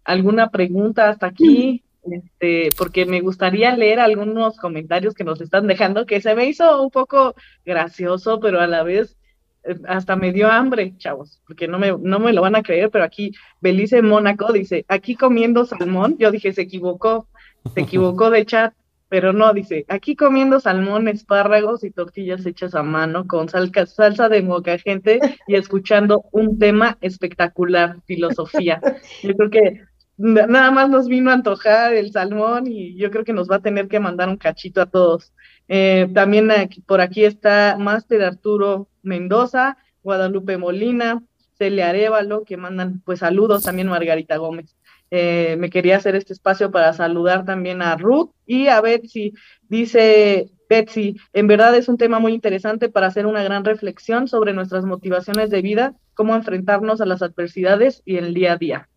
¿Alguna 0.05 0.51
pregunta 0.51 1.09
hasta 1.09 1.27
aquí? 1.27 1.83
este, 2.13 2.71
porque 2.77 3.07
me 3.07 3.21
gustaría 3.21 3.77
leer 3.77 4.01
algunos 4.01 4.57
comentarios 4.57 5.15
que 5.15 5.25
nos 5.25 5.41
están 5.41 5.67
dejando, 5.67 6.07
que 6.07 6.21
se 6.21 6.35
me 6.35 6.47
hizo 6.47 6.83
un 6.83 6.91
poco 6.91 7.35
gracioso, 7.65 8.41
pero 8.41 8.61
a 8.61 8.67
la 8.67 8.83
vez 8.83 9.17
eh, 9.65 9.77
hasta 9.87 10.17
me 10.17 10.33
dio 10.33 10.51
hambre, 10.51 10.95
chavos, 10.99 11.41
porque 11.47 11.69
no 11.69 11.79
me, 11.79 11.97
no 11.99 12.19
me 12.19 12.33
lo 12.33 12.43
van 12.43 12.57
a 12.57 12.63
creer, 12.63 12.91
pero 12.91 13.05
aquí 13.05 13.33
Belice 13.61 14.03
Mónaco 14.03 14.53
dice, 14.53 14.85
aquí 14.89 15.15
comiendo 15.15 15.67
salmón, 15.67 16.17
yo 16.19 16.31
dije, 16.31 16.53
se 16.53 16.63
equivocó, 16.63 17.29
se 17.75 17.81
equivocó 17.81 18.31
de 18.31 18.47
chat, 18.47 18.75
pero 19.09 19.33
no, 19.33 19.53
dice, 19.55 19.87
aquí 19.89 20.15
comiendo 20.15 20.61
salmón, 20.61 21.09
espárragos 21.09 21.83
y 21.83 21.91
tortillas 21.91 22.45
hechas 22.45 22.75
a 22.75 22.83
mano 22.83 23.27
con 23.27 23.49
salsa 23.49 24.29
de 24.29 24.43
moca 24.43 24.79
gente 24.79 25.19
y 25.47 25.55
escuchando 25.55 26.25
un 26.33 26.59
tema 26.59 26.99
espectacular, 27.01 28.03
filosofía. 28.05 28.81
Yo 29.23 29.35
creo 29.35 29.51
que 29.51 29.83
nada 30.19 30.71
más 30.71 30.91
nos 30.91 31.09
vino 31.09 31.31
a 31.31 31.35
antojar 31.35 31.95
el 31.95 32.13
salmón 32.13 32.67
y 32.67 32.97
yo 32.97 33.11
creo 33.11 33.25
que 33.25 33.33
nos 33.33 33.49
va 33.51 33.57
a 33.57 33.63
tener 33.63 33.89
que 33.89 34.01
mandar 34.01 34.29
un 34.29 34.37
cachito 34.37 34.83
a 34.83 34.87
todos. 34.87 35.33
Eh, 35.69 36.09
también 36.13 36.51
por 36.87 37.01
aquí 37.01 37.25
está 37.25 37.77
Máster 37.79 38.23
Arturo 38.23 38.89
Mendoza, 39.03 39.79
Guadalupe 40.03 40.59
Molina, 40.59 41.23
Celia 41.57 41.91
Arevalo, 41.91 42.45
que 42.45 42.57
mandan 42.57 43.01
pues 43.05 43.21
saludos 43.21 43.65
también 43.65 43.89
Margarita 43.89 44.37
Gómez. 44.37 44.77
Eh, 45.11 45.57
me 45.59 45.71
quería 45.71 45.97
hacer 45.97 46.17
este 46.17 46.33
espacio 46.33 46.71
para 46.71 46.93
saludar 46.93 47.45
también 47.45 47.81
a 47.83 47.97
Ruth 47.97 48.31
y 48.47 48.69
a 48.69 48.81
Betsy. 48.81 49.33
Dice 49.69 50.51
Betsy, 50.69 51.17
en 51.33 51.47
verdad 51.47 51.75
es 51.75 51.89
un 51.89 51.97
tema 51.97 52.19
muy 52.19 52.33
interesante 52.33 52.89
para 52.89 53.07
hacer 53.07 53.27
una 53.27 53.43
gran 53.43 53.65
reflexión 53.65 54.29
sobre 54.29 54.53
nuestras 54.53 54.85
motivaciones 54.85 55.51
de 55.51 55.63
vida, 55.63 55.95
cómo 56.15 56.35
enfrentarnos 56.35 57.01
a 57.01 57.07
las 57.07 57.23
adversidades 57.23 58.03
y 58.05 58.17
el 58.17 58.35
día 58.35 58.53
a 58.53 58.57
día. 58.57 58.89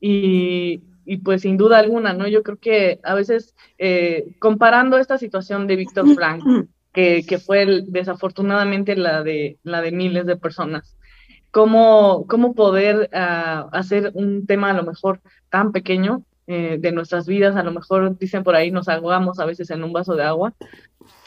Y, 0.00 0.82
pues 1.22 1.42
sin 1.42 1.56
duda 1.56 1.78
alguna, 1.78 2.12
¿no? 2.12 2.28
Yo 2.28 2.42
creo 2.42 2.58
que 2.58 3.00
a 3.02 3.14
veces 3.14 3.54
eh, 3.78 4.34
comparando 4.38 4.98
esta 4.98 5.16
situación 5.16 5.66
de 5.66 5.76
Víctor 5.76 6.14
Frank, 6.14 6.42
que, 6.92 7.24
que 7.26 7.38
fue 7.38 7.82
desafortunadamente 7.86 8.96
la 8.96 9.22
de, 9.22 9.58
la 9.62 9.80
de 9.80 9.92
miles 9.92 10.26
de 10.26 10.36
personas, 10.36 10.96
cómo, 11.54 12.26
cómo 12.26 12.52
poder 12.52 13.08
uh, 13.12 13.68
hacer 13.70 14.10
un 14.14 14.44
tema 14.44 14.70
a 14.70 14.72
lo 14.74 14.82
mejor 14.82 15.20
tan 15.50 15.70
pequeño 15.70 16.24
eh, 16.48 16.78
de 16.80 16.90
nuestras 16.90 17.28
vidas, 17.28 17.54
a 17.54 17.62
lo 17.62 17.70
mejor 17.70 18.18
dicen 18.18 18.42
por 18.42 18.56
ahí 18.56 18.72
nos 18.72 18.88
ahogamos 18.88 19.38
a 19.38 19.46
veces 19.46 19.70
en 19.70 19.84
un 19.84 19.92
vaso 19.92 20.16
de 20.16 20.24
agua, 20.24 20.52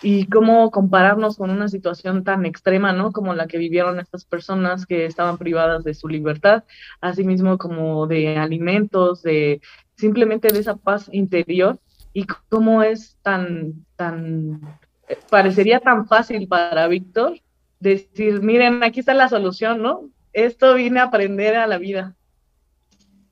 y 0.02 0.26
cómo 0.28 0.70
compararnos 0.70 1.38
con 1.38 1.50
una 1.50 1.70
situación 1.70 2.26
tan 2.26 2.46
extrema, 2.46 2.92
¿no? 2.92 3.14
Como 3.14 3.34
la 3.36 3.48
que 3.48 3.58
vivieron 3.58 4.02
estas 4.02 4.26
personas 4.26 4.86
que 4.86 5.06
estaban 5.06 5.38
privadas 5.38 5.86
de 5.86 5.94
su 5.94 6.10
libertad, 6.10 6.66
asimismo 7.00 7.58
como 7.58 8.06
de 8.06 8.38
alimentos, 8.38 9.24
de 9.24 9.62
simplemente 9.96 10.50
de 10.50 10.60
esa 10.60 10.76
paz 10.76 11.10
interior, 11.14 11.80
y 12.12 12.26
cómo 12.50 12.84
es 12.84 13.18
tan, 13.22 13.86
tan, 13.96 14.60
eh, 15.08 15.18
parecería 15.30 15.80
tan 15.80 16.06
fácil 16.06 16.50
para 16.50 16.86
Víctor 16.90 17.40
decir, 17.80 18.42
miren, 18.42 18.84
aquí 18.84 19.00
está 19.00 19.14
la 19.14 19.30
solución, 19.30 19.82
¿no? 19.82 20.10
Esto 20.38 20.76
vine 20.76 21.00
a 21.00 21.06
aprender 21.06 21.56
a 21.56 21.66
la 21.66 21.80
vida. 21.80 22.16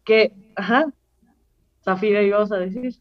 Que, 0.03 0.33
ajá, 0.55 0.91
Zafira, 1.83 2.23
ibas 2.23 2.51
a 2.51 2.57
decir. 2.57 2.95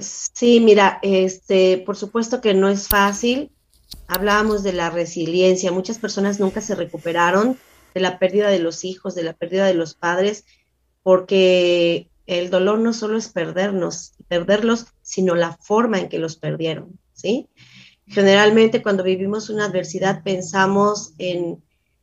Sí, 0.00 0.58
mira, 0.58 0.98
este, 1.02 1.82
por 1.84 1.94
supuesto 1.96 2.40
que 2.40 2.54
no 2.54 2.70
es 2.70 2.88
fácil. 2.88 3.50
Hablábamos 4.08 4.62
de 4.62 4.72
la 4.72 4.88
resiliencia. 4.88 5.70
Muchas 5.70 5.98
personas 5.98 6.40
nunca 6.40 6.62
se 6.62 6.74
recuperaron 6.74 7.58
de 7.92 8.00
la 8.00 8.18
pérdida 8.18 8.48
de 8.48 8.58
los 8.58 8.86
hijos, 8.86 9.14
de 9.14 9.24
la 9.24 9.34
pérdida 9.34 9.66
de 9.66 9.74
los 9.74 9.92
padres, 9.92 10.46
porque 11.02 12.08
el 12.24 12.48
dolor 12.48 12.78
no 12.78 12.94
solo 12.94 13.18
es 13.18 13.28
perdernos, 13.28 14.14
perderlos, 14.28 14.86
sino 15.02 15.34
la 15.34 15.58
forma 15.58 15.98
en 15.98 16.08
que 16.08 16.18
los 16.18 16.36
perdieron, 16.36 16.98
¿sí? 17.12 17.50
Generalmente 18.06 18.82
cuando 18.82 19.02
vivimos 19.02 19.50
una 19.50 19.66
adversidad 19.66 20.22
pensamos 20.22 21.12
en 21.18 21.62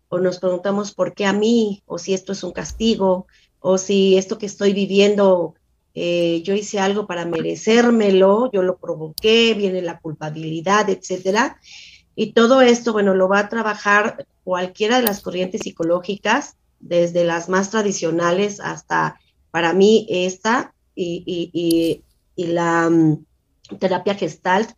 o 0.10 0.19
nos 0.19 0.39
preguntamos 0.39 0.93
por 0.93 1.13
qué 1.13 1.26
a 1.26 1.34
mí, 1.34 1.84
o 1.86 1.98
si 1.98 2.13
esto 2.13 2.34
es 2.34 2.43
un 2.43 2.52
castigo, 2.52 3.28
o 3.60 3.78
si 3.78 4.17
esto 4.17 4.38
que 4.38 4.48
estoy 4.48 4.74
viviendo, 4.74 5.56
eh, 5.93 6.41
yo 6.43 6.54
hice 6.54 6.80
algo 6.80 7.08
para 7.08 7.26
merecérmelo, 7.26 8.52
yo 8.52 8.62
lo 8.63 8.78
provoqué, 8.78 9.54
viene 9.54 9.82
la 9.82 10.00
culpabilidad, 10.00 10.89
etcétera. 10.89 11.60
Y 12.15 12.34
todo 12.34 12.62
esto, 12.62 12.91
bueno, 12.91 13.13
lo 13.13 13.30
va 13.30 13.39
a 13.39 13.50
trabajar 13.50 14.28
cualquiera 14.43 14.98
de 14.98 15.04
las 15.04 15.22
corrientes 15.22 15.62
psicológicas, 15.62 16.58
desde 16.80 17.24
las 17.24 17.50
más 17.50 17.69
tradicionales 17.69 18.60
hasta, 18.60 19.19
para 19.52 19.74
mí, 19.74 20.08
esta 20.10 20.74
y, 20.95 22.04
la 22.36 22.89
mm, 22.89 23.26
terapia 23.80 24.15
gestalt, 24.15 24.72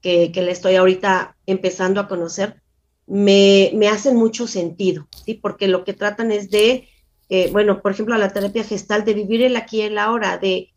que, 0.00 0.32
le 0.34 0.50
estoy 0.50 0.76
ahorita 0.76 1.36
empezando 1.46 2.00
a 2.00 2.08
conocer, 2.08 2.62
me, 3.08 3.88
hacen 3.88 4.16
mucho 4.16 4.46
sentido, 4.46 5.08
¿sí? 5.24 5.34
Porque 5.34 5.66
lo 5.66 5.84
que 5.84 5.94
tratan 5.94 6.30
es 6.30 6.50
de, 6.50 6.88
eh, 7.28 7.48
bueno, 7.50 7.80
por 7.80 7.92
ejemplo, 7.92 8.16
la 8.16 8.32
terapia 8.32 8.64
gestal, 8.64 9.04
de 9.04 9.14
vivir 9.14 9.42
el 9.42 9.56
aquí 9.56 9.78
y 9.78 9.82
el 9.82 9.98
ahora, 9.98 10.38
de 10.38 10.70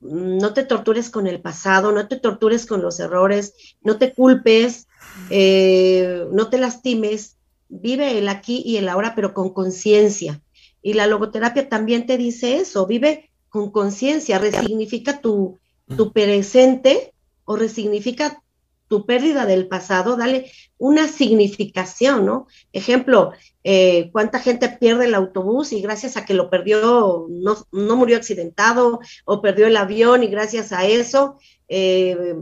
mm, 0.00 0.38
no 0.38 0.52
te 0.52 0.64
tortures 0.64 1.10
con 1.10 1.26
el 1.26 1.40
pasado, 1.40 1.92
no 1.92 2.08
te 2.08 2.16
tortures 2.16 2.66
con 2.66 2.82
los 2.82 2.98
errores, 2.98 3.54
no 3.82 3.98
te 3.98 4.12
culpes, 4.12 4.88
eh, 5.30 6.26
no 6.32 6.48
te 6.50 6.58
lastimes, 6.58 7.36
vive 7.68 8.18
el 8.18 8.28
aquí 8.28 8.62
y 8.64 8.78
el 8.78 8.88
ahora, 8.88 9.14
pero 9.14 9.32
con 9.32 9.50
conciencia. 9.50 10.42
Y 10.82 10.94
la 10.94 11.06
logoterapia 11.06 11.68
también 11.68 12.06
te 12.06 12.16
dice 12.16 12.56
eso, 12.56 12.86
vive 12.86 13.30
con 13.48 13.70
conciencia, 13.70 14.38
resignifica 14.38 15.20
tu, 15.20 15.58
tu 15.96 16.12
presente 16.12 17.12
o 17.44 17.56
resignifica 17.56 18.42
tu 18.88 19.06
pérdida 19.06 19.46
del 19.46 19.68
pasado, 19.68 20.16
dale 20.16 20.50
una 20.78 21.08
significación, 21.08 22.26
¿no? 22.26 22.46
Ejemplo, 22.72 23.32
eh, 23.64 24.10
¿cuánta 24.12 24.38
gente 24.38 24.68
pierde 24.68 25.06
el 25.06 25.14
autobús 25.14 25.72
y 25.72 25.80
gracias 25.80 26.16
a 26.16 26.24
que 26.24 26.34
lo 26.34 26.50
perdió, 26.50 27.26
no, 27.28 27.56
no 27.72 27.96
murió 27.96 28.16
accidentado 28.16 29.00
o 29.24 29.42
perdió 29.42 29.66
el 29.66 29.76
avión 29.76 30.22
y 30.22 30.28
gracias 30.28 30.72
a 30.72 30.86
eso 30.86 31.38
eh, 31.68 32.36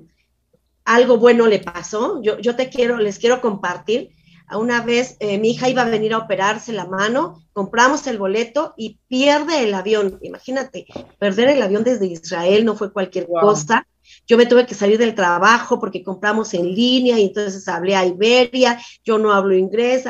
algo 0.84 1.18
bueno 1.18 1.46
le 1.46 1.60
pasó? 1.60 2.20
Yo, 2.22 2.38
yo 2.38 2.56
te 2.56 2.68
quiero, 2.68 2.98
les 2.98 3.18
quiero 3.18 3.40
compartir. 3.40 4.10
Una 4.54 4.82
vez 4.82 5.16
eh, 5.20 5.38
mi 5.38 5.52
hija 5.52 5.70
iba 5.70 5.82
a 5.82 5.88
venir 5.88 6.12
a 6.12 6.18
operarse 6.18 6.74
la 6.74 6.84
mano, 6.84 7.42
compramos 7.54 8.06
el 8.06 8.18
boleto 8.18 8.74
y 8.76 8.98
pierde 9.08 9.62
el 9.62 9.72
avión. 9.72 10.18
Imagínate, 10.20 10.86
perder 11.18 11.48
el 11.48 11.62
avión 11.62 11.82
desde 11.82 12.06
Israel 12.06 12.66
no 12.66 12.76
fue 12.76 12.92
cualquier 12.92 13.26
cosa 13.26 13.86
yo 14.26 14.38
me 14.38 14.46
tuve 14.46 14.66
que 14.66 14.74
salir 14.74 14.98
del 14.98 15.14
trabajo 15.14 15.78
porque 15.78 16.02
compramos 16.02 16.54
en 16.54 16.74
línea 16.74 17.18
y 17.18 17.26
entonces 17.26 17.66
hablé 17.68 17.94
a 17.94 18.06
Iberia, 18.06 18.80
yo 19.04 19.18
no 19.18 19.32
hablo 19.32 19.54
inglés, 19.54 20.04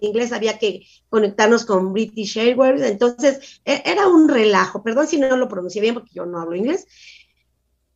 inglés 0.00 0.32
había 0.32 0.58
que 0.58 0.86
conectarnos 1.08 1.64
con 1.64 1.92
British 1.92 2.38
Airways, 2.38 2.82
entonces 2.82 3.60
e, 3.64 3.82
era 3.84 4.06
un 4.06 4.28
relajo, 4.28 4.82
perdón 4.82 5.06
si 5.06 5.18
no 5.18 5.36
lo 5.36 5.48
pronuncié 5.48 5.80
bien 5.80 5.94
porque 5.94 6.10
yo 6.14 6.26
no 6.26 6.40
hablo 6.40 6.56
inglés. 6.56 6.86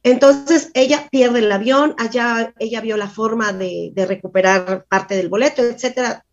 Entonces 0.03 0.71
ella 0.75 1.09
pierde 1.11 1.41
el 1.41 1.53
avión, 1.53 1.95
allá 1.99 2.55
ella 2.59 2.81
vio 2.81 2.97
la 2.97 3.09
forma 3.09 3.53
de, 3.53 3.91
de 3.95 4.07
recuperar 4.07 4.87
parte 4.89 5.15
del 5.15 5.29
boleto, 5.29 5.63
etcétera. 5.63 6.25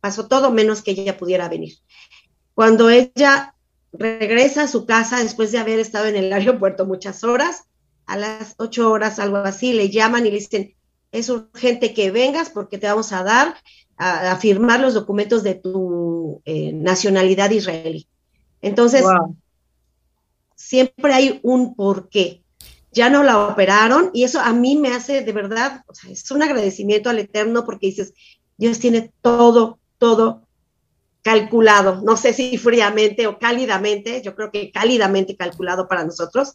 Pasó 0.00 0.28
todo 0.28 0.52
menos 0.52 0.82
que 0.82 0.92
ella 0.92 1.18
pudiera 1.18 1.48
venir. 1.48 1.74
Cuando 2.54 2.88
ella 2.88 3.54
regresa 3.92 4.62
a 4.62 4.68
su 4.68 4.86
casa 4.86 5.22
después 5.22 5.50
de 5.50 5.58
haber 5.58 5.80
estado 5.80 6.06
en 6.06 6.16
el 6.16 6.32
aeropuerto 6.32 6.86
muchas 6.86 7.24
horas, 7.24 7.64
a 8.06 8.16
las 8.16 8.54
ocho 8.58 8.90
horas, 8.90 9.18
algo 9.18 9.38
así, 9.38 9.72
le 9.72 9.90
llaman 9.90 10.26
y 10.26 10.30
le 10.30 10.38
dicen, 10.38 10.74
es 11.12 11.28
urgente 11.28 11.94
que 11.94 12.10
vengas 12.10 12.50
porque 12.50 12.78
te 12.78 12.86
vamos 12.86 13.12
a 13.12 13.22
dar 13.22 13.56
a, 13.96 14.36
firmar 14.36 14.80
los 14.80 14.94
documentos 14.94 15.42
de 15.42 15.54
tu 15.54 16.42
eh, 16.44 16.72
nacionalidad 16.72 17.50
israelí. 17.50 18.06
Entonces, 18.60 19.04
siempre 20.54 21.14
hay 21.14 21.40
un 21.42 21.74
porqué. 21.74 22.42
Ya 22.92 23.10
no 23.10 23.22
la 23.22 23.46
operaron 23.46 24.10
y 24.14 24.24
eso 24.24 24.40
a 24.40 24.52
mí 24.52 24.76
me 24.76 24.88
hace 24.88 25.22
de 25.22 25.32
verdad, 25.32 25.84
es 26.08 26.30
un 26.30 26.42
agradecimiento 26.42 27.10
al 27.10 27.18
Eterno 27.18 27.64
porque 27.64 27.88
dices, 27.88 28.14
Dios 28.56 28.78
tiene 28.78 29.12
todo, 29.20 29.78
todo 29.98 30.46
calculado, 31.22 32.00
no 32.02 32.16
sé 32.16 32.32
si 32.32 32.56
fríamente 32.56 33.26
o 33.26 33.38
cálidamente, 33.38 34.22
yo 34.22 34.34
creo 34.34 34.50
que 34.50 34.70
cálidamente 34.70 35.36
calculado 35.36 35.88
para 35.88 36.04
nosotros, 36.04 36.54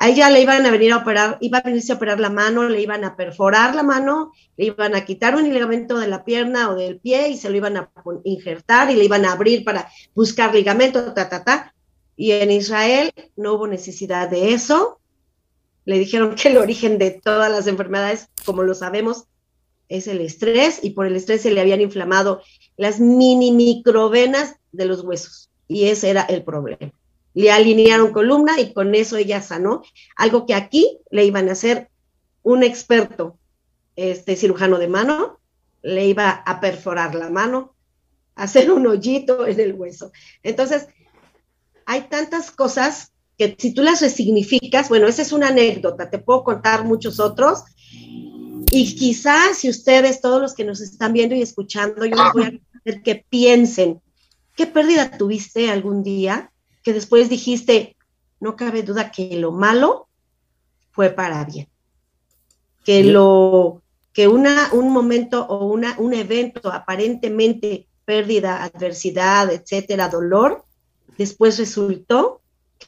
a 0.00 0.08
ella 0.08 0.30
le 0.30 0.40
iban 0.40 0.64
a 0.64 0.70
venir 0.70 0.92
a 0.92 0.98
operar, 0.98 1.38
iba 1.40 1.58
a 1.58 1.62
venirse 1.62 1.92
a 1.92 1.96
operar 1.96 2.20
la 2.20 2.30
mano, 2.30 2.68
le 2.68 2.80
iban 2.80 3.04
a 3.04 3.16
perforar 3.16 3.74
la 3.74 3.82
mano, 3.82 4.32
le 4.56 4.66
iban 4.66 4.94
a 4.94 5.04
quitar 5.04 5.34
un 5.34 5.42
ligamento 5.42 5.98
de 5.98 6.06
la 6.06 6.24
pierna 6.24 6.70
o 6.70 6.76
del 6.76 7.00
pie 7.00 7.30
y 7.30 7.36
se 7.36 7.50
lo 7.50 7.56
iban 7.56 7.76
a 7.76 7.90
injertar 8.22 8.92
y 8.92 8.94
le 8.94 9.04
iban 9.04 9.24
a 9.24 9.32
abrir 9.32 9.64
para 9.64 9.90
buscar 10.14 10.54
ligamento, 10.54 11.12
ta, 11.14 11.28
ta, 11.28 11.42
ta. 11.42 11.74
Y 12.14 12.30
en 12.30 12.52
Israel 12.52 13.10
no 13.34 13.54
hubo 13.54 13.66
necesidad 13.66 14.28
de 14.28 14.52
eso. 14.52 15.00
Le 15.84 15.98
dijeron 15.98 16.36
que 16.36 16.48
el 16.48 16.58
origen 16.58 16.98
de 16.98 17.10
todas 17.10 17.50
las 17.50 17.66
enfermedades, 17.66 18.28
como 18.44 18.62
lo 18.62 18.76
sabemos, 18.76 19.24
es 19.88 20.06
el 20.06 20.20
estrés 20.20 20.78
y 20.80 20.90
por 20.90 21.06
el 21.06 21.16
estrés 21.16 21.42
se 21.42 21.50
le 21.50 21.60
habían 21.60 21.80
inflamado 21.80 22.42
las 22.76 23.00
mini 23.00 23.50
microvenas 23.50 24.54
de 24.70 24.84
los 24.84 25.02
huesos. 25.02 25.50
Y 25.66 25.86
ese 25.88 26.10
era 26.10 26.22
el 26.22 26.44
problema 26.44 26.92
le 27.38 27.52
alinearon 27.52 28.10
columna 28.10 28.58
y 28.58 28.72
con 28.72 28.96
eso 28.96 29.16
ella 29.16 29.40
sanó, 29.40 29.82
algo 30.16 30.44
que 30.44 30.54
aquí 30.54 30.98
le 31.08 31.24
iban 31.24 31.48
a 31.48 31.52
hacer 31.52 31.88
un 32.42 32.64
experto 32.64 33.38
este 33.94 34.34
cirujano 34.34 34.76
de 34.76 34.88
mano, 34.88 35.38
le 35.82 36.08
iba 36.08 36.30
a 36.30 36.60
perforar 36.60 37.14
la 37.14 37.30
mano, 37.30 37.76
hacer 38.34 38.72
un 38.72 38.88
hoyito 38.88 39.46
en 39.46 39.60
el 39.60 39.74
hueso. 39.74 40.10
Entonces, 40.42 40.88
hay 41.86 42.08
tantas 42.08 42.50
cosas 42.50 43.12
que 43.38 43.54
si 43.56 43.72
tú 43.72 43.84
las 43.84 44.00
resignificas, 44.00 44.88
bueno, 44.88 45.06
esa 45.06 45.22
es 45.22 45.30
una 45.30 45.50
anécdota, 45.50 46.10
te 46.10 46.18
puedo 46.18 46.42
contar 46.42 46.84
muchos 46.84 47.20
otros. 47.20 47.62
Y 48.72 48.96
quizás 48.96 49.58
si 49.58 49.68
ustedes, 49.68 50.20
todos 50.20 50.42
los 50.42 50.54
que 50.54 50.64
nos 50.64 50.80
están 50.80 51.12
viendo 51.12 51.36
y 51.36 51.42
escuchando, 51.42 52.04
yo 52.04 52.16
les 52.16 52.32
voy 52.32 52.42
a 52.42 52.78
hacer 52.80 53.02
que 53.04 53.24
piensen, 53.30 54.02
¿qué 54.56 54.66
pérdida 54.66 55.16
tuviste 55.16 55.70
algún 55.70 56.02
día? 56.02 56.50
Que 56.88 56.94
después 56.94 57.28
dijiste, 57.28 57.98
no 58.40 58.56
cabe 58.56 58.82
duda 58.82 59.10
que 59.10 59.36
lo 59.36 59.52
malo 59.52 60.08
fue 60.90 61.10
para 61.10 61.44
bien. 61.44 61.68
Que 62.82 63.04
lo 63.04 63.82
que 64.14 64.26
una, 64.26 64.70
un 64.72 64.90
momento 64.90 65.44
o 65.44 65.66
una, 65.66 65.96
un 65.98 66.14
evento 66.14 66.72
aparentemente 66.72 67.86
pérdida, 68.06 68.64
adversidad, 68.64 69.52
etcétera, 69.52 70.08
dolor, 70.08 70.64
después 71.18 71.58
resultó 71.58 72.40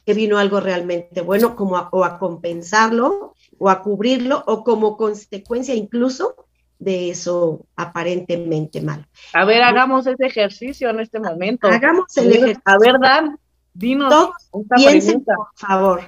que 0.03 0.15
vino 0.15 0.39
algo 0.39 0.59
realmente 0.59 1.21
bueno, 1.21 1.55
como 1.55 1.75
o 1.91 2.03
a 2.03 2.17
compensarlo, 2.17 3.35
o 3.59 3.69
a 3.69 3.83
cubrirlo, 3.83 4.43
o 4.47 4.63
como 4.63 4.97
consecuencia 4.97 5.75
incluso 5.75 6.47
de 6.79 7.11
eso 7.11 7.67
aparentemente 7.75 8.81
malo. 8.81 9.05
A 9.33 9.45
ver, 9.45 9.61
hagamos 9.61 10.07
ese 10.07 10.25
ejercicio 10.25 10.89
en 10.89 11.01
este 11.01 11.19
momento. 11.19 11.67
Hagamos 11.67 12.17
el 12.17 12.31
ejercicio. 12.31 12.61
A 12.65 12.79
ver, 12.79 12.99
Dan, 12.99 13.37
Dinos, 13.73 14.31
piensen, 14.75 15.23
por 15.23 15.47
favor. 15.55 16.01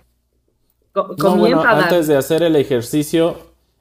antes 1.65 2.07
de 2.07 2.17
hacer 2.17 2.43
el 2.43 2.55
ejercicio, 2.55 3.37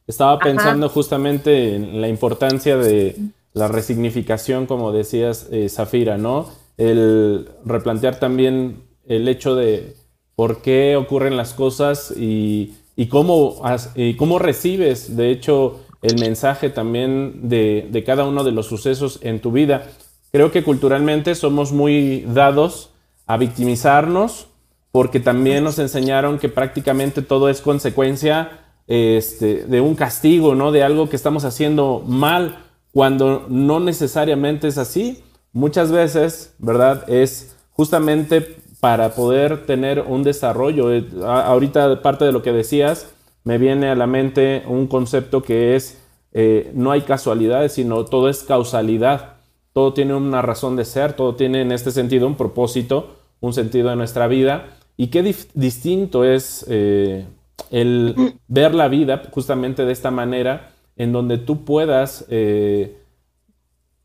estaba 0.07 0.39
pensando 0.39 0.89
justamente 0.89 1.75
en 1.75 2.01
la 2.01 2.09
importancia 2.09 2.77
de 2.77 3.17
la 3.55 3.69
resignificación, 3.69 4.67
como 4.67 4.93
decías, 4.93 5.49
eh, 5.51 5.69
Zafira, 5.69 6.17
¿no? 6.17 6.47
El 6.79 7.49
replantear 7.65 8.19
también 8.19 8.83
el 9.07 9.29
hecho 9.29 9.55
de 9.55 9.95
por 10.37 10.63
qué 10.63 10.97
ocurren 10.97 11.37
las 11.37 11.53
cosas 11.53 12.13
y, 12.17 12.75
cómo, 13.11 13.63
y 13.95 14.17
cómo 14.17 14.39
recibes, 14.39 15.17
de 15.17 15.31
hecho, 15.31 15.81
el 16.01 16.19
mensaje 16.19 16.71
también 16.71 17.49
de, 17.49 17.89
de 17.91 18.05
cada 18.05 18.25
uno 18.25 18.43
de 18.43 18.53
los 18.53 18.67
sucesos 18.67 19.19
en 19.23 19.41
tu 19.41 19.53
vida. 19.53 19.87
Creo 20.33 20.51
que 20.51 20.65
culturalmente 20.65 21.35
somos 21.35 21.73
muy 21.73 22.25
dados 22.27 22.92
a 23.33 23.39
victimizarnos, 23.39 24.49
porque 24.91 25.19
también 25.19 25.65
nos 25.65 25.79
enseñaron 25.79 26.39
que 26.39 26.51
prácticamente 26.51 27.23
todo 27.23 27.49
es 27.49 27.63
consecuencia 27.63 28.61
este, 28.87 29.65
de 29.65 29.81
un 29.81 29.95
castigo, 29.95 30.55
¿no? 30.55 30.71
De 30.71 30.83
algo 30.83 31.09
que 31.09 31.17
estamos 31.17 31.47
haciendo 31.47 32.05
mal, 32.07 32.59
cuando 32.93 33.47
no 33.49 33.81
necesariamente 33.81 34.69
es 34.69 34.77
así. 34.77 35.25
Muchas 35.55 35.91
veces, 35.91 36.55
¿verdad? 36.59 37.09
Es 37.09 37.57
justamente 37.73 38.59
para 38.81 39.15
poder 39.15 39.65
tener 39.65 40.01
un 40.01 40.25
desarrollo. 40.25 40.93
Eh, 40.93 41.09
ahorita 41.25 42.03
parte 42.03 42.27
de 42.27 42.33
lo 42.33 42.43
que 42.43 42.53
decías, 42.53 43.15
me 43.45 43.57
viene 43.57 43.89
a 43.89 43.95
la 43.95 44.07
mente 44.07 44.63
un 44.67 44.89
concepto 44.89 45.43
que 45.43 45.75
es, 45.75 46.03
eh, 46.35 46.71
no 46.75 46.91
hay 46.91 47.01
casualidades, 47.01 47.73
sino 47.73 48.05
todo 48.05 48.29
es 48.29 48.43
causalidad. 48.43 49.37
Todo 49.73 49.95
tiene 49.95 50.13
una 50.13 50.43
razón 50.43 50.77
de 50.77 50.85
ser, 50.85 51.15
todo 51.15 51.35
tiene 51.35 51.63
en 51.63 51.73
este 51.73 51.93
sentido 51.93 52.27
un 52.27 52.37
propósito 52.37 53.22
un 53.43 53.53
sentido 53.53 53.91
de 53.91 53.97
nuestra 53.97 54.27
vida. 54.27 54.69
Y 54.97 55.09
qué 55.09 55.23
distinto 55.53 56.25
es 56.25 56.65
eh, 56.71 57.27
el 57.71 58.35
ver 58.49 58.75
la 58.75 58.89
vida 58.89 59.21
justamente 59.31 59.85
de 59.85 59.93
esta 59.93 60.11
manera, 60.11 60.71
en 60.97 61.13
donde 61.13 61.37
tú 61.37 61.65
puedas 61.65 62.25
eh, 62.31 62.97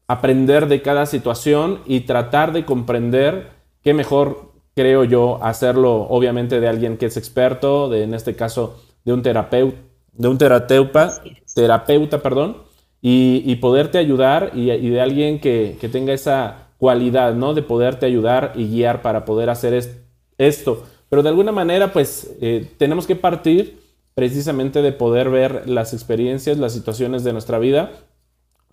aprender 0.07 0.67
de 0.67 0.81
cada 0.81 1.05
situación 1.05 1.79
y 1.85 2.01
tratar 2.01 2.51
de 2.51 2.65
comprender 2.65 3.51
qué 3.83 3.93
mejor, 3.93 4.51
creo 4.75 5.03
yo, 5.03 5.39
hacerlo 5.43 6.07
obviamente 6.09 6.59
de 6.59 6.67
alguien 6.67 6.97
que 6.97 7.05
es 7.05 7.17
experto, 7.17 7.89
de, 7.89 8.03
en 8.03 8.13
este 8.13 8.35
caso 8.35 8.81
de 9.05 9.13
un 9.13 9.21
terapeuta, 9.21 9.77
de 10.13 10.27
un 10.27 10.37
terapeuta, 10.37 11.21
terapeuta, 11.53 12.21
perdón, 12.21 12.57
y, 13.01 13.55
poderte 13.57 13.97
ayudar 13.97 14.51
y, 14.53 14.89
de 14.89 15.01
alguien 15.01 15.39
que, 15.39 15.77
tenga 15.91 16.13
esa 16.13 16.66
cualidad, 16.77 17.33
¿no? 17.33 17.53
De 17.53 17.61
poderte 17.61 18.05
ayudar 18.05 18.53
y 18.55 18.67
guiar 18.67 19.01
para 19.01 19.25
poder 19.25 19.49
hacer 19.49 19.73
esto. 20.37 20.83
Pero 21.09 21.23
de 21.23 21.29
alguna 21.29 21.51
manera, 21.51 21.93
pues, 21.93 22.35
eh, 22.41 22.69
tenemos 22.77 23.07
que 23.07 23.15
partir 23.15 23.79
precisamente 24.13 24.81
de 24.81 24.91
poder 24.91 25.29
ver 25.29 25.69
las 25.69 25.93
experiencias, 25.93 26.57
las 26.57 26.73
situaciones 26.73 27.23
de 27.23 27.33
nuestra 27.33 27.59
vida 27.59 27.91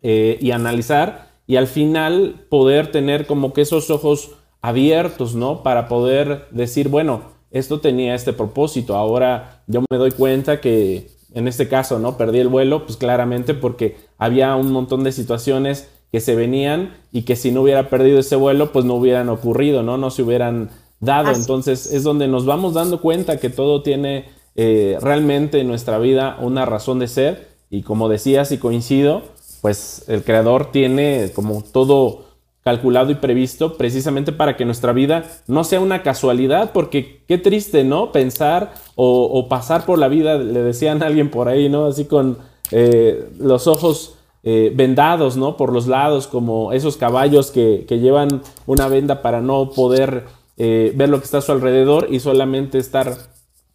eh, 0.02 0.38
y 0.40 0.52
analizar 0.52 1.28
y 1.46 1.56
al 1.56 1.66
final 1.66 2.46
poder 2.48 2.90
tener 2.90 3.26
como 3.26 3.52
que 3.52 3.60
esos 3.60 3.90
ojos 3.90 4.32
abiertos, 4.62 5.34
¿no? 5.34 5.62
Para 5.62 5.88
poder 5.88 6.46
decir, 6.50 6.88
bueno, 6.88 7.22
esto 7.50 7.80
tenía 7.80 8.14
este 8.14 8.32
propósito, 8.32 8.96
ahora 8.96 9.62
yo 9.66 9.82
me 9.90 9.98
doy 9.98 10.10
cuenta 10.10 10.60
que 10.60 11.10
en 11.34 11.48
este 11.48 11.68
caso, 11.68 11.98
¿no? 11.98 12.16
Perdí 12.16 12.38
el 12.38 12.48
vuelo, 12.48 12.86
pues 12.86 12.96
claramente 12.96 13.54
porque 13.54 13.96
había 14.16 14.54
un 14.56 14.72
montón 14.72 15.04
de 15.04 15.12
situaciones 15.12 15.90
que 16.14 16.20
se 16.20 16.36
venían 16.36 16.94
y 17.10 17.22
que 17.22 17.34
si 17.34 17.50
no 17.50 17.62
hubiera 17.62 17.90
perdido 17.90 18.20
ese 18.20 18.36
vuelo, 18.36 18.70
pues 18.70 18.84
no 18.84 18.94
hubieran 18.94 19.28
ocurrido, 19.28 19.82
¿no? 19.82 19.98
No 19.98 20.12
se 20.12 20.22
hubieran 20.22 20.70
dado. 21.00 21.32
Entonces 21.32 21.92
es 21.92 22.04
donde 22.04 22.28
nos 22.28 22.46
vamos 22.46 22.72
dando 22.72 23.00
cuenta 23.00 23.38
que 23.38 23.50
todo 23.50 23.82
tiene 23.82 24.26
eh, 24.54 24.96
realmente 25.00 25.58
en 25.58 25.66
nuestra 25.66 25.98
vida 25.98 26.38
una 26.40 26.66
razón 26.66 27.00
de 27.00 27.08
ser 27.08 27.48
y 27.68 27.82
como 27.82 28.08
decías 28.08 28.52
y 28.52 28.58
coincido, 28.58 29.22
pues 29.60 30.04
el 30.06 30.22
creador 30.22 30.70
tiene 30.70 31.32
como 31.34 31.64
todo 31.64 32.26
calculado 32.62 33.10
y 33.10 33.16
previsto 33.16 33.76
precisamente 33.76 34.30
para 34.30 34.56
que 34.56 34.64
nuestra 34.64 34.92
vida 34.92 35.24
no 35.48 35.64
sea 35.64 35.80
una 35.80 36.04
casualidad, 36.04 36.70
porque 36.70 37.24
qué 37.26 37.38
triste, 37.38 37.82
¿no? 37.82 38.12
Pensar 38.12 38.72
o, 38.94 39.48
pasar 39.48 39.84
por 39.84 39.98
la 39.98 40.06
vida, 40.06 40.36
le 40.38 40.62
decían 40.62 41.02
a 41.02 41.06
alguien 41.06 41.32
por 41.32 41.48
ahí, 41.48 41.68
¿no? 41.68 41.86
Así 41.86 42.04
con 42.04 42.38
eh, 42.70 43.30
los 43.40 43.66
ojos 43.66 44.13
eh, 44.44 44.72
vendados, 44.74 45.36
¿no? 45.36 45.56
Por 45.56 45.72
los 45.72 45.86
lados, 45.86 46.26
como 46.26 46.72
esos 46.72 46.96
caballos 46.96 47.50
que, 47.50 47.86
llevan 47.88 48.42
una 48.66 48.88
venda 48.88 49.22
para 49.22 49.40
no 49.40 49.70
poder 49.70 50.24
eh, 50.56 50.92
ver 50.94 51.08
lo 51.08 51.18
que 51.18 51.24
está 51.24 51.38
a 51.38 51.40
su 51.40 51.52
alrededor 51.52 52.08
y 52.10 52.20
solamente 52.20 52.78
estar 52.78 53.16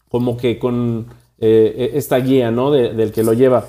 como 0.10 0.38
que 0.38 0.60
con 0.60 1.08
e, 1.40 1.92
esta 1.96 2.20
guía, 2.20 2.52
¿no? 2.52 2.72
del 2.72 3.12
que 3.12 3.24
lo 3.24 3.34
lleva, 3.34 3.66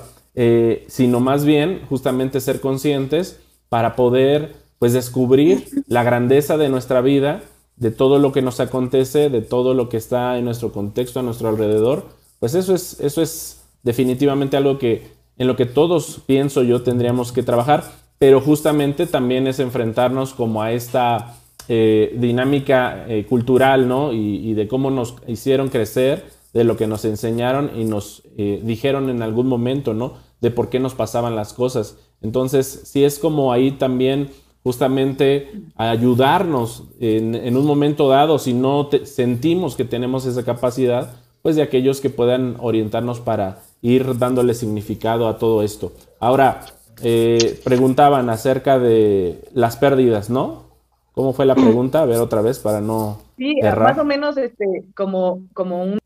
sino 0.87 1.19
más 1.19 1.43
bien 1.43 1.81
justamente 1.89 2.39
ser 2.39 2.61
conscientes 2.61 3.39
para 3.69 3.95
poder 3.95 4.55
pues 4.81 4.93
descubrir 4.93 5.65
la 5.87 6.03
grandeza 6.03 6.57
de 6.57 6.67
nuestra 6.67 7.01
vida, 7.01 7.43
de 7.75 7.91
todo 7.91 8.17
lo 8.17 8.31
que 8.31 8.41
nos 8.41 8.59
acontece, 8.59 9.29
de 9.29 9.41
todo 9.41 9.73
lo 9.73 9.89
que 9.89 9.97
está 9.97 10.37
en 10.37 10.45
nuestro 10.45 10.71
contexto, 10.71 11.19
a 11.19 11.23
nuestro 11.23 11.49
alrededor, 11.49 12.05
pues 12.39 12.55
eso 12.55 12.73
es, 12.73 12.99
eso 12.99 13.21
es 13.21 13.61
definitivamente 13.83 14.57
algo 14.57 14.79
que 14.79 15.07
en 15.41 15.47
lo 15.47 15.55
que 15.55 15.65
todos, 15.65 16.21
pienso 16.27 16.61
yo, 16.61 16.83
tendríamos 16.83 17.31
que 17.31 17.41
trabajar, 17.41 17.83
pero 18.19 18.39
justamente 18.39 19.07
también 19.07 19.47
es 19.47 19.59
enfrentarnos 19.59 20.35
como 20.35 20.61
a 20.61 20.71
esta 20.71 21.35
eh, 21.67 22.15
dinámica 22.15 23.05
eh, 23.07 23.25
cultural, 23.27 23.87
¿no? 23.87 24.13
Y, 24.13 24.53
de 24.53 24.67
cómo 24.67 24.91
nos 24.91 25.15
hicieron 25.25 25.69
crecer, 25.69 26.25
de 26.53 26.63
lo 26.63 26.77
que 26.77 26.85
nos 26.85 27.05
enseñaron 27.05 27.71
y 27.75 27.85
nos 27.85 28.21
eh, 28.37 28.61
dijeron 28.63 29.09
en 29.09 29.23
algún 29.23 29.47
momento, 29.47 29.95
¿no? 29.95 30.13
De 30.41 30.51
por 30.51 30.69
qué 30.69 30.79
nos 30.79 30.93
pasaban 30.93 31.35
las 31.35 31.53
cosas. 31.53 31.97
Entonces, 32.21 32.83
sí 32.85 33.03
es 33.03 33.17
como 33.17 33.51
ahí 33.51 33.71
también 33.71 34.29
justamente 34.63 35.63
ayudarnos 35.75 36.83
en, 36.99 37.57
un 37.57 37.65
momento 37.65 38.09
dado, 38.09 38.37
si 38.37 38.53
no 38.53 38.91
sentimos 39.05 39.75
que 39.75 39.85
tenemos 39.85 40.27
esa 40.27 40.45
capacidad, 40.45 41.15
pues 41.41 41.55
de 41.55 41.61
aquellos 41.61 42.01
que 42.01 42.09
puedan 42.09 42.55
orientarnos 42.59 43.19
para 43.19 43.59
ir 43.81 44.17
dándole 44.17 44.53
significado 44.53 45.27
a 45.27 45.37
todo 45.37 45.63
esto. 45.63 45.93
Ahora, 46.19 46.61
eh, 47.03 47.59
preguntaban 47.63 48.29
acerca 48.29 48.77
de 48.79 49.43
las 49.53 49.77
pérdidas, 49.77 50.29
¿no? 50.29 50.69
¿Cómo 51.13 51.33
fue 51.33 51.45
la 51.45 51.55
pregunta? 51.55 52.01
A 52.01 52.05
ver 52.05 52.19
otra 52.19 52.41
vez 52.41 52.59
para 52.59 52.79
no. 52.79 53.19
Sí, 53.37 53.55
más 53.61 53.97
o 53.97 54.05
menos 54.05 54.37
este, 54.37 54.85
como, 54.95 55.41
como 55.53 55.83
un 55.83 55.99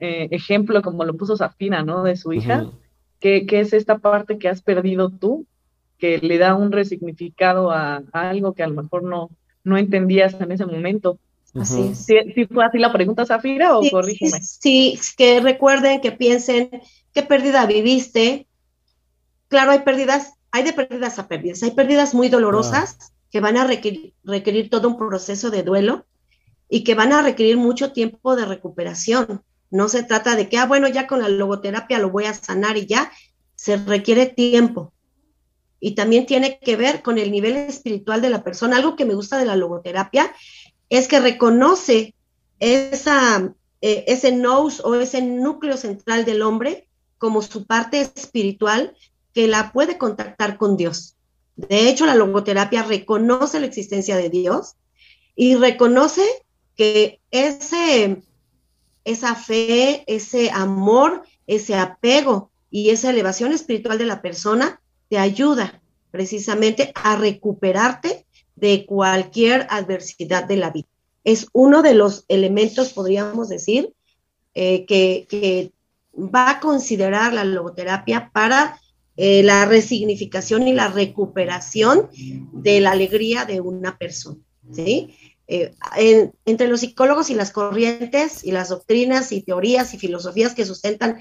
eh, 0.00 0.28
ejemplo, 0.30 0.82
como 0.82 1.04
lo 1.04 1.14
puso 1.14 1.36
Safina, 1.36 1.82
¿no? 1.82 2.02
De 2.02 2.16
su 2.16 2.32
hija, 2.32 2.66
que, 3.18 3.46
que, 3.46 3.60
es 3.60 3.72
esta 3.72 3.98
parte 3.98 4.38
que 4.38 4.48
has 4.48 4.62
perdido 4.62 5.10
tú 5.10 5.46
que 6.02 6.18
le 6.18 6.36
da 6.36 6.56
un 6.56 6.72
resignificado 6.72 7.70
a, 7.70 8.02
algo 8.12 8.54
que 8.54 8.64
a 8.64 8.66
lo 8.66 8.82
mejor 8.82 9.04
no, 9.04 9.30
no 9.62 9.78
entendías 9.78 10.34
en 10.40 10.50
ese 10.50 10.66
momento. 10.66 11.20
Así 11.60 11.94
¿Sí, 11.94 12.46
fue 12.46 12.64
así 12.64 12.78
la 12.78 12.92
pregunta, 12.92 13.26
Zafira, 13.26 13.76
o 13.76 13.82
corrígeme? 13.90 14.40
Sí, 14.42 14.98
que 15.16 15.40
recuerden, 15.40 16.00
que 16.00 16.12
piensen 16.12 16.70
qué 17.12 17.22
pérdida 17.22 17.66
viviste. 17.66 18.46
Claro, 19.48 19.72
hay 19.72 19.80
pérdidas, 19.80 20.32
hay 20.50 20.62
de 20.62 20.72
pérdidas 20.72 21.18
a 21.18 21.28
pérdidas. 21.28 21.62
Hay 21.62 21.72
pérdidas 21.72 22.14
muy 22.14 22.28
dolorosas 22.28 22.96
ah. 23.00 23.04
que 23.30 23.40
van 23.40 23.58
a 23.58 23.66
requerir, 23.66 24.14
requerir 24.24 24.70
todo 24.70 24.88
un 24.88 24.96
proceso 24.96 25.50
de 25.50 25.62
duelo 25.62 26.06
y 26.70 26.84
que 26.84 26.94
van 26.94 27.12
a 27.12 27.20
requerir 27.20 27.58
mucho 27.58 27.92
tiempo 27.92 28.34
de 28.34 28.46
recuperación. 28.46 29.42
No 29.70 29.88
se 29.88 30.02
trata 30.02 30.36
de 30.36 30.48
que, 30.48 30.56
ah, 30.56 30.66
bueno, 30.66 30.88
ya 30.88 31.06
con 31.06 31.20
la 31.20 31.28
logoterapia 31.28 31.98
lo 31.98 32.10
voy 32.10 32.24
a 32.24 32.34
sanar 32.34 32.78
y 32.78 32.86
ya. 32.86 33.12
Se 33.56 33.76
requiere 33.76 34.26
tiempo 34.26 34.92
y 35.84 35.96
también 35.96 36.26
tiene 36.26 36.60
que 36.60 36.76
ver 36.76 37.02
con 37.02 37.18
el 37.18 37.32
nivel 37.32 37.56
espiritual 37.56 38.22
de 38.22 38.30
la 38.30 38.44
persona. 38.44 38.76
Algo 38.76 38.94
que 38.94 39.04
me 39.04 39.14
gusta 39.14 39.36
de 39.36 39.44
la 39.44 39.56
logoterapia 39.56 40.32
es 40.92 41.08
que 41.08 41.20
reconoce 41.20 42.14
esa, 42.60 43.54
eh, 43.80 44.04
ese 44.08 44.30
nous 44.30 44.80
o 44.80 44.94
ese 44.94 45.22
núcleo 45.22 45.78
central 45.78 46.26
del 46.26 46.42
hombre 46.42 46.86
como 47.16 47.40
su 47.40 47.66
parte 47.66 48.02
espiritual 48.02 48.94
que 49.32 49.48
la 49.48 49.72
puede 49.72 49.96
contactar 49.96 50.58
con 50.58 50.76
Dios. 50.76 51.16
De 51.56 51.88
hecho, 51.88 52.04
la 52.04 52.14
logoterapia 52.14 52.82
reconoce 52.82 53.58
la 53.58 53.66
existencia 53.66 54.18
de 54.18 54.28
Dios 54.28 54.74
y 55.34 55.54
reconoce 55.54 56.26
que 56.76 57.22
ese, 57.30 58.22
esa 59.06 59.34
fe, 59.34 60.04
ese 60.06 60.50
amor, 60.50 61.22
ese 61.46 61.74
apego 61.74 62.50
y 62.70 62.90
esa 62.90 63.08
elevación 63.08 63.52
espiritual 63.52 63.96
de 63.96 64.06
la 64.06 64.20
persona 64.20 64.82
te 65.08 65.16
ayuda 65.18 65.80
precisamente 66.10 66.92
a 66.94 67.16
recuperarte 67.16 68.26
de 68.62 68.86
cualquier 68.86 69.66
adversidad 69.70 70.44
de 70.44 70.56
la 70.56 70.70
vida. 70.70 70.86
Es 71.24 71.48
uno 71.52 71.82
de 71.82 71.94
los 71.94 72.24
elementos, 72.28 72.92
podríamos 72.92 73.48
decir, 73.48 73.92
eh, 74.54 74.86
que, 74.86 75.72
va 76.14 76.50
a 76.50 76.60
considerar 76.60 77.32
la 77.32 77.42
logoterapia 77.42 78.30
para 78.34 78.78
eh, 79.16 79.42
la 79.42 79.64
resignificación 79.64 80.68
y 80.68 80.74
la 80.74 80.88
recuperación 80.88 82.10
de 82.52 82.80
la 82.80 82.90
alegría 82.90 83.46
de 83.46 83.62
una 83.62 83.96
persona. 83.96 84.36
¿sí? 84.70 85.16
Eh, 85.48 85.72
entre 86.44 86.68
los 86.68 86.80
psicólogos 86.80 87.30
y 87.30 87.34
las 87.34 87.50
corrientes 87.50 88.44
y 88.44 88.52
las 88.52 88.68
doctrinas 88.68 89.32
y 89.32 89.40
teorías 89.40 89.94
y 89.94 89.98
filosofías 89.98 90.54
que 90.54 90.66
sustentan 90.66 91.18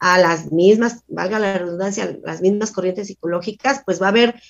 a 0.00 0.18
las 0.18 0.50
mismas, 0.50 1.04
valga 1.06 1.38
la 1.38 1.56
redundancia, 1.56 2.18
las 2.24 2.42
mismas 2.42 2.72
corrientes 2.72 3.06
psicológicas, 3.06 3.82
pues 3.86 4.02
va 4.02 4.06
a 4.06 4.10
haber 4.10 4.42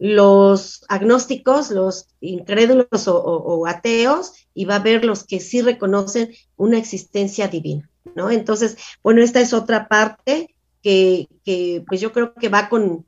los 0.00 0.82
agnósticos, 0.88 1.70
los 1.70 2.08
incrédulos 2.22 3.06
o, 3.06 3.66
ateos, 3.66 4.32
y 4.54 4.64
va 4.64 4.76
a 4.76 4.78
haber 4.78 5.04
los 5.04 5.24
que 5.24 5.40
sí 5.40 5.60
reconocen 5.60 6.30
una 6.56 6.78
existencia 6.78 7.48
divina, 7.48 7.90
¿no? 8.16 8.30
Entonces, 8.30 8.78
bueno, 9.02 9.22
esta 9.22 9.42
es 9.42 9.52
otra 9.52 9.88
parte 9.88 10.54
que, 10.82 11.28
pues 11.86 12.00
yo 12.00 12.12
creo 12.12 12.32
que 12.32 12.48
va 12.48 12.70
con, 12.70 13.04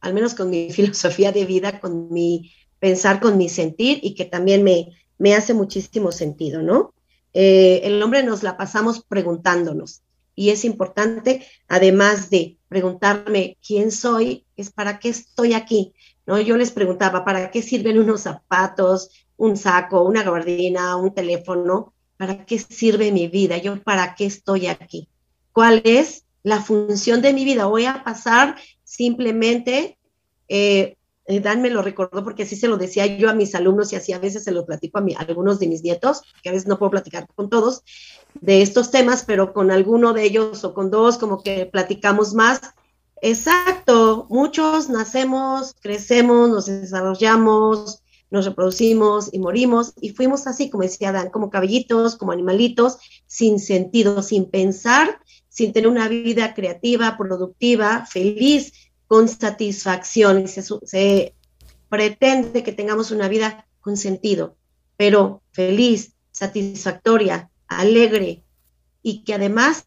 al 0.00 0.14
menos 0.14 0.34
con 0.34 0.48
mi 0.48 0.70
filosofía 0.72 1.32
de 1.32 1.44
vida, 1.44 1.80
con 1.80 2.12
mi 2.12 2.52
pensar, 2.78 3.20
con 3.20 3.36
mi 3.36 3.48
sentir, 3.48 3.98
y 4.00 4.14
que 4.14 4.24
también 4.24 4.62
me, 4.62 4.92
me 5.18 5.34
hace 5.34 5.54
muchísimo 5.54 6.12
sentido, 6.12 6.62
¿no? 6.62 6.94
Eh, 7.34 7.80
el 7.82 8.00
hombre 8.00 8.22
nos 8.22 8.44
la 8.44 8.56
pasamos 8.56 9.02
preguntándonos, 9.02 10.02
y 10.34 10.50
es 10.50 10.64
importante, 10.64 11.46
además 11.68 12.30
de 12.30 12.56
preguntarme 12.68 13.58
quién 13.66 13.90
soy, 13.90 14.46
es 14.56 14.70
para 14.70 14.98
qué 14.98 15.10
estoy 15.10 15.52
aquí. 15.52 15.92
¿No? 16.26 16.40
Yo 16.40 16.56
les 16.56 16.70
preguntaba, 16.70 17.24
¿para 17.24 17.50
qué 17.50 17.62
sirven 17.62 17.98
unos 17.98 18.22
zapatos, 18.22 19.10
un 19.36 19.56
saco, 19.56 20.02
una 20.02 20.22
gabardina, 20.22 20.96
un 20.96 21.14
teléfono? 21.14 21.92
¿Para 22.16 22.44
qué 22.44 22.58
sirve 22.58 23.12
mi 23.12 23.28
vida? 23.28 23.56
¿Yo 23.58 23.82
para 23.82 24.14
qué 24.14 24.26
estoy 24.26 24.66
aquí? 24.66 25.08
¿Cuál 25.52 25.82
es 25.84 26.24
la 26.42 26.60
función 26.60 27.22
de 27.22 27.32
mi 27.32 27.44
vida? 27.44 27.66
¿Voy 27.66 27.86
a 27.86 28.04
pasar 28.04 28.56
simplemente 28.84 29.98
eh, 30.48 30.96
eh, 31.26 31.40
Dan 31.40 31.62
me 31.62 31.70
lo 31.70 31.82
recordó 31.82 32.24
porque 32.24 32.42
así 32.42 32.56
se 32.56 32.68
lo 32.68 32.76
decía 32.76 33.06
yo 33.06 33.30
a 33.30 33.34
mis 33.34 33.54
alumnos 33.54 33.92
y 33.92 33.96
así 33.96 34.12
a 34.12 34.18
veces 34.18 34.42
se 34.44 34.50
lo 34.50 34.66
platico 34.66 34.98
a, 34.98 35.04
algunos 35.18 35.60
de 35.60 35.68
mis 35.68 35.82
nietos, 35.82 36.22
que 36.42 36.48
a 36.48 36.52
veces 36.52 36.66
no 36.66 36.78
puedo 36.78 36.90
platicar 36.90 37.26
con 37.34 37.48
todos 37.48 37.84
de 38.40 38.62
estos 38.62 38.90
temas, 38.90 39.24
pero 39.24 39.52
con 39.52 39.70
alguno 39.70 40.12
de 40.12 40.24
ellos 40.24 40.64
o 40.64 40.74
con 40.74 40.90
dos 40.90 41.18
como 41.18 41.42
que 41.42 41.66
platicamos 41.66 42.34
más. 42.34 42.60
Exacto, 43.24 44.26
muchos 44.30 44.88
nacemos, 44.88 45.76
crecemos, 45.80 46.50
nos 46.50 46.66
desarrollamos, 46.66 48.02
nos 48.32 48.46
reproducimos 48.46 49.32
y 49.32 49.38
morimos 49.38 49.92
y 50.00 50.10
fuimos 50.10 50.48
así, 50.48 50.68
como 50.70 50.82
decía 50.82 51.12
Dan, 51.12 51.30
como 51.30 51.48
cabellitos, 51.48 52.16
como 52.16 52.32
animalitos, 52.32 52.98
sin 53.28 53.60
sentido, 53.60 54.24
sin 54.24 54.50
pensar, 54.50 55.20
sin 55.48 55.72
tener 55.72 55.88
una 55.88 56.08
vida 56.08 56.52
creativa, 56.52 57.16
productiva, 57.16 58.06
feliz, 58.06 58.72
con 59.06 59.28
satisfacción. 59.28 60.48
Se, 60.48 60.62
se 60.62 61.36
pretende 61.88 62.64
que 62.64 62.72
tengamos 62.72 63.12
una 63.12 63.28
vida 63.28 63.68
con 63.80 63.96
sentido, 63.96 64.56
pero 64.96 65.42
feliz, 65.52 66.14
satisfactoria, 66.32 67.50
alegre 67.68 68.42
y 69.00 69.22
que 69.22 69.34
además, 69.34 69.84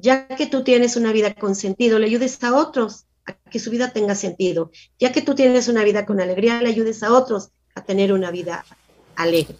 ya 0.00 0.28
que 0.28 0.46
tú 0.46 0.62
tienes 0.64 0.96
una 0.96 1.12
vida 1.12 1.34
con 1.34 1.54
sentido, 1.54 1.98
le 1.98 2.06
ayudes 2.06 2.42
a 2.42 2.56
otros 2.56 3.04
a 3.26 3.32
que 3.50 3.58
su 3.58 3.70
vida 3.70 3.92
tenga 3.92 4.14
sentido. 4.14 4.70
Ya 4.98 5.12
que 5.12 5.22
tú 5.22 5.34
tienes 5.34 5.68
una 5.68 5.84
vida 5.84 6.06
con 6.06 6.20
alegría, 6.20 6.60
le 6.62 6.68
ayudes 6.68 7.02
a 7.02 7.12
otros 7.12 7.50
a 7.74 7.84
tener 7.84 8.12
una 8.12 8.30
vida 8.30 8.64
alegre. 9.16 9.56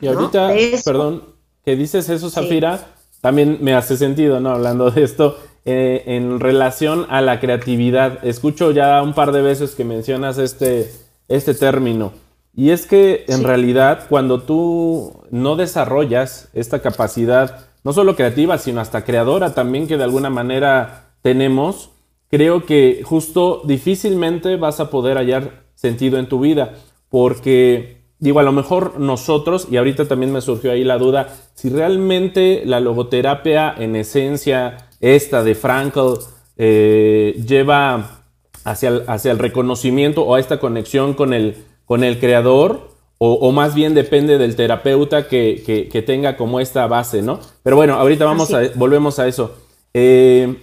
Y 0.00 0.08
ahorita, 0.08 0.52
perdón, 0.84 1.24
que 1.64 1.76
dices 1.76 2.08
eso, 2.08 2.30
Zafira, 2.30 2.88
también 3.20 3.58
me 3.60 3.74
hace 3.74 3.96
sentido, 3.96 4.40
¿no? 4.40 4.50
Hablando 4.50 4.90
de 4.90 5.04
esto, 5.04 5.38
eh, 5.64 6.02
en 6.06 6.40
relación 6.40 7.06
a 7.08 7.20
la 7.20 7.38
creatividad. 7.38 8.24
Escucho 8.26 8.72
ya 8.72 9.00
un 9.00 9.14
par 9.14 9.30
de 9.30 9.42
veces 9.42 9.76
que 9.76 9.84
mencionas 9.84 10.38
este, 10.38 10.90
este 11.28 11.54
término. 11.54 12.12
Y 12.54 12.70
es 12.70 12.86
que 12.86 13.24
en 13.28 13.44
realidad 13.44 14.06
cuando 14.08 14.42
tú 14.42 15.22
no 15.30 15.56
desarrollas 15.56 16.48
esta 16.52 16.82
capacidad, 16.82 17.68
no 17.84 17.92
solo 17.92 18.16
creativa, 18.16 18.58
sino 18.58 18.80
hasta 18.80 19.04
creadora 19.04 19.54
también 19.54 19.86
que 19.86 19.96
de 19.96 20.04
alguna 20.04 20.30
manera 20.30 21.14
tenemos, 21.22 21.90
creo 22.30 22.64
que 22.64 23.02
justo 23.04 23.62
difícilmente 23.64 24.56
vas 24.56 24.80
a 24.80 24.90
poder 24.90 25.16
hallar 25.16 25.64
sentido 25.74 26.18
en 26.18 26.28
tu 26.28 26.40
vida. 26.40 26.74
Porque 27.08 28.02
digo, 28.22 28.38
a 28.38 28.44
lo 28.44 28.52
mejor 28.52 29.00
nosotros, 29.00 29.66
y 29.68 29.76
ahorita 29.76 30.06
también 30.06 30.32
me 30.32 30.40
surgió 30.40 30.70
ahí 30.70 30.84
la 30.84 30.96
duda, 30.96 31.34
si 31.54 31.68
realmente 31.70 32.62
la 32.64 32.78
logoterapia 32.78 33.74
en 33.76 33.96
esencia 33.96 34.88
esta 35.00 35.42
de 35.42 35.56
Frankl 35.56 36.20
eh, 36.56 37.42
lleva 37.44 38.22
hacia 38.62 38.90
el, 38.90 39.04
hacia 39.08 39.32
el, 39.32 39.40
reconocimiento 39.40 40.22
o 40.22 40.36
a 40.36 40.40
esta 40.40 40.60
conexión 40.60 41.14
con 41.14 41.34
el, 41.34 41.64
con 41.84 42.04
el 42.04 42.20
creador, 42.20 42.91
o, 43.24 43.52
más 43.52 43.74
bien 43.74 43.94
depende 43.94 44.36
del 44.36 44.56
terapeuta 44.56 45.28
que, 45.28 46.04
tenga 46.04 46.36
como 46.36 46.58
esta 46.58 46.88
base, 46.88 47.22
¿no? 47.22 47.38
Pero 47.62 47.76
bueno, 47.76 47.94
ahorita 47.94 48.24
vamos 48.24 48.52
a, 48.52 48.62
volvemos 48.74 49.20
a 49.20 49.28
eso. 49.28 49.54
Eh, 49.94 50.56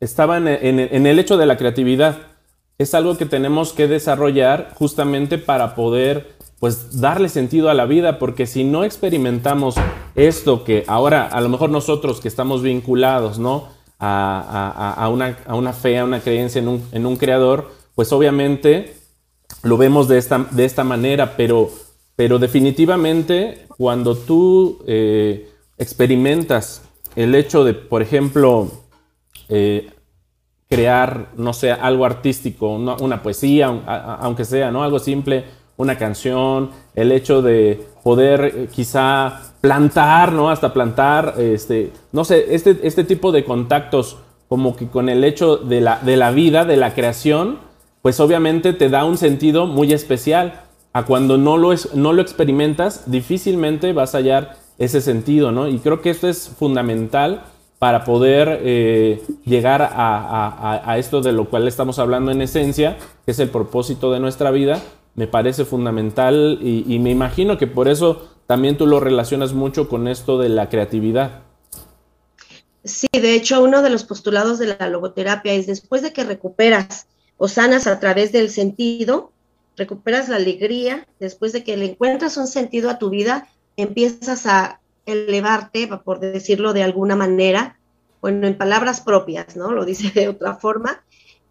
estaba 0.00 0.38
en, 0.38 0.48
en 0.48 1.06
el 1.06 1.18
hecho 1.20 1.36
de 1.36 1.46
la 1.46 1.56
creatividad. 1.56 2.18
Es 2.78 2.94
algo 2.94 3.16
que 3.16 3.26
tenemos 3.26 3.72
que 3.72 3.86
desarrollar 3.86 4.72
justamente 4.74 5.38
para 5.38 5.76
poder 5.76 6.36
pues 6.58 7.00
darle 7.00 7.28
sentido 7.28 7.70
a 7.70 7.74
la 7.74 7.86
vida, 7.86 8.18
porque 8.18 8.46
si 8.46 8.64
no 8.64 8.82
experimentamos 8.82 9.76
esto 10.16 10.64
que 10.64 10.82
ahora 10.88 11.26
a 11.26 11.40
lo 11.40 11.48
mejor 11.48 11.70
nosotros 11.70 12.20
que 12.20 12.26
estamos 12.26 12.62
vinculados, 12.62 13.38
¿no? 13.38 13.68
A, 13.98 15.08
una, 15.12 15.38
a 15.46 15.54
una, 15.54 15.72
fe, 15.72 15.98
a 15.98 16.04
una 16.04 16.20
creencia 16.20 16.58
en 16.58 16.68
un, 16.68 16.88
en 16.92 17.06
un, 17.06 17.16
creador, 17.16 17.70
pues 17.94 18.12
obviamente 18.12 18.94
lo 19.62 19.76
vemos 19.76 20.08
de 20.08 20.18
esta, 20.18 20.46
de 20.50 20.64
esta 20.64 20.84
manera, 20.84 21.36
pero, 21.36 21.70
pero 22.14 22.38
definitivamente 22.38 23.66
cuando 23.76 24.16
tú 24.16 24.82
eh, 24.86 25.50
experimentas 25.78 26.82
el 27.14 27.34
hecho 27.34 27.64
de, 27.64 27.74
por 27.74 28.02
ejemplo, 28.02 28.70
eh, 29.48 29.90
crear, 30.68 31.30
no 31.36 31.52
sé, 31.52 31.72
algo 31.72 32.04
artístico, 32.04 32.68
una, 32.68 33.22
poesía, 33.22 33.66
aunque 34.20 34.44
sea, 34.44 34.70
¿no? 34.70 34.82
Algo 34.82 34.98
simple, 34.98 35.44
una 35.76 35.96
canción, 35.96 36.70
el 36.94 37.12
hecho 37.12 37.42
de 37.42 37.86
poder 38.02 38.44
eh, 38.44 38.68
quizá 38.70 39.52
plantar, 39.60 40.32
¿no? 40.32 40.50
Hasta 40.50 40.72
plantar, 40.72 41.34
este, 41.38 41.92
no 42.12 42.24
sé, 42.24 42.54
este, 42.54 42.78
este 42.82 43.04
tipo 43.04 43.32
de 43.32 43.44
contactos 43.44 44.18
como 44.48 44.76
que 44.76 44.86
con 44.88 45.08
el 45.08 45.24
hecho 45.24 45.56
de 45.56 45.80
la, 45.80 45.98
de 46.00 46.16
la 46.16 46.30
vida, 46.30 46.64
de 46.64 46.76
la 46.76 46.94
creación, 46.94 47.58
pues 48.06 48.20
obviamente 48.20 48.72
te 48.72 48.88
da 48.88 49.04
un 49.04 49.18
sentido 49.18 49.66
muy 49.66 49.92
especial. 49.92 50.62
A 50.92 51.04
cuando 51.06 51.38
no 51.38 51.56
lo, 51.56 51.72
es, 51.72 51.92
no 51.92 52.12
lo 52.12 52.22
experimentas, 52.22 53.10
difícilmente 53.10 53.92
vas 53.92 54.14
a 54.14 54.18
hallar 54.18 54.58
ese 54.78 55.00
sentido, 55.00 55.50
¿no? 55.50 55.66
Y 55.66 55.80
creo 55.80 56.02
que 56.02 56.10
esto 56.10 56.28
es 56.28 56.48
fundamental 56.48 57.42
para 57.80 58.04
poder 58.04 58.60
eh, 58.62 59.24
llegar 59.44 59.82
a, 59.82 60.82
a, 60.88 60.98
esto 60.98 61.20
de 61.20 61.32
lo 61.32 61.50
cual 61.50 61.66
estamos 61.66 61.98
hablando 61.98 62.30
en 62.30 62.42
esencia, 62.42 62.96
que 63.24 63.32
es 63.32 63.40
el 63.40 63.48
propósito 63.48 64.12
de 64.12 64.20
nuestra 64.20 64.52
vida, 64.52 64.80
me 65.16 65.26
parece 65.26 65.64
fundamental 65.64 66.60
y, 66.62 67.00
me 67.00 67.10
imagino 67.10 67.58
que 67.58 67.66
por 67.66 67.88
eso 67.88 68.28
también 68.46 68.76
tú 68.76 68.86
lo 68.86 69.00
relacionas 69.00 69.52
mucho 69.52 69.88
con 69.88 70.06
esto 70.06 70.38
de 70.38 70.50
la 70.50 70.68
creatividad. 70.68 71.40
Sí, 72.84 73.08
de 73.12 73.34
hecho, 73.34 73.60
uno 73.64 73.82
de 73.82 73.90
los 73.90 74.04
postulados 74.04 74.60
de 74.60 74.76
la 74.78 74.88
logoterapia 74.88 75.54
es 75.54 75.66
después 75.66 76.02
de 76.02 76.12
que 76.12 76.22
recuperas 76.22 77.08
o 77.38 77.48
sanas 77.48 77.86
a 77.86 78.00
través 78.00 78.32
del 78.32 78.50
sentido, 78.50 79.32
recuperas 79.76 80.28
la 80.28 80.36
alegría, 80.36 81.06
después 81.20 81.52
de 81.52 81.64
que 81.64 81.76
le 81.76 81.86
encuentras 81.86 82.36
un 82.36 82.46
sentido 82.46 82.90
a 82.90 82.98
tu 82.98 83.10
vida, 83.10 83.48
empiezas 83.76 84.46
a 84.46 84.80
elevarte, 85.04 85.88
por 85.88 86.20
decirlo 86.20 86.72
de 86.72 86.82
alguna 86.82 87.14
manera, 87.14 87.78
bueno, 88.20 88.46
en 88.46 88.56
palabras 88.56 89.00
propias, 89.00 89.56
¿no? 89.56 89.70
Lo 89.70 89.84
dice 89.84 90.10
de 90.14 90.28
otra 90.28 90.56
forma, 90.56 91.04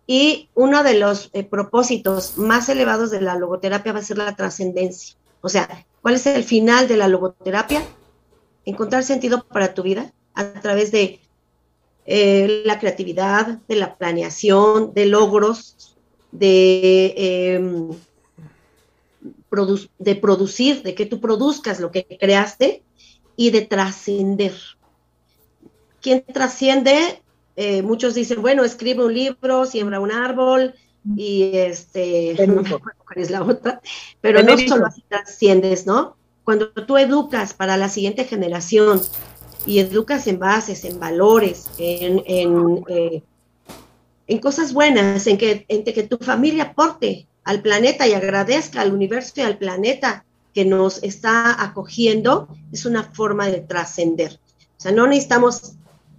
y 0.08 0.50
uno 0.54 0.84
de 0.84 1.00
los 1.00 1.30
eh, 1.34 1.44
propósitos 1.44 2.38
más 2.38 2.70
elevados 2.70 3.12
de 3.12 3.22
la 3.22 3.36
logoterapia 3.36 3.94
va 3.94 4.00
a 4.00 4.04
ser 4.04 4.18
la 4.18 4.36
trascendencia. 4.36 5.16
O 5.42 5.50
sea, 5.50 5.86
¿cuál 6.02 6.16
es 6.16 6.26
el 6.28 6.44
final 6.44 6.88
de 6.88 6.98
la 6.98 7.08
logoterapia? 7.08 7.84
Encontrar 8.66 9.04
sentido 9.04 9.46
para 9.48 9.74
tu 9.74 9.84
vida 9.84 10.12
a 10.34 10.46
través 10.62 10.92
de 10.92 11.20
eh, 12.06 12.64
la 12.66 12.80
creatividad, 12.80 13.60
de 13.68 13.76
la 13.76 13.96
planeación, 13.96 14.94
de 14.94 15.06
logros, 15.08 15.96
de, 16.32 17.14
em, 17.18 17.90
de 20.00 20.16
producir, 20.16 20.84
de 20.84 20.94
que 20.94 21.06
tú 21.06 21.20
produzcas 21.20 21.80
lo 21.80 21.92
que 21.92 22.06
creaste 22.20 22.84
y 23.36 23.52
de 23.52 23.62
trascender. 23.62 24.54
Quien 26.02 26.24
trasciende 26.24 27.22
eh, 27.56 27.82
muchos 27.82 28.16
dicen, 28.16 28.42
bueno, 28.42 28.64
escribe 28.64 29.06
un 29.06 29.14
libro, 29.14 29.66
siembra 29.66 30.00
un 30.00 30.12
árbol 30.12 30.74
y 31.16 31.52
este, 31.54 32.36
no 32.48 32.62
me 32.62 32.70
acuerdo 32.70 33.00
cuál 33.06 33.20
es 33.20 33.32
la 33.32 33.44
otra, 33.44 33.82
pero 34.22 34.44
no 34.44 34.58
solo 34.58 34.88
así 34.88 35.04
trasciendes, 35.08 35.86
¿no? 35.86 36.18
Cuando 36.44 36.72
tú 36.72 36.98
educas 36.98 37.54
para 37.54 37.78
la 37.78 37.90
siguiente 37.90 38.26
generación 38.26 39.02
y 39.66 39.80
educas 39.80 40.28
en 40.28 40.40
bases, 40.40 40.86
en 40.86 41.00
valores, 41.00 41.70
en, 41.78 42.22
eh, 42.28 43.24
en 44.28 44.40
cosas 44.40 44.74
buenas, 44.74 45.28
en 45.28 45.38
que, 45.38 45.66
en 45.68 45.84
que 45.84 46.04
tu 46.04 46.18
familia 46.18 46.64
aporte 46.64 47.28
al 47.44 47.62
planeta 47.62 48.08
y 48.08 48.14
agradezca 48.14 48.82
al 48.82 48.94
universo 48.94 49.34
y 49.38 49.42
al 49.42 49.58
planeta 49.58 50.26
que 50.54 50.66
nos 50.66 51.04
está 51.04 51.62
acogiendo, 51.62 52.48
es 52.72 52.86
una 52.86 53.04
forma 53.04 53.48
de 53.48 53.60
trascender. 53.60 54.40
O 54.78 54.82
sea, 54.82 54.92
no 54.92 55.06
necesitamos 55.06 55.74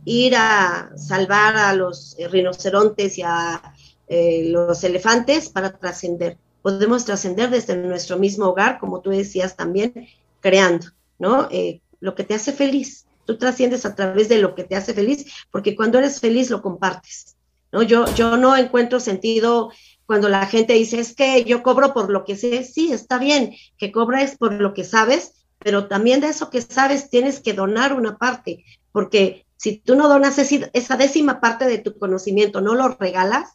ir 0.05 0.37
a 0.37 0.91
salvar 0.97 1.57
a 1.57 1.73
los 1.75 2.17
rinocerontes 2.31 3.19
y 3.19 3.23
a 3.23 3.75
eh, 4.09 4.45
los 4.51 4.85
elefantes 4.85 5.49
para 5.49 5.77
trascender. 5.77 6.39
Podemos 6.63 7.05
trascender 7.05 7.51
desde 7.51 7.77
nuestro 7.77 8.19
mismo 8.19 8.47
hogar, 8.47 8.79
como 8.79 9.01
tú 9.01 9.11
decías 9.11 9.57
también, 9.57 9.95
creando, 10.41 10.87
¿no? 11.19 11.49
Eh, 11.51 11.81
lo 12.01 12.15
que 12.15 12.25
te 12.25 12.35
hace 12.35 12.53
feliz. 12.53 13.06
Tú 13.27 13.37
trasciendes 13.37 13.85
a 13.85 13.95
través 13.95 14.29
de 14.29 14.39
lo 14.39 14.55
que 14.55 14.65
te 14.65 14.77
hace 14.77 14.95
feliz, 14.95 15.27
porque 15.51 15.77
cuando 15.77 15.99
eres 15.99 16.21
feliz 16.21 16.49
lo 16.49 16.63
compartes, 16.63 17.37
¿no? 17.73 17.83
Yo, 17.83 18.07
yo 18.15 18.37
no 18.37 18.57
encuentro 18.57 19.01
sentido 19.01 19.71
cuando 20.07 20.29
la 20.29 20.47
gente 20.47 20.73
dice, 20.73 21.01
es 21.01 21.15
que 21.15 21.45
yo 21.45 21.63
cobro 21.63 21.93
por 21.93 22.11
lo 22.11 22.25
que 22.25 22.37
sé. 22.37 22.65
Sí, 22.65 22.93
está 22.93 23.19
bien 23.19 23.55
que 23.77 23.93
cobres 23.93 24.37
por 24.39 24.55
lo 24.55 24.73
que 24.73 24.85
sabes, 24.85 25.33
pero 25.59 25.89
también 25.89 26.21
de 26.21 26.29
eso 26.29 26.49
que 26.49 26.63
sabes 26.63 27.11
tienes 27.11 27.41
que 27.41 27.53
donar 27.53 27.93
una 27.93 28.17
parte, 28.17 28.65
porque 28.93 29.45
si 29.57 29.79
tú 29.79 29.97
no 29.97 30.09
donas 30.09 30.39
esa 30.39 30.97
décima 30.97 31.41
parte 31.41 31.65
de 31.65 31.79
tu 31.79 31.99
conocimiento, 31.99 32.61
no 32.61 32.75
lo 32.75 32.89
regalas, 32.89 33.55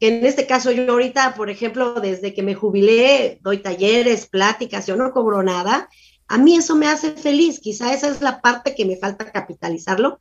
que 0.00 0.08
en 0.08 0.24
este 0.24 0.46
caso 0.46 0.70
yo 0.70 0.90
ahorita, 0.90 1.34
por 1.34 1.50
ejemplo, 1.50 1.94
desde 2.00 2.34
que 2.34 2.42
me 2.42 2.54
jubilé, 2.54 3.38
doy 3.42 3.58
talleres, 3.58 4.26
pláticas, 4.26 4.86
yo 4.86 4.96
no 4.96 5.12
cobro 5.12 5.42
nada, 5.42 5.88
a 6.28 6.38
mí 6.38 6.56
eso 6.56 6.74
me 6.74 6.88
hace 6.88 7.12
feliz, 7.12 7.60
quizá 7.60 7.92
esa 7.92 8.08
es 8.08 8.20
la 8.20 8.40
parte 8.40 8.74
que 8.74 8.84
me 8.84 8.96
falta 8.96 9.30
capitalizarlo, 9.30 10.20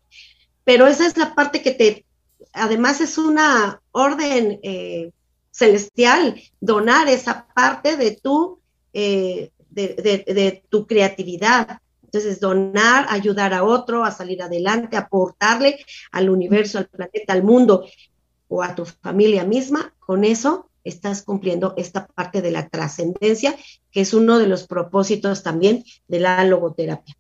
pero 0.64 0.88
esa 0.88 1.06
es 1.06 1.18
la 1.18 1.34
parte 1.36 1.62
que 1.62 1.72
te, 1.72 2.06
además 2.54 3.01
es 3.01 3.18
una 3.18 3.82
orden 3.91 4.60
eh, 4.64 5.12
celestial, 5.51 6.41
donar 6.60 7.08
esa 7.08 7.47
parte 7.54 7.95
de 7.95 8.12
tu, 8.12 8.60
eh, 8.91 9.51
de, 9.70 10.64
tu 10.70 10.86
creatividad. 10.88 11.80
Entonces, 12.04 12.39
donar, 12.39 13.08
ayudar 13.10 13.54
a 13.54 13.64
otro 13.64 14.04
a 14.04 14.12
salir 14.12 14.43
adelante, 14.43 14.97
aportarle 14.97 15.84
al 16.12 16.30
universo, 16.30 16.78
al 16.78 16.88
planeta, 16.88 17.34
al 17.34 17.43
mundo 17.43 17.86
o 18.47 18.62
a 18.62 18.76
tu 18.76 18.86
familia 18.86 19.43
misma, 19.43 19.95
con 19.99 20.24
eso 20.24 20.70
estás 20.84 21.23
cumpliendo 21.23 21.73
esta 21.77 22.07
parte 22.07 22.41
de 22.41 22.51
la 22.51 22.67
trascendencia, 22.67 23.55
que 23.91 24.01
es 24.01 24.13
uno 24.13 24.39
de 24.39 24.47
los 24.47 24.67
propósitos 24.67 25.43
también 25.43 25.84
de 26.07 26.19
la 26.19 26.43
logoterapia 26.45 27.15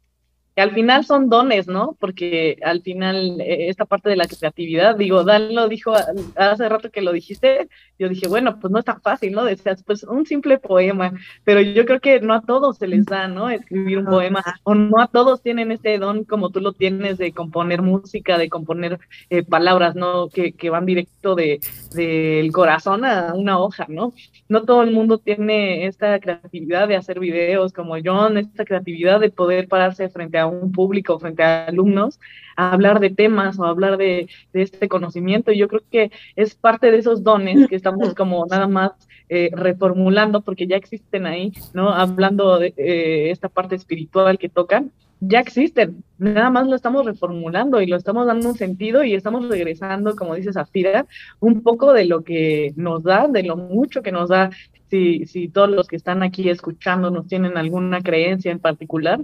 que 0.55 0.61
al 0.61 0.71
final 0.71 1.03
son 1.03 1.29
dones, 1.29 1.67
¿no? 1.67 1.97
Porque 1.99 2.57
al 2.63 2.81
final 2.81 3.41
eh, 3.41 3.69
esta 3.69 3.85
parte 3.85 4.09
de 4.09 4.15
la 4.15 4.27
creatividad, 4.27 4.95
digo, 4.95 5.23
Dan 5.23 5.55
lo 5.55 5.67
dijo 5.67 5.93
hace 6.35 6.69
rato 6.69 6.91
que 6.91 7.01
lo 7.01 7.11
dijiste, 7.11 7.69
yo 7.97 8.09
dije, 8.09 8.27
bueno, 8.27 8.59
pues 8.59 8.71
no 8.71 8.79
es 8.79 8.85
tan 8.85 9.01
fácil, 9.01 9.33
¿no? 9.33 9.45
Decías, 9.45 9.83
pues 9.83 10.03
un 10.03 10.25
simple 10.25 10.59
poema, 10.59 11.13
pero 11.43 11.61
yo 11.61 11.85
creo 11.85 11.99
que 11.99 12.19
no 12.19 12.33
a 12.33 12.41
todos 12.41 12.77
se 12.77 12.87
les 12.87 13.05
da, 13.05 13.27
¿no? 13.27 13.49
Escribir 13.49 13.99
un 13.99 14.05
poema, 14.05 14.43
o 14.63 14.75
no 14.75 15.01
a 15.01 15.07
todos 15.07 15.41
tienen 15.41 15.71
este 15.71 15.97
don 15.97 16.23
como 16.23 16.49
tú 16.51 16.59
lo 16.61 16.73
tienes 16.73 17.17
de 17.17 17.31
componer 17.31 17.81
música, 17.81 18.37
de 18.37 18.49
componer 18.49 18.99
eh, 19.29 19.43
palabras, 19.43 19.95
¿no? 19.95 20.29
Que, 20.29 20.53
que 20.53 20.69
van 20.69 20.85
directo 20.85 21.35
del 21.35 21.61
de, 21.93 22.49
corazón 22.53 23.05
a 23.05 23.33
una 23.33 23.59
hoja, 23.59 23.85
¿no? 23.89 24.13
No 24.49 24.63
todo 24.63 24.83
el 24.83 24.91
mundo 24.91 25.17
tiene 25.17 25.87
esta 25.87 26.19
creatividad 26.19 26.87
de 26.87 26.95
hacer 26.95 27.19
videos 27.19 27.73
como 27.73 27.95
John, 28.03 28.37
esta 28.37 28.65
creatividad 28.65 29.19
de 29.19 29.31
poder 29.31 29.67
pararse 29.67 30.09
frente 30.09 30.37
a 30.37 30.42
un 30.47 30.71
público, 30.71 31.19
frente 31.19 31.43
a 31.43 31.65
alumnos, 31.65 32.19
a 32.55 32.71
hablar 32.71 32.99
de 32.99 33.09
temas 33.09 33.59
o 33.59 33.65
hablar 33.65 33.97
de, 33.97 34.27
este 34.53 34.87
conocimiento. 34.87 35.51
Y 35.51 35.57
yo 35.57 35.67
creo 35.67 35.81
que 35.91 36.11
es 36.35 36.55
parte 36.55 36.91
de 36.91 36.97
esos 36.97 37.23
dones 37.23 37.67
que 37.67 37.75
estamos 37.75 38.13
como 38.15 38.45
nada 38.45 38.67
más 38.67 38.91
eh, 39.29 39.49
reformulando 39.53 40.41
porque 40.41 40.67
ya 40.67 40.75
existen 40.75 41.25
ahí, 41.25 41.53
¿no? 41.73 41.89
Hablando 41.89 42.59
de 42.59 42.73
eh, 42.77 43.31
esta 43.31 43.49
parte 43.49 43.75
espiritual 43.75 44.37
que 44.37 44.49
tocan, 44.49 44.91
ya 45.27 45.39
existen, 45.39 46.03
nada 46.17 46.49
más 46.49 46.67
lo 46.67 46.75
estamos 46.75 47.05
reformulando 47.05 47.81
y 47.81 47.87
lo 47.87 47.95
estamos 47.95 48.27
dando 48.27 48.49
un 48.49 48.55
sentido 48.55 49.03
y 49.03 49.13
estamos 49.13 49.47
regresando, 49.47 50.15
como 50.15 50.35
dice 50.35 50.51
Zafira, 50.51 51.05
un 51.39 51.63
poco 51.63 51.93
de 51.93 52.05
lo 52.05 52.23
que 52.23 52.73
nos 52.75 53.03
da, 53.03 53.27
de 53.27 53.43
lo 53.43 53.55
mucho 53.55 54.01
que 54.01 54.11
nos 54.11 54.29
da, 54.29 54.49
si, 54.89 55.25
si 55.25 55.47
todos 55.47 55.69
los 55.69 55.87
que 55.87 55.95
están 55.95 56.23
aquí 56.23 56.49
escuchando 56.49 57.09
nos 57.09 57.27
tienen 57.27 57.57
alguna 57.57 58.01
creencia 58.01 58.51
en 58.51 58.59
particular, 58.59 59.21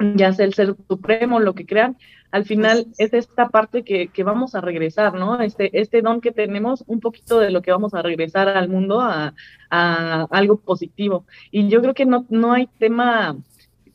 ya 0.00 0.32
sea 0.32 0.46
el 0.46 0.54
ser 0.54 0.74
supremo, 0.88 1.40
lo 1.40 1.54
que 1.54 1.66
crean, 1.66 1.96
al 2.30 2.44
final 2.44 2.86
es 2.98 3.12
esta 3.12 3.48
parte 3.48 3.82
que, 3.82 4.08
que, 4.08 4.22
vamos 4.22 4.54
a 4.54 4.60
regresar, 4.60 5.14
¿no? 5.14 5.40
Este, 5.40 5.80
este 5.80 6.00
don 6.00 6.20
que 6.20 6.30
tenemos, 6.30 6.84
un 6.86 7.00
poquito 7.00 7.40
de 7.40 7.50
lo 7.50 7.60
que 7.62 7.72
vamos 7.72 7.94
a 7.94 8.02
regresar 8.02 8.48
al 8.48 8.68
mundo 8.68 9.00
a, 9.00 9.34
a 9.70 10.26
algo 10.30 10.60
positivo. 10.60 11.26
Y 11.50 11.68
yo 11.68 11.82
creo 11.82 11.94
que 11.94 12.06
no, 12.06 12.26
no 12.30 12.52
hay 12.52 12.68
tema, 12.78 13.36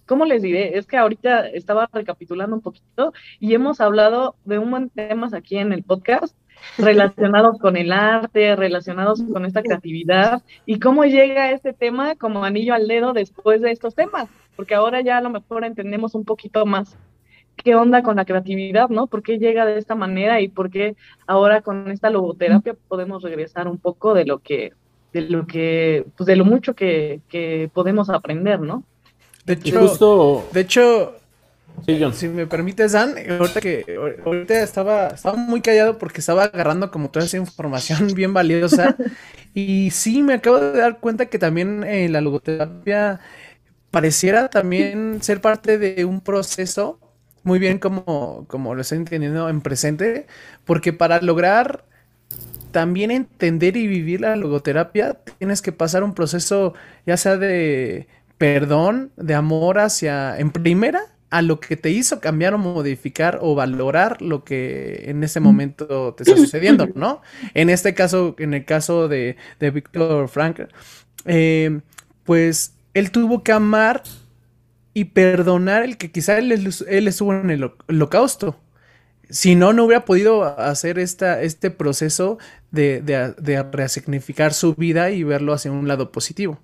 ¿cómo 0.05 0.25
les 0.25 0.41
diré? 0.41 0.77
Es 0.77 0.85
que 0.85 0.97
ahorita 0.97 1.47
estaba 1.47 1.89
recapitulando 1.91 2.55
un 2.55 2.61
poquito 2.61 3.13
y 3.39 3.53
hemos 3.53 3.79
hablado 3.79 4.35
de 4.43 4.59
un 4.59 4.69
montón 4.69 4.91
de 4.95 5.07
temas 5.07 5.33
aquí 5.33 5.57
en 5.57 5.71
el 5.71 5.83
podcast 5.83 6.35
relacionados 6.77 7.59
con 7.59 7.77
el 7.77 7.91
arte, 7.91 8.55
relacionados 8.55 9.23
con 9.31 9.45
esta 9.45 9.61
creatividad 9.61 10.41
y 10.65 10.79
cómo 10.79 11.05
llega 11.05 11.51
este 11.51 11.73
tema 11.73 12.15
como 12.15 12.43
anillo 12.43 12.73
al 12.73 12.87
dedo 12.87 13.13
después 13.13 13.61
de 13.61 13.71
estos 13.71 13.93
temas 13.95 14.29
porque 14.55 14.75
ahora 14.75 15.01
ya 15.01 15.17
a 15.17 15.21
lo 15.21 15.29
mejor 15.29 15.63
entendemos 15.63 16.15
un 16.15 16.25
poquito 16.25 16.65
más 16.65 16.97
qué 17.55 17.75
onda 17.75 18.03
con 18.03 18.17
la 18.17 18.25
creatividad, 18.25 18.89
¿no? 18.89 19.07
¿Por 19.07 19.23
qué 19.23 19.37
llega 19.37 19.65
de 19.65 19.77
esta 19.77 19.95
manera 19.95 20.41
y 20.41 20.47
por 20.47 20.69
qué 20.69 20.95
ahora 21.25 21.61
con 21.61 21.89
esta 21.91 22.09
logoterapia 22.09 22.75
podemos 22.87 23.23
regresar 23.23 23.67
un 23.67 23.77
poco 23.77 24.13
de 24.13 24.25
lo 24.25 24.39
que, 24.39 24.73
de 25.13 25.21
lo 25.21 25.47
que, 25.47 26.05
pues 26.17 26.27
de 26.27 26.35
lo 26.35 26.45
mucho 26.45 26.75
que, 26.75 27.21
que 27.29 27.69
podemos 27.73 28.09
aprender, 28.09 28.59
¿no? 28.59 28.83
De 29.45 29.53
hecho, 29.53 30.49
de 30.51 30.61
hecho, 30.61 31.15
si 32.13 32.27
me 32.27 32.47
permites, 32.47 32.93
Dan, 32.93 33.15
ahorita 33.39 33.61
que 33.61 33.85
ahorita 34.25 34.61
estaba, 34.61 35.07
estaba 35.07 35.37
muy 35.37 35.61
callado 35.61 35.97
porque 35.97 36.19
estaba 36.19 36.45
agarrando 36.45 36.89
como 36.89 37.09
toda 37.09 37.25
esa 37.25 37.37
información 37.37 38.07
bien 38.15 38.33
valiosa. 38.33 38.95
y 39.53 39.91
sí, 39.91 40.23
me 40.23 40.35
acabo 40.35 40.59
de 40.59 40.77
dar 40.77 40.99
cuenta 40.99 41.27
que 41.27 41.37
también 41.37 41.83
eh, 41.83 42.09
la 42.09 42.21
logoterapia 42.21 43.19
pareciera 43.95 44.49
también 44.49 45.19
ser 45.21 45.39
parte 45.39 45.77
de 45.77 46.03
un 46.03 46.19
proceso, 46.19 46.99
muy 47.43 47.59
bien 47.59 47.79
como, 47.79 48.43
como 48.49 48.75
lo 48.75 48.81
estoy 48.81 48.97
entendiendo 48.97 49.47
en 49.47 49.61
presente, 49.61 50.27
porque 50.65 50.91
para 50.91 51.21
lograr 51.21 51.85
también 52.71 53.09
entender 53.09 53.77
y 53.77 53.87
vivir 53.87 54.19
la 54.19 54.35
logoterapia, 54.35 55.13
tienes 55.39 55.61
que 55.61 55.71
pasar 55.71 56.03
un 56.03 56.13
proceso 56.13 56.73
ya 57.05 57.15
sea 57.15 57.37
de 57.37 58.09
perdón, 58.37 59.13
de 59.15 59.33
amor 59.33 59.79
hacia, 59.79 60.37
en 60.39 60.51
primera, 60.51 60.99
a 61.29 61.41
lo 61.41 61.61
que 61.61 61.77
te 61.77 61.89
hizo 61.89 62.19
cambiar 62.19 62.53
o 62.53 62.57
modificar 62.57 63.39
o 63.41 63.55
valorar 63.55 64.21
lo 64.21 64.43
que 64.43 65.05
en 65.05 65.23
ese 65.23 65.39
momento 65.39 66.13
te 66.15 66.23
está 66.23 66.35
sucediendo, 66.35 66.89
¿no? 66.95 67.21
En 67.53 67.69
este 67.69 67.93
caso, 67.93 68.35
en 68.39 68.55
el 68.55 68.65
caso 68.65 69.07
de, 69.07 69.37
de 69.61 69.71
Víctor 69.71 70.27
Frank, 70.27 70.63
eh, 71.23 71.79
pues 72.25 72.74
él 72.95 73.11
tuvo 73.11 73.43
que 73.43 73.51
amar 73.51 74.01
y 74.93 75.05
perdonar 75.05 75.83
el 75.83 75.97
que 75.97 76.11
quizá 76.11 76.39
él, 76.39 76.51
estuvo 76.51 77.33
en 77.33 77.51
el 77.51 77.71
holocausto. 77.87 78.59
Si 79.29 79.55
no, 79.55 79.73
no 79.73 79.83
hubiera 79.83 80.05
podido 80.05 80.57
hacer 80.57 80.97
esta, 80.97 81.41
este 81.41 81.71
proceso 81.71 82.37
de, 82.71 83.01
de, 83.01 83.63
resignificar 83.63 84.53
su 84.53 84.75
vida 84.75 85.11
y 85.11 85.23
verlo 85.23 85.51
hacia 85.51 85.71
un 85.71 85.87
lado 85.87 86.11
positivo. 86.11 86.59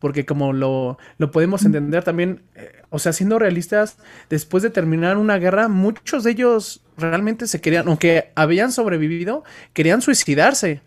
Porque 0.00 0.26
como 0.26 0.52
lo, 0.52 0.98
lo 1.18 1.30
podemos 1.30 1.64
entender 1.64 2.02
también, 2.02 2.42
eh, 2.56 2.82
o 2.90 2.98
sea, 2.98 3.12
siendo 3.12 3.38
realistas, 3.38 3.98
después 4.28 4.64
de 4.64 4.70
terminar 4.70 5.18
una 5.18 5.38
guerra, 5.38 5.68
muchos 5.68 6.24
de 6.24 6.32
ellos 6.32 6.82
realmente 6.96 7.46
se 7.46 7.60
querían, 7.60 7.86
aunque 7.86 8.32
habían 8.34 8.72
sobrevivido, 8.72 9.44
querían 9.72 10.02
suicidarse. 10.02 10.80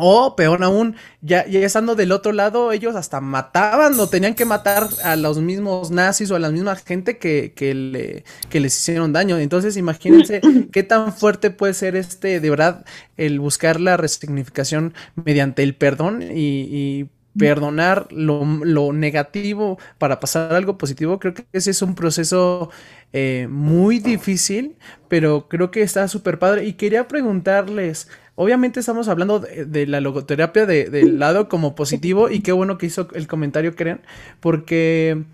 O 0.00 0.36
peor 0.36 0.62
aún, 0.62 0.94
ya, 1.22 1.40
estando 1.40 1.96
del 1.96 2.12
otro 2.12 2.32
lado, 2.32 2.70
ellos 2.70 2.94
hasta 2.94 3.20
mataban 3.20 3.98
o 3.98 4.08
tenían 4.08 4.34
que 4.34 4.44
matar 4.44 4.88
a 5.02 5.16
los 5.16 5.40
mismos 5.40 5.90
nazis 5.90 6.30
o 6.30 6.36
a 6.36 6.38
la 6.38 6.50
misma 6.50 6.76
gente 6.76 7.18
que, 7.18 7.52
que, 7.54 7.74
le, 7.74 8.24
que 8.48 8.60
les 8.60 8.78
hicieron 8.78 9.12
daño. 9.12 9.38
Entonces, 9.38 9.76
imagínense 9.76 10.40
qué 10.72 10.82
tan 10.84 11.12
fuerte 11.12 11.50
puede 11.50 11.74
ser 11.74 11.96
este, 11.96 12.38
de 12.38 12.50
verdad, 12.50 12.84
el 13.16 13.40
buscar 13.40 13.80
la 13.80 13.96
resignificación 13.96 14.94
mediante 15.16 15.64
el 15.64 15.74
perdón 15.74 16.22
y, 16.22 17.06
perdonar 17.38 18.08
lo, 18.10 18.44
lo, 18.64 18.92
negativo 18.92 19.78
para 19.98 20.18
pasar 20.18 20.54
algo 20.54 20.76
positivo. 20.76 21.20
Creo 21.20 21.34
que 21.34 21.46
ese 21.52 21.70
es 21.70 21.82
un 21.82 21.94
proceso 21.94 22.70
eh, 23.12 23.46
muy 23.48 24.00
difícil, 24.00 24.76
pero 25.06 25.46
creo 25.48 25.70
que 25.70 25.82
está 25.82 26.08
súper 26.08 26.40
padre. 26.40 26.64
Y 26.64 26.72
quería 26.72 27.06
preguntarles. 27.06 28.08
Obviamente 28.40 28.78
estamos 28.78 29.08
hablando 29.08 29.40
de, 29.40 29.86
la 29.88 30.00
logoterapia 30.00 30.64
del 30.64 31.18
lado 31.18 31.48
como 31.48 31.74
positivo 31.74 32.30
y 32.30 32.38
qué 32.38 32.52
bueno 32.52 32.78
que 32.78 32.86
hizo 32.86 33.08
el 33.14 33.26
comentario, 33.26 33.74
creen, 33.74 34.00
porque 34.38 35.24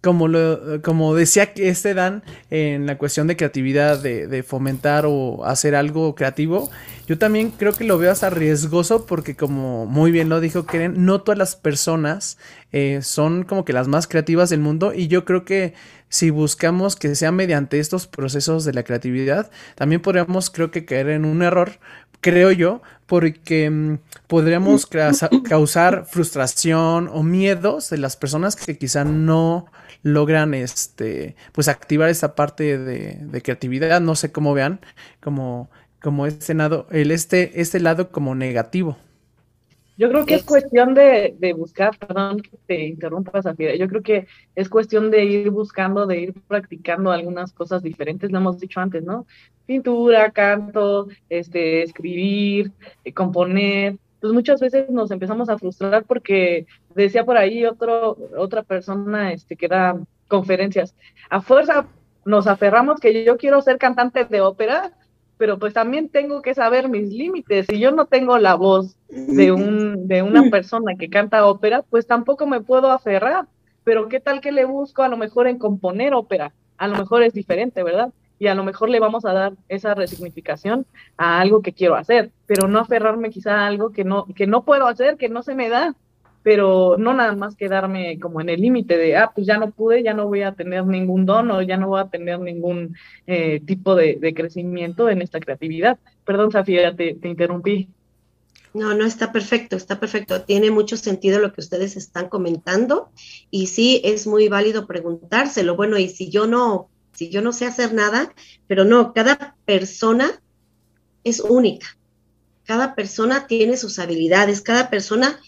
como, 0.00 0.26
lo, 0.26 0.82
como 0.82 1.14
decía 1.14 1.54
que 1.54 1.68
este 1.68 1.94
Dan 1.94 2.24
en 2.50 2.86
la 2.86 2.98
cuestión 2.98 3.28
de 3.28 3.36
creatividad, 3.36 4.02
de, 4.02 4.42
fomentar 4.42 5.04
o 5.06 5.44
hacer 5.44 5.76
algo 5.76 6.16
creativo, 6.16 6.68
yo 7.06 7.18
también 7.18 7.52
creo 7.52 7.72
que 7.72 7.84
lo 7.84 7.98
veo 7.98 8.10
hasta 8.10 8.30
riesgoso 8.30 9.06
porque 9.06 9.36
como 9.36 9.86
muy 9.86 10.10
bien 10.10 10.28
lo 10.28 10.40
dijo 10.40 10.66
Keren, 10.66 11.04
no 11.04 11.20
todas 11.20 11.38
las 11.38 11.54
personas 11.54 12.36
eh, 12.72 12.98
son 13.02 13.44
como 13.44 13.64
que 13.64 13.72
las 13.72 13.86
más 13.86 14.08
creativas 14.08 14.50
del 14.50 14.58
mundo 14.58 14.92
y 14.92 15.06
yo 15.06 15.24
creo 15.24 15.44
que 15.44 15.74
si 16.08 16.30
buscamos 16.30 16.96
que 16.96 17.14
sea 17.14 17.30
mediante 17.30 17.78
estos 17.78 18.08
procesos 18.08 18.64
de 18.64 18.72
la 18.72 18.82
creatividad, 18.82 19.50
también 19.76 20.02
podríamos 20.02 20.50
creo 20.50 20.72
que 20.72 20.84
caer 20.84 21.08
en 21.10 21.24
un 21.24 21.42
error 21.42 21.78
creo 22.20 22.52
yo, 22.52 22.82
porque 23.06 23.68
mm, 23.70 23.98
podríamos 24.26 24.86
causar 25.48 26.06
frustración 26.06 27.08
o 27.12 27.22
miedos 27.22 27.90
de 27.90 27.98
las 27.98 28.16
personas 28.16 28.56
que 28.56 28.78
quizá 28.78 29.04
no 29.04 29.66
logran 30.02 30.54
este 30.54 31.36
pues 31.52 31.68
activar 31.68 32.08
esa 32.08 32.34
parte 32.34 32.78
de, 32.78 33.42
creatividad. 33.42 34.00
No 34.00 34.14
sé 34.14 34.32
cómo 34.32 34.54
vean 34.54 34.80
como 35.20 35.70
como 36.00 36.26
este 36.26 36.54
lado 36.54 36.86
el 36.90 37.10
este 37.10 37.60
este 37.60 37.80
lado 37.80 38.10
como 38.10 38.34
negativo 38.34 38.96
yo 40.00 40.08
creo 40.08 40.24
que 40.24 40.36
es 40.36 40.44
cuestión 40.44 40.94
de, 40.94 41.36
de, 41.38 41.52
buscar, 41.52 41.94
perdón 41.98 42.40
que 42.40 42.56
te 42.66 42.86
interrumpa, 42.86 43.42
Zafira, 43.42 43.76
yo 43.76 43.86
creo 43.86 44.02
que 44.02 44.26
es 44.54 44.70
cuestión 44.70 45.10
de 45.10 45.26
ir 45.26 45.50
buscando, 45.50 46.06
de 46.06 46.20
ir 46.20 46.32
practicando 46.48 47.12
algunas 47.12 47.52
cosas 47.52 47.82
diferentes, 47.82 48.30
lo 48.30 48.38
hemos 48.38 48.58
dicho 48.58 48.80
antes, 48.80 49.04
¿no? 49.04 49.26
Pintura, 49.66 50.30
canto, 50.30 51.08
este, 51.28 51.82
escribir, 51.82 52.72
eh, 53.04 53.12
componer, 53.12 53.98
pues 54.22 54.32
muchas 54.32 54.58
veces 54.58 54.88
nos 54.88 55.10
empezamos 55.10 55.50
a 55.50 55.58
frustrar 55.58 56.04
porque 56.04 56.64
decía 56.94 57.26
por 57.26 57.36
ahí 57.36 57.66
otro, 57.66 58.16
otra 58.38 58.62
persona 58.62 59.34
este, 59.34 59.54
que 59.54 59.68
da 59.68 60.00
conferencias, 60.28 60.96
a 61.28 61.42
fuerza 61.42 61.86
nos 62.24 62.46
aferramos 62.46 63.00
que 63.00 63.22
yo 63.22 63.36
quiero 63.36 63.60
ser 63.60 63.76
cantante 63.76 64.24
de 64.24 64.40
ópera, 64.40 64.92
pero 65.40 65.58
pues 65.58 65.72
también 65.72 66.10
tengo 66.10 66.42
que 66.42 66.52
saber 66.52 66.90
mis 66.90 67.08
límites. 67.08 67.64
Si 67.70 67.78
yo 67.78 67.92
no 67.92 68.04
tengo 68.04 68.36
la 68.36 68.56
voz 68.56 68.94
de, 69.08 69.52
un, 69.52 70.06
de 70.06 70.22
una 70.22 70.50
persona 70.50 70.96
que 70.98 71.08
canta 71.08 71.46
ópera, 71.46 71.80
pues 71.80 72.06
tampoco 72.06 72.46
me 72.46 72.60
puedo 72.60 72.92
aferrar. 72.92 73.46
Pero 73.82 74.10
¿qué 74.10 74.20
tal 74.20 74.42
que 74.42 74.52
le 74.52 74.66
busco 74.66 75.02
a 75.02 75.08
lo 75.08 75.16
mejor 75.16 75.46
en 75.46 75.56
componer 75.56 76.12
ópera? 76.12 76.52
A 76.76 76.88
lo 76.88 76.98
mejor 76.98 77.22
es 77.22 77.32
diferente, 77.32 77.82
¿verdad? 77.82 78.12
Y 78.38 78.48
a 78.48 78.54
lo 78.54 78.64
mejor 78.64 78.90
le 78.90 79.00
vamos 79.00 79.24
a 79.24 79.32
dar 79.32 79.54
esa 79.70 79.94
resignificación 79.94 80.84
a 81.16 81.40
algo 81.40 81.62
que 81.62 81.72
quiero 81.72 81.94
hacer, 81.94 82.30
pero 82.44 82.68
no 82.68 82.78
aferrarme 82.78 83.30
quizá 83.30 83.62
a 83.62 83.66
algo 83.66 83.92
que 83.92 84.04
no, 84.04 84.26
que 84.36 84.46
no 84.46 84.62
puedo 84.66 84.88
hacer, 84.88 85.16
que 85.16 85.30
no 85.30 85.42
se 85.42 85.54
me 85.54 85.70
da 85.70 85.94
pero 86.42 86.96
no 86.98 87.12
nada 87.12 87.34
más 87.34 87.54
quedarme 87.54 88.18
como 88.18 88.40
en 88.40 88.48
el 88.48 88.60
límite 88.60 88.96
de, 88.96 89.16
ah, 89.16 89.30
pues 89.34 89.46
ya 89.46 89.58
no 89.58 89.70
pude, 89.70 90.02
ya 90.02 90.14
no 90.14 90.26
voy 90.26 90.42
a 90.42 90.52
tener 90.52 90.86
ningún 90.86 91.26
don 91.26 91.50
o 91.50 91.62
ya 91.62 91.76
no 91.76 91.88
voy 91.88 92.00
a 92.00 92.08
tener 92.08 92.38
ningún 92.40 92.96
eh, 93.26 93.60
tipo 93.60 93.94
de, 93.94 94.18
crecimiento 94.34 95.10
en 95.10 95.22
esta 95.22 95.40
creatividad. 95.40 95.98
Perdón, 96.24 96.50
Safía, 96.50 96.94
te, 96.94 97.14
te 97.14 97.28
interrumpí. 97.28 97.88
No, 98.72 98.94
no, 98.94 99.04
está 99.04 99.32
perfecto, 99.32 99.76
está 99.76 99.98
perfecto. 99.98 100.42
Tiene 100.42 100.70
mucho 100.70 100.96
sentido 100.96 101.40
lo 101.40 101.52
que 101.52 101.60
ustedes 101.60 101.96
están 101.96 102.28
comentando 102.28 103.10
y 103.50 103.66
sí 103.66 104.00
es 104.04 104.26
muy 104.26 104.48
válido 104.48 104.86
preguntárselo. 104.86 105.74
Bueno, 105.74 105.98
y 105.98 106.08
si 106.08 106.30
yo 106.30 106.46
no, 106.46 106.88
si 107.12 107.30
yo 107.30 107.42
no 107.42 107.52
sé 107.52 107.66
hacer 107.66 107.92
nada, 107.92 108.32
pero 108.68 108.84
no, 108.84 109.12
cada 109.12 109.56
persona 109.64 110.40
es 111.24 111.40
única. 111.40 111.98
Cada 112.64 112.94
persona 112.94 113.48
tiene 113.48 113.76
sus 113.76 113.98
habilidades, 113.98 114.60
cada 114.60 114.88
persona 114.88 115.40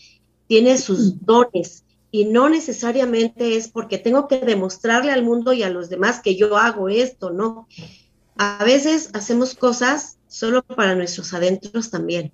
tiene 0.53 0.77
sus 0.77 1.25
dones 1.25 1.83
y 2.11 2.27
no 2.27 2.51
necesariamente 2.51 3.57
es 3.57 3.69
porque 3.69 3.97
tengo 3.97 4.29
que 4.29 4.41
demostrarle 4.41 5.11
al 5.11 5.25
mundo 5.25 5.55
y 5.55 5.63
a 5.63 5.71
los 5.71 5.89
demás 5.89 6.21
que 6.21 6.37
yo 6.37 6.59
hago 6.59 6.91
esto, 6.91 7.31
no. 7.31 7.67
A 8.37 8.63
veces 8.63 9.09
hacemos 9.15 9.55
cosas 9.55 10.19
solo 10.29 10.63
para 10.63 10.95
nuestros 10.95 11.33
adentros 11.33 11.89
también. 11.89 12.33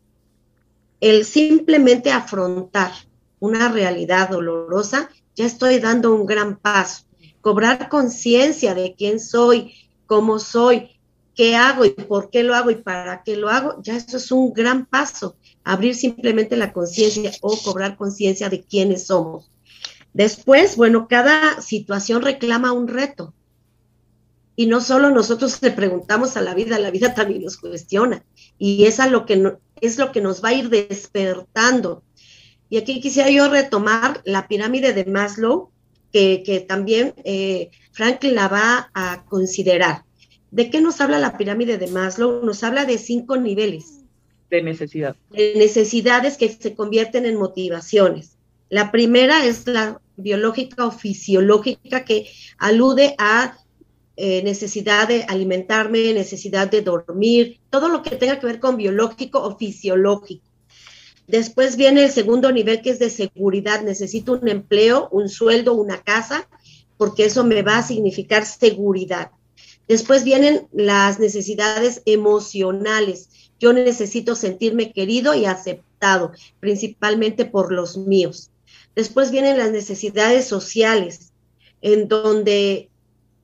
El 1.00 1.24
simplemente 1.24 2.10
afrontar 2.10 2.90
una 3.38 3.68
realidad 3.68 4.30
dolorosa, 4.30 5.10
ya 5.36 5.46
estoy 5.46 5.78
dando 5.78 6.12
un 6.12 6.26
gran 6.26 6.56
paso. 6.56 7.04
Cobrar 7.40 7.88
conciencia 7.88 8.74
de 8.74 8.96
quién 8.98 9.20
soy, 9.20 9.74
cómo 10.06 10.40
soy, 10.40 10.98
qué 11.36 11.54
hago 11.54 11.84
y 11.84 11.90
por 11.90 12.30
qué 12.30 12.42
lo 12.42 12.56
hago 12.56 12.72
y 12.72 12.82
para 12.82 13.22
qué 13.22 13.36
lo 13.36 13.48
hago, 13.48 13.80
ya 13.80 13.94
eso 13.94 14.16
es 14.16 14.32
un 14.32 14.52
gran 14.52 14.86
paso 14.86 15.36
abrir 15.68 15.94
simplemente 15.94 16.56
la 16.56 16.72
conciencia 16.72 17.30
o 17.42 17.54
cobrar 17.62 17.98
conciencia 17.98 18.48
de 18.48 18.62
quiénes 18.62 19.08
somos. 19.08 19.50
Después, 20.14 20.76
bueno, 20.76 21.08
cada 21.08 21.60
situación 21.60 22.22
reclama 22.22 22.72
un 22.72 22.88
reto. 22.88 23.34
Y 24.56 24.66
no 24.66 24.80
solo 24.80 25.10
nosotros 25.10 25.60
le 25.60 25.70
preguntamos 25.70 26.38
a 26.38 26.40
la 26.40 26.54
vida, 26.54 26.78
la 26.78 26.90
vida 26.90 27.14
también 27.14 27.42
nos 27.42 27.58
cuestiona. 27.58 28.24
Y 28.58 28.86
es, 28.86 28.98
lo 29.10 29.26
que 29.26 29.56
es 29.82 29.98
lo 29.98 30.10
que 30.10 30.22
nos 30.22 30.42
va 30.42 30.48
a 30.48 30.54
ir 30.54 30.70
despertando. 30.70 32.02
Y 32.70 32.78
aquí 32.78 33.02
quisiera 33.02 33.30
yo 33.30 33.50
retomar 33.50 34.22
la 34.24 34.48
pirámide 34.48 34.94
de 34.94 35.04
Maslow, 35.04 35.70
que, 36.10 36.64
también 36.66 37.12
eh, 37.24 37.70
Franklin 37.92 38.34
la 38.34 38.48
va 38.48 38.90
a 38.94 39.26
considerar. 39.26 40.04
¿De 40.50 40.70
qué 40.70 40.80
nos 40.80 41.02
habla 41.02 41.18
la 41.18 41.36
pirámide 41.36 41.76
de 41.76 41.88
Maslow? 41.88 42.42
Nos 42.42 42.64
habla 42.64 42.86
de 42.86 42.96
cinco 42.96 43.36
niveles 43.36 43.97
de 44.50 44.62
necesidad. 44.62 45.16
De 45.30 45.54
necesidades 45.56 46.36
que 46.36 46.48
se 46.48 46.74
convierten 46.74 47.26
en 47.26 47.36
motivaciones. 47.36 48.36
La 48.70 48.90
primera 48.90 49.44
es 49.46 49.66
la 49.66 50.00
biológica 50.16 50.86
o 50.86 50.90
fisiológica 50.90 52.04
que 52.04 52.28
alude 52.58 53.14
a 53.18 53.56
eh, 54.16 54.42
necesidad 54.42 55.08
de 55.08 55.24
alimentarme, 55.28 56.12
necesidad 56.12 56.68
de 56.68 56.82
dormir, 56.82 57.60
todo 57.70 57.88
lo 57.88 58.02
que 58.02 58.16
tenga 58.16 58.40
que 58.40 58.46
ver 58.46 58.60
con 58.60 58.76
biológico 58.76 59.40
o 59.40 59.56
fisiológico. 59.56 60.44
Después 61.28 61.76
viene 61.76 62.04
el 62.04 62.10
segundo 62.10 62.50
nivel 62.50 62.80
que 62.82 62.90
es 62.90 62.98
de 62.98 63.10
seguridad. 63.10 63.82
Necesito 63.82 64.32
un 64.32 64.48
empleo, 64.48 65.08
un 65.12 65.28
sueldo, 65.28 65.74
una 65.74 66.02
casa, 66.02 66.48
porque 66.96 67.26
eso 67.26 67.44
me 67.44 67.62
va 67.62 67.78
a 67.78 67.82
significar 67.82 68.44
seguridad. 68.44 69.30
Después 69.88 70.22
vienen 70.22 70.68
las 70.70 71.18
necesidades 71.18 72.02
emocionales. 72.04 73.30
Yo 73.58 73.72
necesito 73.72 74.36
sentirme 74.36 74.92
querido 74.92 75.34
y 75.34 75.46
aceptado, 75.46 76.32
principalmente 76.60 77.46
por 77.46 77.72
los 77.72 77.96
míos. 77.96 78.50
Después 78.94 79.30
vienen 79.30 79.56
las 79.56 79.72
necesidades 79.72 80.46
sociales, 80.46 81.32
en 81.80 82.06
donde 82.06 82.90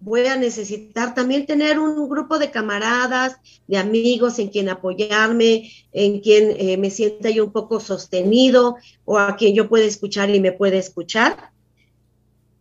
voy 0.01 0.27
a 0.27 0.37
necesitar 0.37 1.15
también 1.15 1.47
tener 1.47 1.79
un 1.79 2.09
grupo 2.11 2.39
de 2.39 2.51
camaradas, 2.51 3.37
de 3.67 3.79
amigos 3.79 4.39
en 4.39 4.49
quien 4.49 4.69
apoyarme, 4.69 5.73
en 5.93 6.21
quien 6.21 6.55
eh, 6.59 6.77
me 6.77 6.91
sienta 6.91 7.31
yo 7.31 7.47
un 7.47 7.53
poco 7.53 7.81
sostenido 7.81 8.77
o 9.07 9.19
a 9.19 9.37
quien 9.37 9.55
yo 9.55 9.67
pueda 9.69 9.87
escuchar 9.87 10.29
y 10.29 10.41
me 10.41 10.53
pueda 10.53 10.77
escuchar 10.77 11.54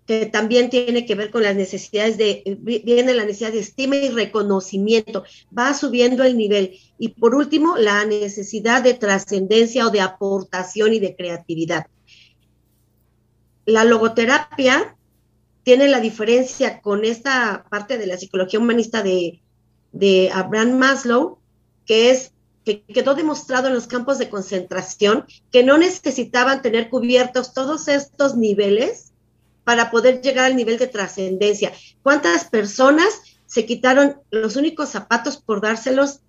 que 0.05 0.25
también 0.25 0.69
tiene 0.69 1.05
que 1.05 1.15
ver 1.15 1.31
con 1.31 1.43
las 1.43 1.55
necesidades 1.55 2.17
de, 2.17 2.57
viene 2.61 3.13
la 3.13 3.23
necesidad 3.23 3.53
de 3.53 3.59
estima 3.59 3.95
y 3.95 4.09
reconocimiento, 4.09 5.23
va 5.57 5.73
subiendo 5.73 6.23
el 6.23 6.37
nivel. 6.37 6.77
Y 6.97 7.09
por 7.09 7.35
último, 7.35 7.77
la 7.77 8.03
necesidad 8.05 8.83
de 8.83 8.95
trascendencia 8.95 9.87
o 9.87 9.91
de 9.91 10.01
aportación 10.01 10.93
y 10.93 10.99
de 10.99 11.15
creatividad. 11.15 11.87
La 13.65 13.85
logoterapia 13.85 14.97
tiene 15.63 15.87
la 15.87 16.01
diferencia 16.01 16.81
con 16.81 17.05
esta 17.05 17.65
parte 17.69 17.97
de 17.97 18.07
la 18.07 18.17
psicología 18.17 18.59
humanista 18.59 19.03
de, 19.03 19.41
de 19.93 20.29
Abraham 20.33 20.77
Maslow, 20.77 21.39
que 21.85 22.09
es 22.09 22.33
que 22.65 22.83
quedó 22.83 23.13
demostrado 23.13 23.67
en 23.67 23.73
los 23.73 23.87
campos 23.87 24.17
de 24.17 24.29
concentración 24.29 25.25
que 25.51 25.63
no 25.63 25.77
necesitaban 25.77 26.61
tener 26.61 26.89
cubiertos 26.89 27.53
todos 27.53 27.89
estos 27.89 28.37
niveles 28.37 29.12
para 29.63 29.91
poder 29.91 30.21
llegar 30.21 30.45
al 30.45 30.55
nivel 30.55 30.77
de 30.77 30.87
trascendencia. 30.87 31.71
¿Cuántas 32.01 32.45
personas 32.45 33.21
se 33.45 33.65
quitaron 33.65 34.17
los 34.31 34.55
únicos 34.55 34.89
zapatos 34.89 35.37
por 35.37 35.61
dárselos 35.61 36.21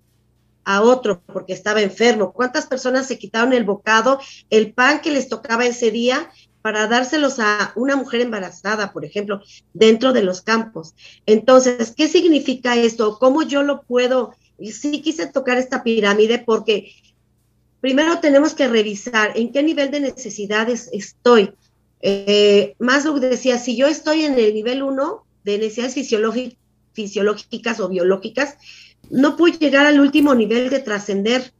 a 0.63 0.81
otro 0.81 1.21
porque 1.21 1.53
estaba 1.53 1.81
enfermo? 1.81 2.33
¿Cuántas 2.33 2.65
personas 2.65 3.07
se 3.07 3.17
quitaron 3.17 3.53
el 3.53 3.63
bocado, 3.63 4.19
el 4.49 4.73
pan 4.73 5.01
que 5.01 5.11
les 5.11 5.29
tocaba 5.29 5.65
ese 5.65 5.91
día 5.91 6.29
para 6.61 6.87
dárselos 6.87 7.39
a 7.39 7.73
una 7.75 7.95
mujer 7.95 8.21
embarazada, 8.21 8.91
por 8.91 9.05
ejemplo, 9.05 9.41
dentro 9.73 10.13
de 10.13 10.23
los 10.23 10.41
campos? 10.41 10.95
Entonces, 11.25 11.93
¿qué 11.95 12.07
significa 12.07 12.75
esto? 12.75 13.17
¿Cómo 13.19 13.43
yo 13.43 13.63
lo 13.63 13.83
puedo? 13.83 14.33
Y 14.57 14.71
sí 14.71 15.01
quise 15.01 15.27
tocar 15.27 15.57
esta 15.57 15.83
pirámide 15.83 16.39
porque 16.39 16.93
primero 17.81 18.19
tenemos 18.19 18.53
que 18.53 18.67
revisar 18.67 19.33
en 19.35 19.51
qué 19.51 19.61
nivel 19.61 19.91
de 19.91 19.99
necesidades 19.99 20.89
estoy 20.91 21.53
eh, 22.01 22.75
Maslow 22.79 23.19
decía, 23.19 23.57
si 23.57 23.75
yo 23.75 23.87
estoy 23.87 24.25
en 24.25 24.37
el 24.37 24.53
nivel 24.53 24.83
1 24.83 25.25
de 25.43 25.57
necesidades 25.57 25.93
fisiológicas 26.93 27.79
o 27.79 27.89
biológicas, 27.89 28.57
no 29.09 29.35
puedo 29.37 29.57
llegar 29.57 29.85
al 29.85 29.99
último 29.99 30.33
nivel 30.35 30.69
de 30.69 30.79
trascender, 30.79 31.53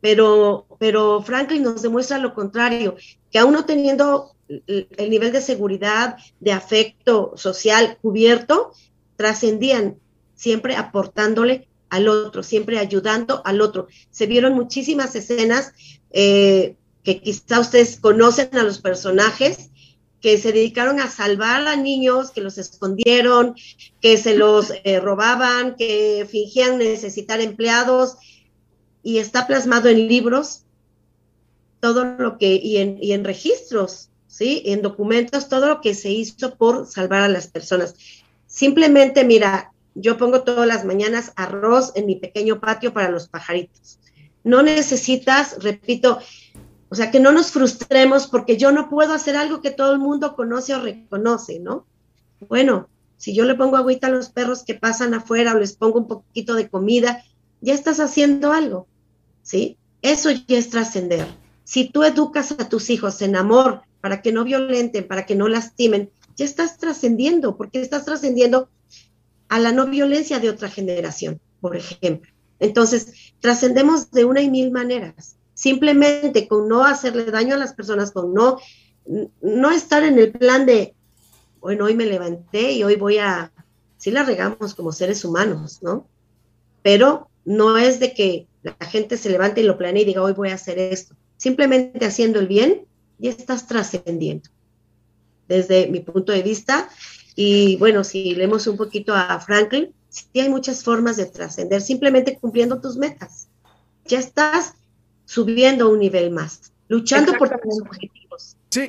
pero, 0.00 0.66
pero 0.78 1.22
Franklin 1.22 1.62
nos 1.62 1.82
demuestra 1.82 2.18
lo 2.18 2.34
contrario, 2.34 2.96
que 3.30 3.38
aún 3.38 3.52
no 3.52 3.64
teniendo 3.64 4.34
el 4.66 5.10
nivel 5.10 5.32
de 5.32 5.40
seguridad, 5.40 6.16
de 6.40 6.52
afecto 6.52 7.32
social 7.36 7.98
cubierto, 8.02 8.72
trascendían, 9.16 9.98
siempre 10.34 10.76
aportándole 10.76 11.68
al 11.88 12.08
otro, 12.08 12.42
siempre 12.42 12.78
ayudando 12.78 13.42
al 13.44 13.60
otro. 13.60 13.88
Se 14.10 14.26
vieron 14.26 14.54
muchísimas 14.54 15.14
escenas 15.14 15.72
eh, 16.10 16.76
que 17.02 17.20
quizá 17.20 17.60
ustedes 17.60 17.98
conocen 17.98 18.56
a 18.56 18.62
los 18.62 18.80
personajes, 18.80 19.70
que 20.20 20.38
se 20.38 20.52
dedicaron 20.52 21.00
a 21.00 21.10
salvar 21.10 21.66
a 21.66 21.76
niños, 21.76 22.30
que 22.30 22.40
los 22.40 22.58
escondieron, 22.58 23.54
que 24.00 24.16
se 24.16 24.34
los 24.34 24.72
eh, 24.84 25.00
robaban, 25.00 25.76
que 25.76 26.26
fingían 26.30 26.78
necesitar 26.78 27.40
empleados, 27.40 28.16
y 29.02 29.18
está 29.18 29.46
plasmado 29.46 29.88
en 29.88 30.08
libros 30.08 30.64
todo 31.80 32.04
lo 32.04 32.36
que, 32.36 32.54
y 32.56 32.76
en, 32.76 32.98
y 33.00 33.12
en 33.12 33.24
registros, 33.24 34.10
¿sí? 34.26 34.62
En 34.66 34.82
documentos, 34.82 35.48
todo 35.48 35.68
lo 35.68 35.80
que 35.80 35.94
se 35.94 36.10
hizo 36.10 36.54
por 36.56 36.86
salvar 36.86 37.22
a 37.22 37.28
las 37.28 37.46
personas. 37.46 37.94
Simplemente, 38.46 39.24
mira, 39.24 39.72
yo 39.94 40.18
pongo 40.18 40.42
todas 40.42 40.66
las 40.66 40.84
mañanas 40.84 41.32
arroz 41.36 41.92
en 41.94 42.06
mi 42.06 42.16
pequeño 42.16 42.60
patio 42.60 42.92
para 42.92 43.10
los 43.10 43.28
pajaritos. 43.28 43.98
No 44.44 44.62
necesitas, 44.62 45.62
repito, 45.62 46.18
o 46.90 46.96
sea, 46.96 47.12
que 47.12 47.20
no 47.20 47.30
nos 47.30 47.52
frustremos 47.52 48.26
porque 48.26 48.56
yo 48.56 48.72
no 48.72 48.90
puedo 48.90 49.14
hacer 49.14 49.36
algo 49.36 49.62
que 49.62 49.70
todo 49.70 49.92
el 49.92 50.00
mundo 50.00 50.34
conoce 50.34 50.74
o 50.74 50.80
reconoce, 50.80 51.60
¿no? 51.60 51.86
Bueno, 52.48 52.88
si 53.16 53.32
yo 53.32 53.44
le 53.44 53.54
pongo 53.54 53.76
agüita 53.76 54.08
a 54.08 54.10
los 54.10 54.30
perros 54.30 54.64
que 54.64 54.74
pasan 54.74 55.14
afuera 55.14 55.54
o 55.54 55.58
les 55.58 55.76
pongo 55.76 56.00
un 56.00 56.08
poquito 56.08 56.54
de 56.54 56.68
comida, 56.68 57.22
ya 57.60 57.74
estás 57.74 58.00
haciendo 58.00 58.52
algo, 58.52 58.88
¿sí? 59.42 59.78
Eso 60.02 60.30
ya 60.32 60.58
es 60.58 60.70
trascender. 60.70 61.28
Si 61.62 61.84
tú 61.88 62.02
educas 62.02 62.52
a 62.52 62.68
tus 62.68 62.90
hijos 62.90 63.22
en 63.22 63.36
amor 63.36 63.82
para 64.00 64.20
que 64.20 64.32
no 64.32 64.42
violenten, 64.42 65.06
para 65.06 65.26
que 65.26 65.36
no 65.36 65.46
lastimen, 65.46 66.10
ya 66.34 66.44
estás 66.44 66.78
trascendiendo, 66.78 67.56
porque 67.56 67.80
estás 67.80 68.04
trascendiendo 68.04 68.68
a 69.48 69.60
la 69.60 69.70
no 69.70 69.86
violencia 69.86 70.40
de 70.40 70.50
otra 70.50 70.68
generación, 70.68 71.40
por 71.60 71.76
ejemplo. 71.76 72.32
Entonces, 72.58 73.32
trascendemos 73.38 74.10
de 74.10 74.24
una 74.24 74.40
y 74.42 74.50
mil 74.50 74.72
maneras. 74.72 75.36
Simplemente 75.60 76.48
con 76.48 76.68
no 76.68 76.86
hacerle 76.86 77.26
daño 77.26 77.54
a 77.54 77.58
las 77.58 77.74
personas, 77.74 78.12
con 78.12 78.32
no, 78.32 78.56
no 79.42 79.70
estar 79.70 80.02
en 80.04 80.18
el 80.18 80.32
plan 80.32 80.64
de, 80.64 80.94
bueno, 81.60 81.84
hoy 81.84 81.94
me 81.94 82.06
levanté 82.06 82.72
y 82.72 82.82
hoy 82.82 82.96
voy 82.96 83.18
a, 83.18 83.52
sí 83.98 84.10
la 84.10 84.22
regamos 84.22 84.74
como 84.74 84.90
seres 84.90 85.22
humanos, 85.22 85.80
¿no? 85.82 86.06
Pero 86.80 87.28
no 87.44 87.76
es 87.76 88.00
de 88.00 88.14
que 88.14 88.46
la 88.62 88.74
gente 88.86 89.18
se 89.18 89.28
levante 89.28 89.60
y 89.60 89.64
lo 89.64 89.76
planee 89.76 90.04
y 90.04 90.06
diga, 90.06 90.22
hoy 90.22 90.32
voy 90.32 90.48
a 90.48 90.54
hacer 90.54 90.78
esto. 90.78 91.14
Simplemente 91.36 92.06
haciendo 92.06 92.40
el 92.40 92.48
bien, 92.48 92.86
y 93.18 93.28
estás 93.28 93.66
trascendiendo. 93.66 94.48
Desde 95.46 95.88
mi 95.88 96.00
punto 96.00 96.32
de 96.32 96.40
vista, 96.40 96.88
y 97.34 97.76
bueno, 97.76 98.02
si 98.02 98.34
leemos 98.34 98.66
un 98.66 98.78
poquito 98.78 99.14
a 99.14 99.38
Franklin, 99.40 99.92
sí 100.08 100.40
hay 100.40 100.48
muchas 100.48 100.82
formas 100.82 101.18
de 101.18 101.26
trascender, 101.26 101.82
simplemente 101.82 102.38
cumpliendo 102.38 102.80
tus 102.80 102.96
metas. 102.96 103.48
Ya 104.06 104.18
estás 104.18 104.72
subiendo 105.30 105.88
un 105.88 106.00
nivel 106.00 106.32
más, 106.32 106.72
luchando 106.88 107.34
por 107.34 107.48
tus 107.50 107.80
objetivos. 107.82 108.56
Sí, 108.68 108.88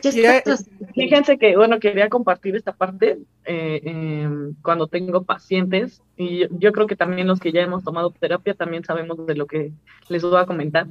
fíjense 0.95 1.37
que, 1.37 1.55
bueno, 1.55 1.79
quería 1.79 2.09
compartir 2.09 2.55
esta 2.55 2.73
parte 2.73 3.19
eh, 3.45 3.81
em, 3.83 4.55
cuando 4.63 4.87
tengo 4.87 5.23
pacientes, 5.23 6.01
y 6.17 6.47
yo, 6.57 6.71
creo 6.71 6.87
que 6.87 6.95
también 6.95 7.27
los 7.27 7.39
que 7.39 7.51
ya 7.51 7.61
hemos 7.61 7.83
tomado 7.83 8.09
terapia 8.09 8.55
también 8.55 8.83
sabemos 8.83 9.23
de 9.27 9.35
lo 9.35 9.45
que 9.45 9.71
les 10.09 10.23
voy 10.23 10.35
a 10.35 10.47
comentar 10.47 10.87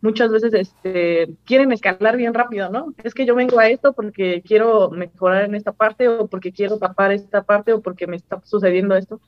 muchas 0.00 0.30
veces 0.30 0.52
este, 0.52 1.34
quieren 1.46 1.72
escalar 1.72 2.18
bien 2.18 2.34
rápido, 2.34 2.68
¿no? 2.68 2.92
Es 3.02 3.14
que 3.14 3.24
yo 3.24 3.34
vengo 3.34 3.58
a 3.58 3.70
esto 3.70 3.94
porque 3.94 4.42
quiero 4.46 4.90
mejorar 4.90 5.44
en 5.44 5.54
esta 5.54 5.72
parte 5.72 6.08
o 6.08 6.26
porque 6.26 6.52
quiero 6.52 6.76
tapar 6.78 7.10
esta 7.10 7.42
parte 7.42 7.72
o 7.72 7.80
porque 7.80 8.06
me 8.06 8.16
está 8.16 8.38
sucediendo 8.44 8.94
esto, 8.96 9.18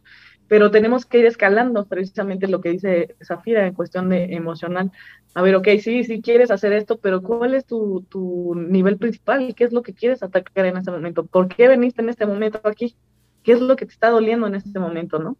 pero 0.48 0.70
tenemos 0.70 1.06
que 1.06 1.18
ir 1.18 1.26
escalando 1.26 1.86
precisamente 1.86 2.48
lo 2.48 2.60
que 2.60 2.70
dice 2.70 3.16
Zafira 3.24 3.66
en 3.66 3.74
cuestión 3.74 4.08
de 4.08 4.34
emocional. 4.34 4.92
A 5.34 5.42
ver, 5.42 5.56
ok, 5.56 5.68
sí, 5.80 6.04
sí 6.04 6.22
quieres 6.22 6.50
hacer 6.50 6.72
esto, 6.72 6.98
pero 6.98 7.22
¿cuál 7.22 7.54
es 7.54 7.66
tu, 7.66 8.02
tu 8.08 8.54
nivel 8.54 8.96
principal? 8.96 9.54
¿Qué 9.54 9.64
es 9.64 9.72
lo 9.72 9.82
que 9.82 9.94
quieres 9.94 10.22
atacar 10.22 10.66
en 10.66 10.76
este 10.76 10.90
momento? 10.90 11.26
¿Por 11.26 11.48
qué 11.48 11.68
veniste 11.68 12.02
en 12.02 12.08
este 12.08 12.26
momento 12.26 12.60
aquí? 12.64 12.96
¿Qué 13.42 13.52
es 13.52 13.60
lo 13.60 13.76
que 13.76 13.86
te 13.86 13.92
está 13.92 14.10
doliendo 14.10 14.46
en 14.46 14.54
este 14.54 14.78
momento, 14.78 15.18
no? 15.18 15.36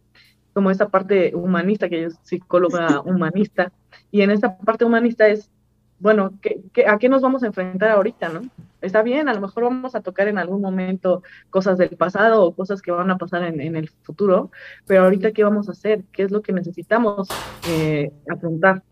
como 0.57 0.71
esa 0.71 0.89
parte 0.89 1.35
humanista, 1.35 1.87
que 1.87 2.01
yo 2.01 2.09
psicóloga 2.23 3.01
humanista, 3.01 3.71
y 4.09 4.23
en 4.23 4.31
esta 4.31 4.57
parte 4.57 4.85
humanista 4.85 5.27
es, 5.27 5.51
bueno, 5.99 6.33
¿qué, 6.41 6.61
a 6.87 6.97
qué 6.97 7.09
nos 7.09 7.21
vamos 7.21 7.43
a 7.43 7.47
enfrentar 7.47 7.89
ahorita, 7.89 8.29
no? 8.29 8.41
Está 8.81 9.01
bien, 9.01 9.27
a 9.27 9.33
lo 9.33 9.41
mejor 9.41 9.63
vamos 9.63 9.95
a 9.95 10.01
tocar 10.01 10.27
en 10.27 10.37
algún 10.37 10.61
momento 10.61 11.23
cosas 11.49 11.77
del 11.77 11.97
pasado 11.97 12.43
o 12.43 12.55
cosas 12.55 12.81
que 12.81 12.91
van 12.91 13.09
a 13.09 13.17
pasar 13.17 13.43
en, 13.43 13.75
el 13.75 13.89
futuro, 14.03 14.51
pero 14.85 15.03
ahorita, 15.03 15.31
¿qué 15.31 15.43
vamos 15.43 15.67
a 15.67 15.71
hacer? 15.71 16.03
¿Qué 16.11 16.23
es 16.23 16.31
lo 16.31 16.41
que 16.41 16.53
necesitamos 16.53 17.27
eh, 17.69 18.11
afrontar? 18.29 18.83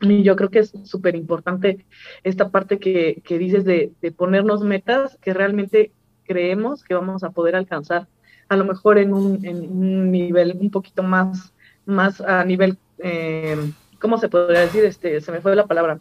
Y 0.00 0.22
yo 0.22 0.34
creo 0.34 0.50
que 0.50 0.60
es 0.60 0.72
súper 0.84 1.14
importante 1.14 1.86
esta 2.24 2.48
parte 2.48 2.78
que, 2.78 3.22
que 3.24 3.38
dices 3.38 3.64
de, 3.64 3.92
de 4.00 4.12
ponernos 4.12 4.62
metas 4.62 5.18
que 5.20 5.34
realmente 5.34 5.92
creemos 6.24 6.82
que 6.84 6.94
vamos 6.94 7.22
a 7.22 7.30
poder 7.30 7.54
alcanzar 7.54 8.08
a 8.50 8.56
lo 8.56 8.64
mejor 8.64 8.98
en 8.98 9.14
un, 9.14 9.44
en 9.44 9.58
un 9.70 10.10
nivel 10.10 10.58
un 10.60 10.70
poquito 10.70 11.04
más, 11.04 11.54
más 11.86 12.20
a 12.20 12.44
nivel, 12.44 12.76
eh, 12.98 13.56
¿cómo 14.00 14.18
se 14.18 14.28
podría 14.28 14.60
decir? 14.60 14.84
Este, 14.84 15.20
se 15.20 15.30
me 15.32 15.40
fue 15.40 15.54
la 15.54 15.66
palabra 15.66 16.00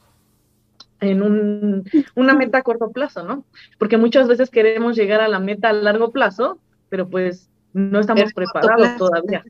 en 1.01 1.21
un, 1.21 1.83
una 2.15 2.33
meta 2.33 2.59
a 2.59 2.61
corto 2.63 2.91
plazo, 2.91 3.23
¿no? 3.23 3.45
Porque 3.77 3.97
muchas 3.97 4.27
veces 4.27 4.49
queremos 4.49 4.95
llegar 4.95 5.21
a 5.21 5.27
la 5.27 5.39
meta 5.39 5.69
a 5.69 5.73
largo 5.73 6.11
plazo, 6.11 6.59
pero 6.89 7.09
pues 7.09 7.49
no 7.73 7.99
estamos 7.99 8.33
preparados 8.33 8.97
todavía. 8.97 9.43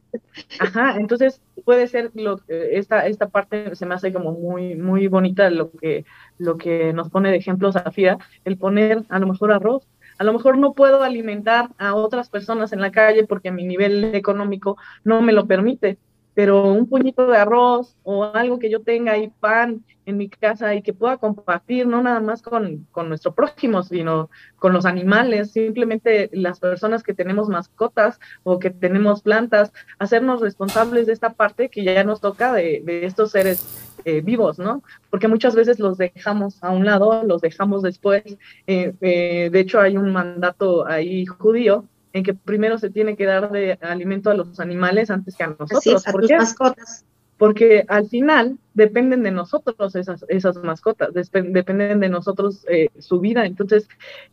Ajá, 0.60 0.96
entonces 0.98 1.42
puede 1.64 1.88
ser 1.88 2.12
lo 2.14 2.42
esta 2.48 3.08
esta 3.08 3.30
parte 3.30 3.76
se 3.76 3.86
me 3.86 3.96
hace 3.96 4.12
como 4.12 4.34
muy 4.34 4.76
muy 4.76 5.08
bonita 5.08 5.50
lo 5.50 5.72
que 5.72 6.06
lo 6.38 6.58
que 6.58 6.92
nos 6.94 7.10
pone 7.10 7.32
de 7.32 7.38
ejemplo 7.38 7.72
Zafira, 7.72 8.18
el 8.44 8.58
poner 8.58 9.04
a 9.10 9.20
lo 9.20 9.28
mejor 9.28 9.52
arroz 9.52 9.88
a 10.18 10.26
lo 10.26 10.34
mejor 10.34 10.58
no 10.58 10.74
puedo 10.74 11.02
alimentar 11.02 11.70
a 11.78 11.96
otras 11.96 12.30
personas 12.30 12.74
en 12.74 12.82
la 12.82 12.92
calle 12.92 13.26
porque 13.26 13.52
mi 13.52 13.66
nivel 13.66 14.14
económico 14.16 14.78
no 15.06 15.22
me 15.22 15.32
lo 15.32 15.48
permite, 15.48 15.98
pero 16.40 16.72
un 16.72 16.88
puñito 16.88 17.28
de 17.28 17.36
arroz 17.36 17.98
o 18.04 18.24
algo 18.24 18.60
que 18.60 18.70
yo 18.70 18.80
tenga 18.80 19.12
ahí, 19.12 19.30
pan 19.42 19.84
en 20.06 20.16
mi 20.16 20.30
casa 20.30 20.74
y 20.74 20.82
que 20.82 20.94
pueda 20.94 21.18
compartir, 21.18 21.86
no 21.86 22.02
nada 22.02 22.22
más 22.22 22.42
con, 22.42 22.88
con 22.94 23.10
nuestro 23.10 23.36
prójimo, 23.36 23.84
sino 23.84 24.30
con 24.58 24.72
los 24.72 24.86
animales, 24.86 25.52
simplemente 25.52 26.30
las 26.32 26.62
personas 26.62 27.04
que 27.04 27.14
tenemos 27.14 27.50
mascotas 27.50 28.22
o 28.44 28.58
que 28.58 28.70
tenemos 28.70 29.22
plantas, 29.22 29.74
hacernos 29.98 30.40
responsables 30.40 31.08
de 31.08 31.12
esta 31.12 31.34
parte 31.34 31.68
que 31.68 31.84
ya 31.84 32.06
nos 32.06 32.22
toca 32.22 32.54
de, 32.54 32.84
de 32.86 33.06
estos 33.06 33.32
seres 33.32 33.92
eh, 34.06 34.22
vivos, 34.22 34.60
¿no? 34.60 34.82
Porque 35.10 35.28
muchas 35.28 35.56
veces 35.56 35.78
los 35.78 35.98
dejamos 35.98 36.64
a 36.64 36.70
un 36.70 36.86
lado, 36.86 37.22
los 37.26 37.42
dejamos 37.42 37.82
después. 37.82 38.24
Eh, 38.66 38.94
eh, 39.02 39.50
de 39.52 39.60
hecho, 39.60 39.82
hay 39.82 39.98
un 39.98 40.14
mandato 40.14 40.88
ahí 40.88 41.26
judío 41.26 41.84
en 42.14 42.24
que 42.24 42.34
primero 42.34 42.78
se 42.78 42.90
tiene 42.90 43.16
que 43.16 43.26
dar 43.26 43.52
de 43.52 43.78
alimento 43.82 44.30
a 44.30 44.34
los 44.34 44.60
animales 44.60 45.10
antes 45.10 45.36
que 45.36 45.44
a 45.44 45.56
nosotros. 45.60 46.04
¿Por 46.12 46.28
qué? 46.28 46.38
mascotas. 46.38 47.06
Porque 47.38 47.86
al 47.88 48.10
final 48.10 48.58
dependen 48.74 49.24
de 49.24 49.32
nosotros 49.32 49.96
esas, 49.96 50.26
esas 50.28 50.58
mascotas, 50.58 51.14
dependen 51.14 52.02
de 52.02 52.10
nosotros 52.10 52.66
eh, 52.70 52.90
su 53.00 53.22
vida. 53.22 53.46
Entonces, 53.46 53.88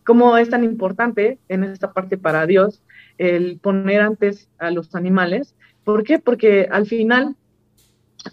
¿cómo 0.05 0.37
es 0.37 0.51
tan 0.51 0.65
importante 0.65 1.39
en 1.49 1.63
esta 1.63 1.93
parte 1.93 2.19
para 2.19 2.47
Dios 2.47 2.83
el 3.19 3.61
poner 3.61 4.01
antes 4.01 4.49
a 4.59 4.73
los 4.73 4.95
animales? 4.97 5.55
¿Por 5.85 6.03
qué? 6.03 6.19
Porque 6.19 6.67
al 6.69 6.87
final 6.87 7.37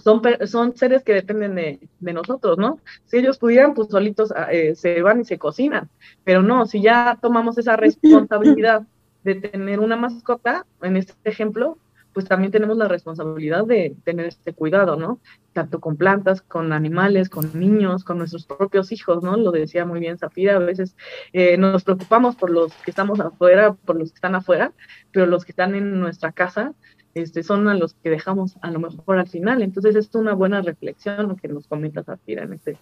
son, 0.02 0.22
son 0.46 0.76
seres 0.76 1.04
que 1.04 1.14
dependen 1.14 1.54
de, 1.54 1.80
de, 2.00 2.14
nosotros, 2.14 2.58
¿no? 2.58 2.80
Si 3.06 3.18
ellos 3.18 3.38
pudieran, 3.38 3.74
pues 3.74 3.89
solitos 3.89 4.32
ah, 4.36 4.52
eh, 4.52 4.76
se 4.76 5.02
van 5.02 5.22
y 5.22 5.26
se 5.26 5.38
cocinan, 5.38 5.89
pero 6.24 6.41
no, 6.41 6.66
si 6.66 6.82
ya 6.82 7.20
tomamos 7.22 7.58
esa 7.58 7.76
responsabilidad 7.78 8.88
de 9.24 9.36
tener 9.36 9.80
una 9.80 9.95
mascota, 9.95 10.65
en 10.82 10.97
este 10.97 11.13
ejemplo, 11.24 11.78
pues 12.13 12.28
también 12.28 12.51
tenemos 12.51 12.78
la 12.78 12.88
responsabilidad 12.88 13.65
de 13.65 13.95
tener 14.03 14.28
este 14.28 14.53
cuidado, 14.53 14.95
¿no? 14.95 15.19
Tanto 15.51 15.80
con 15.80 15.97
plantas, 15.97 16.41
con 16.41 16.71
animales, 16.71 17.28
con 17.30 17.59
niños, 17.59 18.03
con 18.03 18.19
nuestros 18.19 18.45
propios 18.45 18.91
hijos, 18.91 19.24
¿no? 19.24 19.36
Lo 19.36 19.51
decía 19.51 19.86
muy 19.86 19.99
bien 19.99 20.19
Zafira, 20.19 20.55
a 20.55 20.59
veces 20.59 20.95
eh, 21.34 21.57
nos 21.57 21.84
preocupamos 21.84 22.36
por 22.36 22.51
los 22.51 22.71
que 22.86 22.91
estamos 22.91 23.19
afuera, 23.19 23.74
por 23.74 23.97
los 23.97 24.11
que 24.11 24.15
están 24.15 24.36
afuera, 24.36 24.71
pero 25.11 25.26
los 25.26 25.43
que 25.43 25.51
están 25.51 25.74
en 25.74 25.99
nuestra 25.99 26.32
casa 26.32 26.74
este, 27.15 27.43
son 27.43 27.67
a 27.67 27.76
los 27.76 27.93
que 27.95 28.09
dejamos 28.09 28.57
a 28.61 28.71
lo 28.71 28.80
mejor 28.80 29.17
al 29.17 29.28
final. 29.28 29.61
Entonces, 29.61 29.95
es 29.95 30.13
una 30.13 30.34
buena 30.34 30.61
reflexión 30.61 31.28
lo 31.28 31.36
que 31.36 31.47
nos 31.47 31.67
comenta 31.67 32.03
Zafira 32.03 32.43
en, 32.43 32.53
este, 32.53 32.78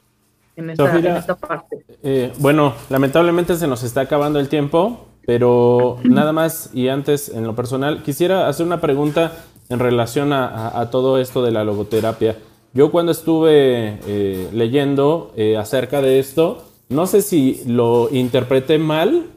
en, 0.56 0.70
esta, 0.70 1.36
parte. 1.36 1.86
Eh, 2.04 2.32
bueno, 2.40 2.74
lamentablemente 2.90 3.56
se 3.56 3.68
nos 3.68 3.84
está 3.84 4.02
acabando 4.02 4.40
el 4.40 4.50
tiempo. 4.50 5.08
Pero 5.26 5.98
nada 6.04 6.32
más 6.32 6.72
y 6.74 6.88
antes, 6.88 7.30
en 7.30 7.46
lo 7.46 7.56
personal, 7.56 8.04
quisiera 8.04 8.48
hacer 8.48 8.66
una 8.66 8.82
pregunta 8.82 9.34
en 9.70 9.80
relación 9.80 10.34
a, 10.34 10.90
todo 10.92 11.18
esto 11.18 11.42
de 11.44 11.52
la 11.52 11.64
logoterapia. 11.64 12.38
Yo 12.74 12.92
cuando 12.92 13.12
estuve 13.12 14.00
eh, 14.08 14.50
leyendo 14.54 15.32
eh, 15.36 15.58
acerca 15.58 16.02
de 16.02 16.20
esto, 16.20 16.64
no 16.90 17.08
sé 17.08 17.22
si 17.22 17.62
lo 17.66 18.10
interpreté 18.12 18.78
mal. 18.78 19.28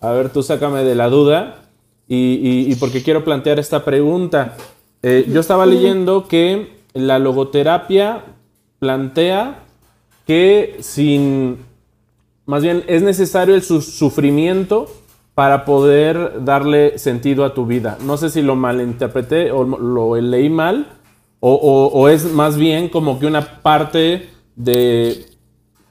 A 0.00 0.12
ver, 0.12 0.30
tú 0.30 0.42
sácame 0.42 0.84
de 0.84 0.94
la 0.94 1.08
duda. 1.08 1.58
Y, 2.08 2.74
porque 2.76 3.02
quiero 3.02 3.24
plantear 3.24 3.58
esta 3.58 3.84
pregunta. 3.84 4.56
Eh, 5.02 5.26
yo 5.28 5.40
estaba 5.40 5.64
leyendo 5.64 6.28
que 6.28 6.68
la 6.92 7.18
logoterapia 7.18 8.24
plantea 8.78 9.62
que 10.26 10.76
sin, 10.80 11.58
más 12.44 12.62
bien 12.62 12.84
es 12.86 13.02
necesario 13.02 13.54
el 13.54 13.62
sufrimiento 13.62 14.90
para 15.34 15.64
poder 15.64 16.44
darle 16.44 16.98
sentido 16.98 17.44
a 17.44 17.54
tu 17.54 17.66
vida. 17.66 17.96
No 18.04 18.16
sé 18.16 18.28
si 18.30 18.42
lo 18.42 18.54
malinterpreté 18.54 19.50
o 19.50 19.64
lo 19.64 20.16
leí 20.20 20.50
mal, 20.50 20.86
o, 21.44 22.08
es 22.08 22.32
más 22.32 22.56
bien 22.56 22.88
como 22.88 23.18
que 23.18 23.26
una 23.26 23.62
parte 23.62 24.28
de 24.54 25.26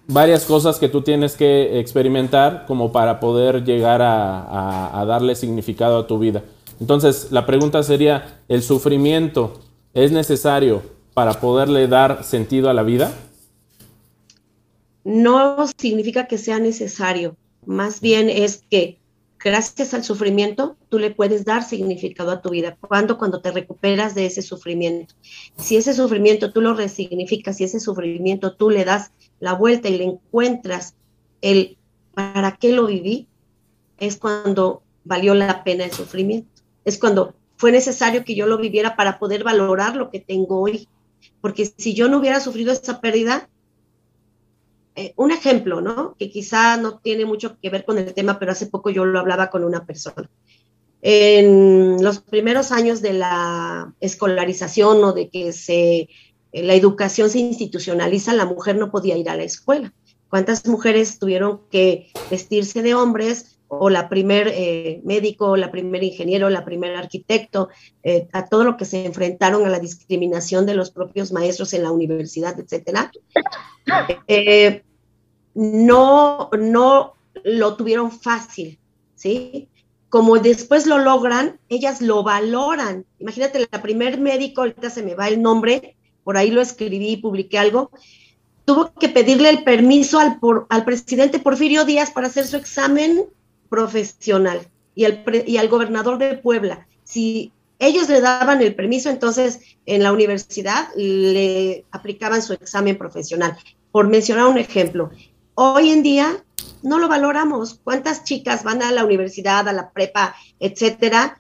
varias 0.08 0.46
cosas 0.46 0.80
que 0.80 0.88
tú 0.88 1.02
tienes 1.02 1.36
que 1.36 1.78
experimentar 1.80 2.66
como 2.68 2.94
para 2.94 3.20
poder 3.20 3.66
llegar 3.66 4.02
a, 4.02 5.04
darle 5.06 5.36
significado 5.36 6.00
a 6.00 6.08
tu 6.08 6.20
vida. 6.20 6.44
Entonces, 6.80 7.32
la 7.32 7.46
pregunta 7.46 7.84
sería, 7.84 8.39
¿el 8.48 8.64
sufrimiento 8.64 9.60
es 9.94 10.14
necesario 10.14 10.84
para 11.14 11.34
poderle 11.34 11.88
dar 11.89 12.24
sentido 12.24 12.70
a 12.70 12.74
la 12.74 12.84
vida? 12.84 13.12
No 15.04 15.58
significa 15.78 16.28
que 16.28 16.38
sea 16.38 16.60
necesario, 16.60 17.36
más 17.66 18.00
bien 18.00 18.30
es 18.30 18.64
que 18.70 19.01
gracias 19.44 19.94
al 19.94 20.04
sufrimiento, 20.04 20.78
tú 20.89 21.00
le 21.00 21.12
puedes 21.12 21.46
dar 21.46 21.64
significado 21.64 22.32
a 22.32 22.42
tu 22.42 22.50
vida. 22.50 22.78
Cuando 22.80 23.18
Cuando 23.18 23.42
te 23.42 23.52
recuperas 23.52 24.16
de 24.16 24.26
ese 24.26 24.42
sufrimiento. 24.42 25.16
Si 25.58 25.78
ese 25.78 25.94
sufrimiento 25.94 26.52
tú 26.52 26.62
lo 26.62 26.74
resignificas, 26.74 27.58
si 27.58 27.64
ese 27.64 27.80
sufrimiento 27.80 28.54
tú 28.56 28.70
le 28.70 28.86
das 28.86 29.12
la 29.39 29.54
vuelta 29.54 29.89
y 29.89 29.98
le 29.98 30.04
encuentras 30.06 30.96
el 31.42 31.78
para 32.14 32.58
qué 32.58 32.72
lo 32.72 32.88
viví, 32.88 33.28
es 33.98 34.18
cuando 34.18 34.84
valió 35.04 35.34
la 35.34 35.64
pena 35.64 35.86
el 35.86 35.92
sufrimiento. 35.92 36.62
Es 36.86 36.98
cuando 36.98 37.34
fue 37.58 37.72
necesario 37.72 38.26
que 38.26 38.36
yo 38.36 38.48
lo 38.48 38.58
viviera 38.58 38.96
para 38.96 39.20
poder 39.20 39.44
valorar 39.44 39.96
lo 39.96 40.10
que 40.10 40.20
tengo 40.20 40.60
hoy. 40.62 40.88
porque 41.39 41.66
si 41.66 41.94
yo 41.94 42.08
no 42.10 42.18
hubiera 42.18 42.39
sufrido 42.39 42.72
esa 42.72 43.00
pérdida, 43.00 43.48
eh, 44.96 45.14
un 45.16 45.32
ejemplo, 45.32 45.80
¿no? 45.80 46.16
Que 46.18 46.30
quizá 46.30 46.78
no 46.78 47.00
tiene 47.00 47.26
mucho 47.26 47.58
que 47.62 47.70
ver 47.70 47.86
con 47.86 47.98
el 47.98 48.14
tema, 48.14 48.39
pero 48.39 48.52
hace 48.52 48.68
poco 48.68 48.89
yo 48.89 49.06
lo 49.06 49.20
hablaba 49.20 49.50
con 49.50 49.64
una 49.64 49.86
persona. 49.86 50.30
En 51.02 52.04
los 52.04 52.20
primeros 52.20 52.72
años 52.72 53.02
de 53.02 53.14
la 53.14 53.94
escolarización 54.02 55.04
o 55.04 55.14
de 55.14 55.30
que 55.30 55.54
se, 55.54 56.10
eh, 56.52 56.64
la 56.64 56.74
educación 56.74 57.30
se 57.30 57.39
institucionaliza, 57.39 58.34
la 58.34 58.46
mujer 58.46 58.76
no 58.76 58.92
podía 58.92 59.18
ir 59.18 59.30
a 59.30 59.36
la 59.36 59.44
escuela. 59.44 59.94
¿Cuántas 60.30 60.66
mujeres 60.68 61.20
tuvieron 61.20 61.62
que 61.72 62.12
vestirse 62.30 62.82
de 62.82 62.94
hombres 62.94 63.51
o 63.74 63.89
la 63.89 64.09
primer 64.09 64.49
eh, 64.53 64.99
médico, 65.05 65.55
la 65.55 65.72
primer 65.72 66.03
ingeniero, 66.03 66.49
la 66.49 66.65
primer 66.65 66.93
arquitecto, 66.95 67.69
eh, 68.03 68.28
a 68.34 68.47
todo 68.47 68.65
lo 68.65 68.76
que 68.76 68.84
se 68.84 69.05
enfrentaron 69.05 69.65
a 69.65 69.69
la 69.69 69.80
discriminación 69.80 70.65
de 70.65 70.76
los 70.76 70.91
propios 70.91 71.32
maestros 71.32 71.74
en 71.74 71.84
la 71.84 71.91
universidad, 71.91 72.59
etcétera, 72.59 73.11
eh, 74.28 74.84
no, 75.53 76.49
no 76.59 77.13
lo 77.45 77.76
tuvieron 77.78 78.11
fácil, 78.11 78.78
¿sí? 79.15 79.69
Como 80.09 80.38
después 80.39 80.86
lo 80.86 80.97
logran, 80.97 81.57
ellas 81.69 82.01
lo 82.01 82.24
valoran. 82.24 83.05
Imagínate, 83.19 83.65
la 83.72 83.82
primer 83.82 84.19
médico, 84.19 84.61
ahorita 84.61 84.89
se 84.89 85.01
me 85.01 85.15
va 85.15 85.30
el 85.30 85.41
nombre, 85.41 85.95
por 86.26 86.36
ahí 86.36 86.51
lo 86.51 86.59
escribí 86.59 87.11
y 87.11 87.17
publiqué 87.17 87.57
algo, 87.57 87.89
tuvo 88.65 88.91
que 88.93 89.07
pedirle 89.07 89.49
el 89.49 89.63
permiso 89.63 90.19
al, 90.19 90.39
al 90.67 90.84
presidente 90.84 91.39
Porfirio 91.39 91.86
Díaz 91.86 92.11
para 92.11 92.28
hacer 92.28 92.45
su 92.45 92.57
examen 92.57 93.28
profesional 93.72 94.67
y, 94.93 95.05
el 95.05 95.24
y 95.47 95.55
al 95.55 95.69
gobernador 95.69 96.17
de 96.17 96.38
Puebla. 96.38 96.86
Si 97.05 97.53
ellos 97.80 98.09
le 98.09 98.19
daban 98.19 98.61
el 98.61 98.76
permiso, 98.76 99.09
entonces 99.09 99.61
en 99.86 100.03
la 100.03 100.11
universidad 100.11 100.89
le 100.95 101.86
aplicaban 101.91 102.41
su 102.41 102.51
examen 102.53 102.97
profesional. 102.97 103.57
Por 103.91 104.09
mencionar 104.09 104.47
un 104.47 104.57
ejemplo, 104.57 105.09
hoy 105.55 105.89
en 105.89 106.03
día 106.03 106.43
no 106.84 106.99
lo 106.99 107.07
valoramos. 107.07 107.80
¿Cuántas 107.82 108.26
chicas 108.26 108.65
van 108.65 108.84
a 108.84 108.91
la 108.91 109.05
universidad, 109.05 109.67
a 109.69 109.74
la 109.74 109.89
prepa, 109.89 110.36
etcétera? 110.59 111.39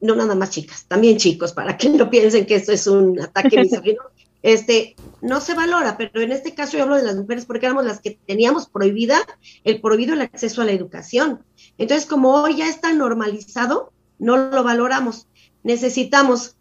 No 0.00 0.16
nada 0.16 0.34
más 0.34 0.50
chicas, 0.50 0.86
también 0.88 1.18
chicos, 1.18 1.52
para 1.52 1.76
que 1.76 1.90
no 1.90 2.08
piensen 2.08 2.46
que 2.46 2.54
esto 2.54 2.72
es 2.72 2.86
un 2.86 3.20
ataque 3.20 3.56
misógino. 3.62 4.02
Este, 4.42 4.96
no 5.20 5.40
se 5.40 5.54
valora, 5.54 5.96
pero 5.96 6.20
en 6.20 6.32
este 6.32 6.54
caso 6.54 6.76
yo 6.76 6.82
hablo 6.82 6.96
de 6.96 7.04
las 7.04 7.16
mujeres 7.16 7.46
porque 7.46 7.66
éramos 7.66 7.84
las 7.84 8.00
que 8.00 8.18
teníamos 8.26 8.68
prohibida 8.68 9.18
el 9.62 9.80
prohibido 9.80 10.14
el 10.14 10.20
acceso 10.20 10.62
a 10.62 10.64
la 10.64 10.72
educación. 10.72 11.44
Entonces, 11.78 12.06
como 12.06 12.34
hoy 12.34 12.56
ya 12.56 12.68
está 12.68 12.92
normalizado, 12.92 13.92
no 14.18 14.36
lo 14.36 14.64
valoramos. 14.64 15.28
Necesitamos, 15.62 16.56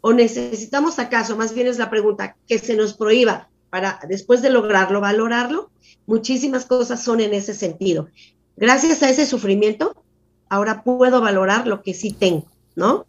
o 0.00 0.12
necesitamos 0.12 0.98
acaso, 0.98 1.36
más 1.36 1.52
bien 1.52 1.66
es 1.66 1.78
la 1.78 1.90
pregunta, 1.90 2.36
que 2.46 2.58
se 2.58 2.76
nos 2.76 2.94
prohíba 2.94 3.48
para 3.70 3.98
después 4.08 4.40
de 4.40 4.50
lograrlo, 4.50 5.00
valorarlo. 5.00 5.70
Muchísimas 6.06 6.64
cosas 6.66 7.02
son 7.02 7.20
en 7.20 7.34
ese 7.34 7.54
sentido. 7.54 8.08
Gracias 8.56 9.02
a 9.02 9.10
ese 9.10 9.26
sufrimiento, 9.26 10.04
ahora 10.48 10.84
puedo 10.84 11.20
valorar 11.20 11.66
lo 11.66 11.82
que 11.82 11.92
sí 11.92 12.12
tengo, 12.12 12.46
¿no? 12.76 13.04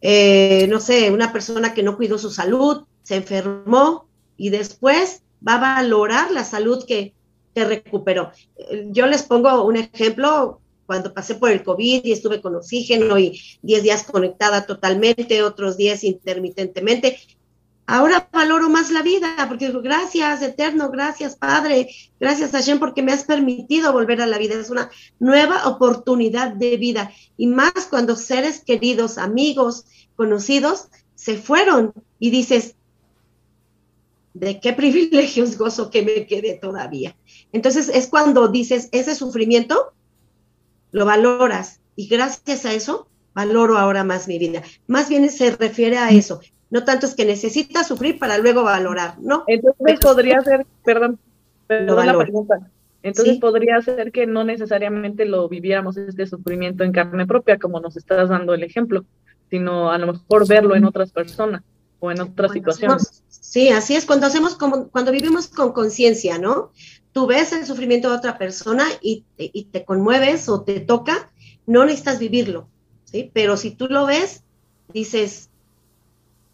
Eh, 0.00 0.66
no 0.68 0.80
sé, 0.80 1.12
una 1.12 1.32
persona 1.32 1.74
que 1.74 1.84
no 1.84 1.96
cuidó 1.96 2.18
su 2.18 2.30
salud, 2.30 2.84
se 3.02 3.16
enfermó 3.16 4.06
y 4.36 4.50
después 4.50 5.22
va 5.46 5.54
a 5.54 5.82
valorar 5.82 6.30
la 6.30 6.44
salud 6.44 6.84
que, 6.86 7.14
te 7.52 7.64
recuperó. 7.64 8.32
Yo 8.90 9.06
les 9.06 9.22
pongo 9.22 9.64
un 9.64 9.76
ejemplo, 9.76 10.60
cuando 10.86 11.14
pasé 11.14 11.36
por 11.36 11.50
el 11.50 11.62
COVID 11.62 12.04
y 12.04 12.12
estuve 12.12 12.40
con 12.40 12.56
oxígeno 12.56 13.18
y 13.18 13.40
10 13.62 13.82
días 13.82 14.02
conectada 14.04 14.66
totalmente, 14.66 15.42
otros 15.42 15.76
10 15.76 16.04
intermitentemente. 16.04 17.18
Ahora 17.86 18.28
valoro 18.32 18.68
más 18.68 18.90
la 18.90 19.02
vida 19.02 19.34
porque 19.48 19.66
digo, 19.66 19.82
gracias, 19.82 20.40
eterno, 20.42 20.90
gracias, 20.90 21.36
Padre, 21.36 21.88
gracias, 22.20 22.52
Hashem, 22.52 22.78
porque 22.78 23.02
me 23.02 23.12
has 23.12 23.24
permitido 23.24 23.92
volver 23.92 24.22
a 24.22 24.26
la 24.26 24.38
vida. 24.38 24.54
Es 24.54 24.70
una 24.70 24.90
nueva 25.18 25.66
oportunidad 25.68 26.52
de 26.52 26.76
vida. 26.76 27.12
Y 27.36 27.48
más 27.48 27.72
cuando 27.90 28.16
seres 28.16 28.62
queridos, 28.64 29.18
amigos, 29.18 29.84
conocidos, 30.16 30.88
se 31.14 31.36
fueron 31.36 31.92
y 32.18 32.30
dices, 32.30 32.76
de 34.34 34.60
qué 34.60 34.72
privilegios 34.74 35.58
gozo 35.58 35.90
que 35.90 36.02
me 36.02 36.26
quede 36.26 36.58
todavía. 36.60 37.16
Entonces 37.52 37.88
es 37.88 38.08
cuando 38.08 38.48
dices, 38.48 38.88
ese 38.92 39.14
sufrimiento 39.14 39.92
lo 40.90 41.04
valoras 41.04 41.80
y 41.96 42.08
gracias 42.08 42.64
a 42.64 42.72
eso 42.72 43.08
valoro 43.34 43.78
ahora 43.78 44.04
más 44.04 44.28
mi 44.28 44.38
vida. 44.38 44.62
Más 44.86 45.08
bien 45.08 45.28
se 45.30 45.56
refiere 45.56 45.98
a 45.98 46.10
eso. 46.10 46.40
No 46.70 46.84
tanto 46.84 47.06
es 47.06 47.14
que 47.14 47.24
necesitas 47.24 47.88
sufrir 47.88 48.18
para 48.18 48.38
luego 48.38 48.62
valorar, 48.62 49.16
¿no? 49.20 49.44
Entonces 49.46 49.98
podría 50.00 50.40
ser, 50.40 50.66
perdón, 50.84 51.18
perdón 51.66 52.06
la 52.06 52.18
pregunta. 52.18 52.70
Entonces 53.02 53.38
podría 53.38 53.80
ser 53.82 54.12
que 54.12 54.26
no 54.26 54.44
necesariamente 54.44 55.24
lo 55.24 55.48
viviéramos 55.48 55.96
este 55.96 56.26
sufrimiento 56.26 56.84
en 56.84 56.92
carne 56.92 57.26
propia, 57.26 57.58
como 57.58 57.80
nos 57.80 57.96
estás 57.96 58.28
dando 58.28 58.54
el 58.54 58.62
ejemplo, 58.62 59.04
sino 59.50 59.90
a 59.90 59.98
lo 59.98 60.12
mejor 60.12 60.46
verlo 60.46 60.76
en 60.76 60.84
otras 60.84 61.10
personas 61.10 61.62
o 61.98 62.10
en 62.10 62.20
otras 62.20 62.52
situaciones. 62.52 63.22
Sí, 63.52 63.68
así 63.68 63.94
es, 63.94 64.06
cuando 64.06 64.26
hacemos 64.26 64.54
como, 64.54 64.88
cuando 64.88 65.12
vivimos 65.12 65.46
con 65.46 65.74
conciencia, 65.74 66.38
¿no? 66.38 66.72
Tú 67.12 67.26
ves 67.26 67.52
el 67.52 67.66
sufrimiento 67.66 68.08
de 68.08 68.16
otra 68.16 68.38
persona 68.38 68.86
y, 69.02 69.26
te 69.70 69.84
conmueves 69.84 70.48
o 70.48 70.62
te 70.62 70.80
toca, 70.80 71.30
no 71.66 71.84
necesitas 71.84 72.18
vivirlo, 72.18 72.70
¿sí? 73.04 73.30
Pero 73.34 73.58
si 73.58 73.72
tú 73.72 73.88
lo 73.88 74.06
ves, 74.06 74.42
dices, 74.94 75.50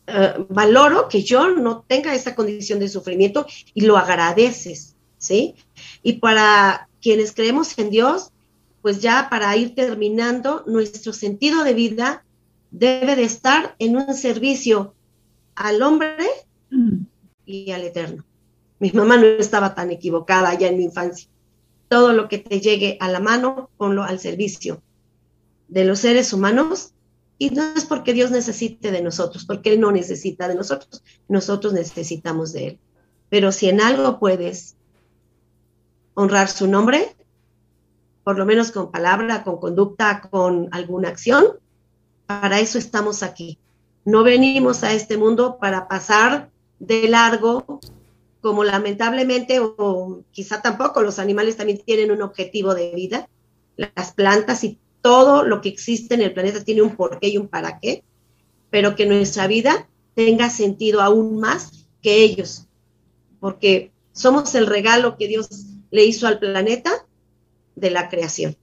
eh, 0.08 0.44
valoro 0.48 1.08
que 1.08 1.22
yo 1.22 1.50
no 1.50 1.84
tenga 1.86 2.16
esa 2.16 2.34
condición 2.34 2.80
de 2.80 2.88
sufrimiento 2.88 3.46
y 3.74 3.82
lo 3.82 3.96
agradeces, 3.96 4.96
¿sí? 5.18 5.54
Y 6.02 6.14
para 6.14 6.88
quienes 7.00 7.30
creemos 7.30 7.78
en 7.78 7.90
Dios, 7.90 8.32
pues 8.82 9.00
ya 9.00 9.28
para 9.30 9.56
ir 9.56 9.76
terminando, 9.76 10.64
nuestro 10.66 11.12
sentido 11.12 11.62
de 11.62 11.74
vida 11.74 12.24
debe 12.72 13.14
de 13.14 13.22
estar 13.22 13.76
en 13.78 13.96
un 13.96 14.14
servicio 14.14 14.94
al 15.54 15.80
hombre 15.82 16.26
y 17.44 17.70
al 17.70 17.82
eterno. 17.82 18.24
Mi 18.78 18.92
mamá 18.92 19.16
no 19.16 19.24
estaba 19.24 19.74
tan 19.74 19.90
equivocada 19.90 20.54
ya 20.54 20.68
en 20.68 20.78
mi 20.78 20.84
infancia. 20.84 21.28
Todo 21.88 22.12
lo 22.12 22.28
que 22.28 22.38
te 22.38 22.60
llegue 22.60 22.96
a 23.00 23.08
la 23.08 23.20
mano, 23.20 23.70
ponlo 23.76 24.04
al 24.04 24.20
servicio 24.20 24.82
de 25.68 25.84
los 25.84 26.00
seres 26.00 26.32
humanos. 26.32 26.92
Y 27.38 27.50
no 27.50 27.62
es 27.76 27.84
porque 27.84 28.12
Dios 28.12 28.30
necesite 28.30 28.90
de 28.90 29.00
nosotros, 29.00 29.44
porque 29.44 29.72
Él 29.72 29.80
no 29.80 29.92
necesita 29.92 30.48
de 30.48 30.56
nosotros, 30.56 31.04
nosotros 31.28 31.72
necesitamos 31.72 32.52
de 32.52 32.66
Él. 32.66 32.78
Pero 33.28 33.52
si 33.52 33.68
en 33.68 33.80
algo 33.80 34.18
puedes 34.18 34.76
honrar 36.14 36.48
su 36.48 36.66
nombre, 36.66 37.14
por 38.24 38.38
lo 38.38 38.44
menos 38.44 38.72
con 38.72 38.90
palabra, 38.90 39.44
con 39.44 39.58
conducta, 39.58 40.20
con 40.20 40.68
alguna 40.72 41.08
acción, 41.08 41.46
para 42.26 42.58
eso 42.58 42.76
estamos 42.76 43.22
aquí. 43.22 43.58
No 44.04 44.24
venimos 44.24 44.82
a 44.82 44.92
este 44.92 45.16
mundo 45.16 45.58
para 45.60 45.86
pasar 45.86 46.50
de 46.78 47.08
largo, 47.08 47.80
como 48.40 48.64
lamentablemente, 48.64 49.60
o 49.60 50.22
quizá 50.30 50.62
tampoco, 50.62 51.02
los 51.02 51.18
animales 51.18 51.56
también 51.56 51.80
tienen 51.84 52.10
un 52.10 52.22
objetivo 52.22 52.74
de 52.74 52.92
vida. 52.94 53.28
Las 53.76 54.12
plantas 54.12 54.64
y 54.64 54.78
todo 55.00 55.44
lo 55.44 55.60
que 55.60 55.68
existe 55.68 56.14
en 56.14 56.22
el 56.22 56.32
planeta 56.32 56.64
tiene 56.64 56.82
un 56.82 56.96
porqué 56.96 57.28
y 57.28 57.38
un 57.38 57.48
para 57.48 57.78
qué, 57.80 58.04
pero 58.70 58.96
que 58.96 59.06
nuestra 59.06 59.46
vida 59.46 59.88
tenga 60.14 60.50
sentido 60.50 61.00
aún 61.00 61.38
más 61.38 61.88
que 62.02 62.22
ellos, 62.22 62.66
porque 63.40 63.92
somos 64.12 64.54
el 64.54 64.66
regalo 64.66 65.16
que 65.16 65.28
Dios 65.28 65.48
le 65.90 66.04
hizo 66.04 66.26
al 66.26 66.38
planeta 66.38 66.90
de 67.76 67.90
la 67.90 68.08
creación. 68.08 68.56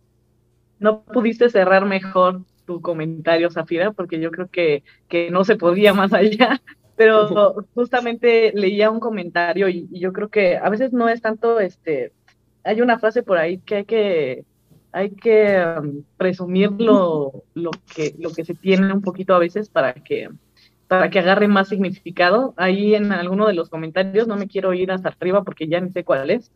No 0.79 1.03
pudiste 1.03 1.49
cerrar 1.49 1.85
mejor 1.85 2.41
tu 2.65 2.81
comentario, 2.81 3.49
Zafira, 3.49 3.91
porque 3.91 4.19
yo 4.19 4.31
creo 4.31 4.49
que, 4.49 4.83
que 5.07 5.31
no 5.31 5.43
se 5.45 5.55
podía 5.55 5.93
más 5.93 6.11
allá. 6.13 6.61
Pero 6.95 7.67
justamente 7.73 8.51
leía 8.55 8.89
un 8.89 8.99
comentario 8.99 9.67
y, 9.67 9.87
yo 9.91 10.13
creo 10.13 10.29
que 10.29 10.57
a 10.57 10.69
veces 10.69 10.93
no 10.93 11.09
es 11.09 11.21
tanto, 11.21 11.59
este, 11.59 12.13
hay 12.63 12.81
una 12.81 12.99
frase 12.99 13.21
por 13.21 13.37
ahí 13.37 13.57
que 13.59 13.75
hay 13.75 13.85
que, 13.85 14.45
hay 14.91 15.09
que 15.11 15.65
um, 15.77 16.03
presumir 16.17 16.71
lo, 16.71 17.43
lo, 17.53 17.71
que, 17.93 18.15
lo 18.17 18.31
que 18.31 18.45
se 18.45 18.55
tiene 18.55 18.93
un 18.93 19.01
poquito 19.01 19.35
a 19.35 19.39
veces 19.39 19.67
para 19.67 19.93
que, 19.93 20.29
para 20.87 21.09
que 21.09 21.19
agarre 21.19 21.49
más 21.49 21.67
significado. 21.67 22.53
Ahí 22.55 22.95
en 22.95 23.11
alguno 23.11 23.47
de 23.47 23.55
los 23.55 23.69
comentarios, 23.69 24.27
no 24.27 24.37
me 24.37 24.47
quiero 24.47 24.73
ir 24.73 24.91
hasta 24.91 25.09
arriba 25.09 25.43
porque 25.43 25.67
ya 25.67 25.81
no 25.81 25.89
sé 25.91 26.05
cuál 26.05 26.29
es, 26.29 26.51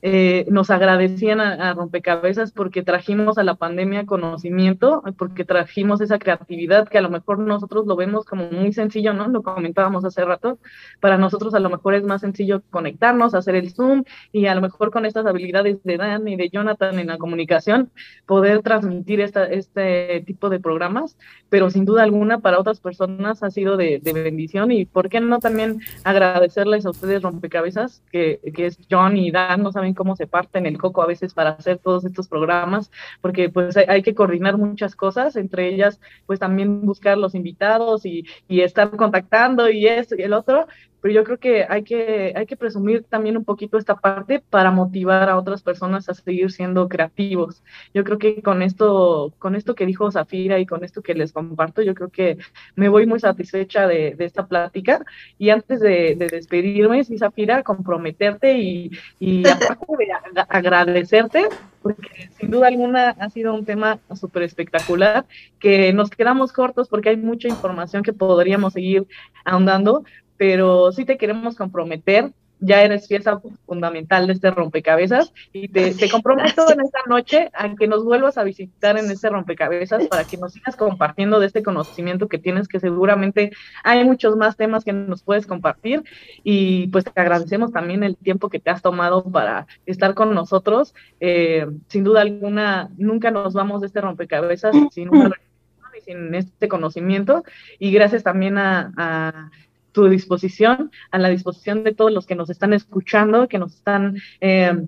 eh, 0.00 0.46
nos 0.48 0.70
agradecían 0.70 1.40
a, 1.40 1.74
rompecabezas 1.74 2.52
porque 2.52 2.82
trajimos 2.82 3.36
a 3.36 3.42
la 3.42 3.56
pandemia 3.56 4.06
conocimiento, 4.06 5.02
porque 5.16 5.44
trajimos 5.44 6.00
esa 6.00 6.18
creatividad 6.18 6.88
que 6.88 6.98
a 6.98 7.02
lo 7.02 7.10
mejor 7.10 7.40
nosotros 7.40 7.86
lo 7.86 7.96
vemos 7.96 8.24
como 8.24 8.50
muy 8.50 8.72
sencillo, 8.72 9.12
¿no? 9.12 9.28
Lo 9.28 9.42
comentábamos 9.42 10.04
hace 10.04 10.24
rato, 10.24 10.58
para 11.00 11.18
nosotros 11.18 11.54
a 11.54 11.60
lo 11.60 11.68
mejor 11.70 11.94
es 11.94 12.04
más 12.04 12.20
sencillo 12.20 12.62
conectarnos, 12.70 13.34
hacer 13.34 13.56
el 13.56 13.72
Zoom 13.72 14.04
y 14.32 14.46
a 14.46 14.54
lo 14.54 14.60
mejor 14.60 14.90
con 14.92 15.04
estas 15.04 15.26
habilidades 15.26 15.82
de 15.82 15.96
Dan 15.96 16.28
y 16.28 16.36
de 16.36 16.48
Jonathan 16.48 16.98
en 16.98 17.08
la 17.08 17.18
comunicación, 17.18 17.90
poder 18.26 18.62
transmitir 18.62 19.20
esta, 19.20 19.46
este 19.46 20.22
tipo 20.26 20.48
de 20.48 20.60
programas, 20.60 21.16
pero 21.48 21.70
sin 21.70 21.84
duda 21.84 22.04
alguna 22.04 22.38
para 22.38 22.60
otras 22.60 22.80
personas 22.80 23.42
ha 23.42 23.50
sido 23.50 23.76
de, 23.76 24.00
bendición. 24.04 24.70
Y 24.72 24.84
por 24.84 25.08
qué 25.08 25.20
no 25.20 25.38
también 25.38 25.80
agradecerles 26.04 26.86
a 26.86 26.90
ustedes 26.90 27.22
rompecabezas, 27.22 28.02
que, 28.10 28.40
que 28.54 28.66
es 28.66 28.78
John 28.90 29.16
y 29.16 29.30
Dan, 29.30 29.62
no 29.62 29.72
saben 29.72 29.87
cómo 29.94 30.16
se 30.16 30.26
parten 30.26 30.66
el 30.66 30.78
coco 30.78 31.02
a 31.02 31.06
veces 31.06 31.34
para 31.34 31.50
hacer 31.50 31.78
todos 31.78 32.04
estos 32.04 32.28
programas, 32.28 32.90
porque 33.20 33.48
pues 33.48 33.76
hay, 33.76 34.02
que 34.02 34.14
coordinar 34.14 34.56
muchas 34.58 34.94
cosas, 34.94 35.36
entre 35.36 35.68
ellas 35.68 36.00
pues 36.26 36.38
también 36.38 36.86
buscar 36.86 37.18
los 37.18 37.34
invitados 37.34 38.04
y, 38.04 38.24
estar 38.48 38.90
contactando 38.90 39.70
y 39.70 39.86
eso 39.86 40.14
y 40.16 40.22
el 40.22 40.32
otro, 40.32 40.66
pero 41.00 41.14
yo 41.14 41.24
creo 41.24 41.38
que 41.38 41.64
hay 41.68 41.84
que, 41.84 42.32
hay 42.36 42.46
que 42.46 42.56
presumir 42.56 43.04
también 43.04 43.36
un 43.36 43.44
poquito 43.44 43.78
esta 43.78 43.96
parte 43.96 44.40
para 44.40 44.70
motivar 44.70 45.28
a 45.28 45.36
otras 45.36 45.62
personas 45.62 46.08
a 46.08 46.14
seguir 46.14 46.50
siendo 46.50 46.88
creativos. 46.88 47.62
Yo 47.94 48.04
creo 48.04 48.18
que 48.18 48.42
con 48.42 48.62
esto, 48.62 49.32
con 49.38 49.54
esto 49.54 49.74
que 49.74 49.86
dijo 49.86 50.10
Zafira 50.10 50.58
y 50.58 50.66
con 50.66 50.84
esto 50.84 51.02
que 51.02 51.14
les 51.14 51.32
comparto, 51.32 51.82
yo 51.82 51.94
creo 51.94 52.10
que 52.10 52.38
me 52.74 52.88
voy 52.88 53.06
muy 53.06 53.20
satisfecha 53.20 53.86
de, 53.86 54.16
esta 54.18 54.46
plática. 54.46 55.04
Y 55.38 55.50
antes 55.50 55.80
de, 55.80 56.16
despedirme, 56.16 57.04
sí, 57.04 57.18
Zafira, 57.18 57.62
comprometerte 57.62 58.58
y, 58.58 58.90
y 59.18 59.42
aparte 59.48 59.86
de 59.98 60.44
agradecerte, 60.48 61.48
porque 61.82 62.30
sin 62.38 62.50
duda 62.50 62.68
alguna 62.68 63.10
ha 63.10 63.30
sido 63.30 63.54
un 63.54 63.64
tema 63.64 63.98
súper 64.14 64.42
espectacular, 64.42 65.26
que 65.58 65.92
nos 65.92 66.10
quedamos 66.10 66.52
cortos 66.52 66.88
porque 66.88 67.10
hay 67.10 67.16
mucha 67.16 67.48
información 67.48 68.02
que 68.02 68.12
podríamos 68.12 68.72
seguir 68.72 69.06
ahondando, 69.44 70.04
pero 70.36 70.92
sí 70.92 71.04
te 71.04 71.18
queremos 71.18 71.56
comprometer. 71.56 72.32
Ya 72.60 72.82
eres 72.82 73.06
pieza 73.06 73.40
fundamental 73.66 74.26
de 74.26 74.32
este 74.32 74.50
rompecabezas 74.50 75.32
y 75.52 75.68
te, 75.68 75.94
te 75.94 76.10
comprometo 76.10 76.70
en 76.72 76.80
esta 76.80 77.00
noche 77.06 77.50
a 77.54 77.74
que 77.74 77.86
nos 77.86 78.04
vuelvas 78.04 78.38
a 78.38 78.44
visitar 78.44 78.98
en 78.98 79.10
este 79.10 79.28
rompecabezas 79.28 80.06
para 80.08 80.24
que 80.24 80.36
nos 80.36 80.52
sigas 80.52 80.76
compartiendo 80.76 81.40
de 81.40 81.46
este 81.46 81.62
conocimiento 81.62 82.28
que 82.28 82.38
tienes, 82.38 82.68
que 82.68 82.80
seguramente 82.80 83.52
hay 83.84 84.04
muchos 84.04 84.36
más 84.36 84.56
temas 84.56 84.84
que 84.84 84.92
nos 84.92 85.22
puedes 85.22 85.46
compartir. 85.46 86.04
Y 86.42 86.88
pues 86.88 87.04
te 87.04 87.20
agradecemos 87.20 87.72
también 87.72 88.02
el 88.02 88.16
tiempo 88.16 88.48
que 88.48 88.60
te 88.60 88.70
has 88.70 88.82
tomado 88.82 89.24
para 89.24 89.66
estar 89.86 90.14
con 90.14 90.34
nosotros. 90.34 90.94
Eh, 91.20 91.66
sin 91.88 92.04
duda 92.04 92.22
alguna, 92.22 92.90
nunca 92.96 93.30
nos 93.30 93.54
vamos 93.54 93.80
de 93.80 93.86
este 93.88 94.00
rompecabezas 94.00 94.74
sin 94.90 95.08
una 95.08 95.30
y 95.96 96.00
sin 96.00 96.34
este 96.34 96.68
conocimiento. 96.68 97.44
Y 97.78 97.92
gracias 97.92 98.22
también 98.22 98.58
a 98.58 99.50
tu 99.98 100.08
disposición, 100.08 100.92
a 101.10 101.18
la 101.18 101.28
disposición 101.28 101.82
de 101.82 101.92
todos 101.92 102.12
los 102.12 102.24
que 102.24 102.36
nos 102.36 102.50
están 102.50 102.72
escuchando, 102.72 103.48
que 103.48 103.58
nos 103.58 103.74
están 103.74 104.16
eh, 104.40 104.86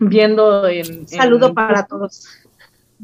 viendo 0.00 0.66
en... 0.66 1.06
Saludo 1.06 1.54
para 1.54 1.86
todos. 1.86 2.26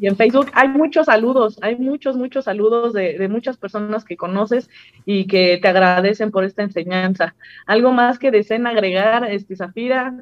Y 0.01 0.09
en 0.09 0.17
Facebook 0.17 0.51
hay 0.53 0.67
muchos 0.67 1.07
saludos, 1.07 1.57
hay 1.63 1.77
muchos, 1.77 2.17
muchos 2.17 2.47
saludos 2.47 2.93
de, 2.93 3.29
muchas 3.29 3.57
personas 3.57 4.05
que 4.05 4.17
conoces 4.17 4.69
y 5.05 5.29
que 5.29 5.61
te 5.63 5.69
agradecen 5.69 6.33
por 6.33 6.43
esta 6.43 6.65
enseñanza. 6.65 7.37
¿Algo 7.67 7.93
más 7.93 8.19
que 8.19 8.33
deseen 8.33 8.67
agregar, 8.67 9.25
este, 9.31 9.55
Zafira, 9.55 10.13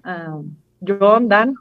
John, 0.87 1.29
Dan? 1.29 1.55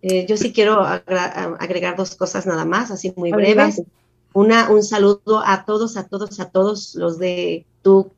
Eh, 0.00 0.24
yo 0.26 0.38
sí 0.38 0.54
quiero 0.54 0.80
agregar 0.80 1.96
dos 1.96 2.14
cosas 2.14 2.46
nada 2.46 2.64
más, 2.64 2.90
así 2.90 3.12
muy 3.14 3.30
breves. 3.32 3.82
Una, 4.32 4.70
un 4.70 4.82
saludo 4.82 5.42
a 5.44 5.66
todos, 5.66 5.98
a 5.98 6.08
todos, 6.08 6.40
a 6.40 6.48
todos 6.48 6.94
los 6.94 7.18
de 7.18 7.66
tu 7.82 8.12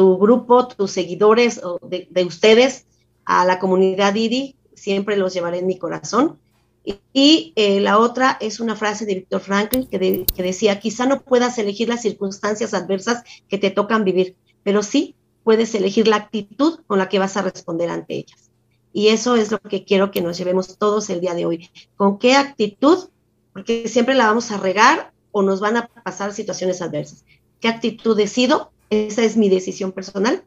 tu 0.00 0.16
grupo, 0.16 0.66
tus 0.66 0.92
seguidores 0.92 1.60
o 1.62 1.78
de, 1.86 2.24
ustedes, 2.24 2.86
a 3.26 3.44
la 3.44 3.58
comunidad 3.58 4.14
IDI, 4.14 4.56
siempre 4.72 5.18
los 5.18 5.34
llevaré 5.34 5.58
en 5.58 5.66
mi 5.66 5.76
corazón. 5.76 6.38
Y, 7.12 7.52
eh, 7.54 7.80
la 7.80 7.98
otra 7.98 8.38
es 8.40 8.60
una 8.60 8.76
frase 8.76 9.04
de 9.04 9.16
Víctor 9.16 9.42
Franklin 9.42 9.86
que, 9.86 10.24
que 10.24 10.42
decía, 10.42 10.80
quizá 10.80 11.04
no 11.04 11.20
puedas 11.20 11.58
elegir 11.58 11.90
las 11.90 12.00
circunstancias 12.00 12.72
adversas 12.72 13.24
que 13.46 13.58
te 13.58 13.68
tocan 13.70 14.04
vivir, 14.04 14.36
pero 14.62 14.82
sí 14.82 15.16
puedes 15.44 15.74
elegir 15.74 16.08
la 16.08 16.16
actitud 16.16 16.80
con 16.86 16.96
la 16.96 17.10
que 17.10 17.18
vas 17.18 17.36
a 17.36 17.42
responder 17.42 17.90
ante 17.90 18.14
ellas. 18.14 18.50
Y 18.94 19.08
eso 19.08 19.36
es 19.36 19.50
lo 19.50 19.60
que 19.60 19.84
quiero 19.84 20.10
que 20.10 20.22
nos 20.22 20.38
llevemos 20.38 20.78
todos 20.78 21.10
el 21.10 21.20
día 21.20 21.34
de 21.34 21.44
hoy. 21.44 21.68
¿Con 21.94 22.18
qué 22.18 22.36
actitud? 22.36 23.10
Porque 23.52 23.86
siempre 23.86 24.14
la 24.14 24.28
vamos 24.28 24.50
a 24.50 24.56
regar 24.56 25.12
o 25.30 25.42
nos 25.42 25.60
van 25.60 25.76
a 25.76 25.88
pasar 25.88 26.32
situaciones 26.32 26.80
adversas. 26.80 27.26
¿Qué 27.60 27.68
actitud 27.68 28.16
decido 28.16 28.72
esa 28.90 29.24
es 29.24 29.36
mi 29.36 29.48
decisión 29.48 29.92
personal. 29.92 30.42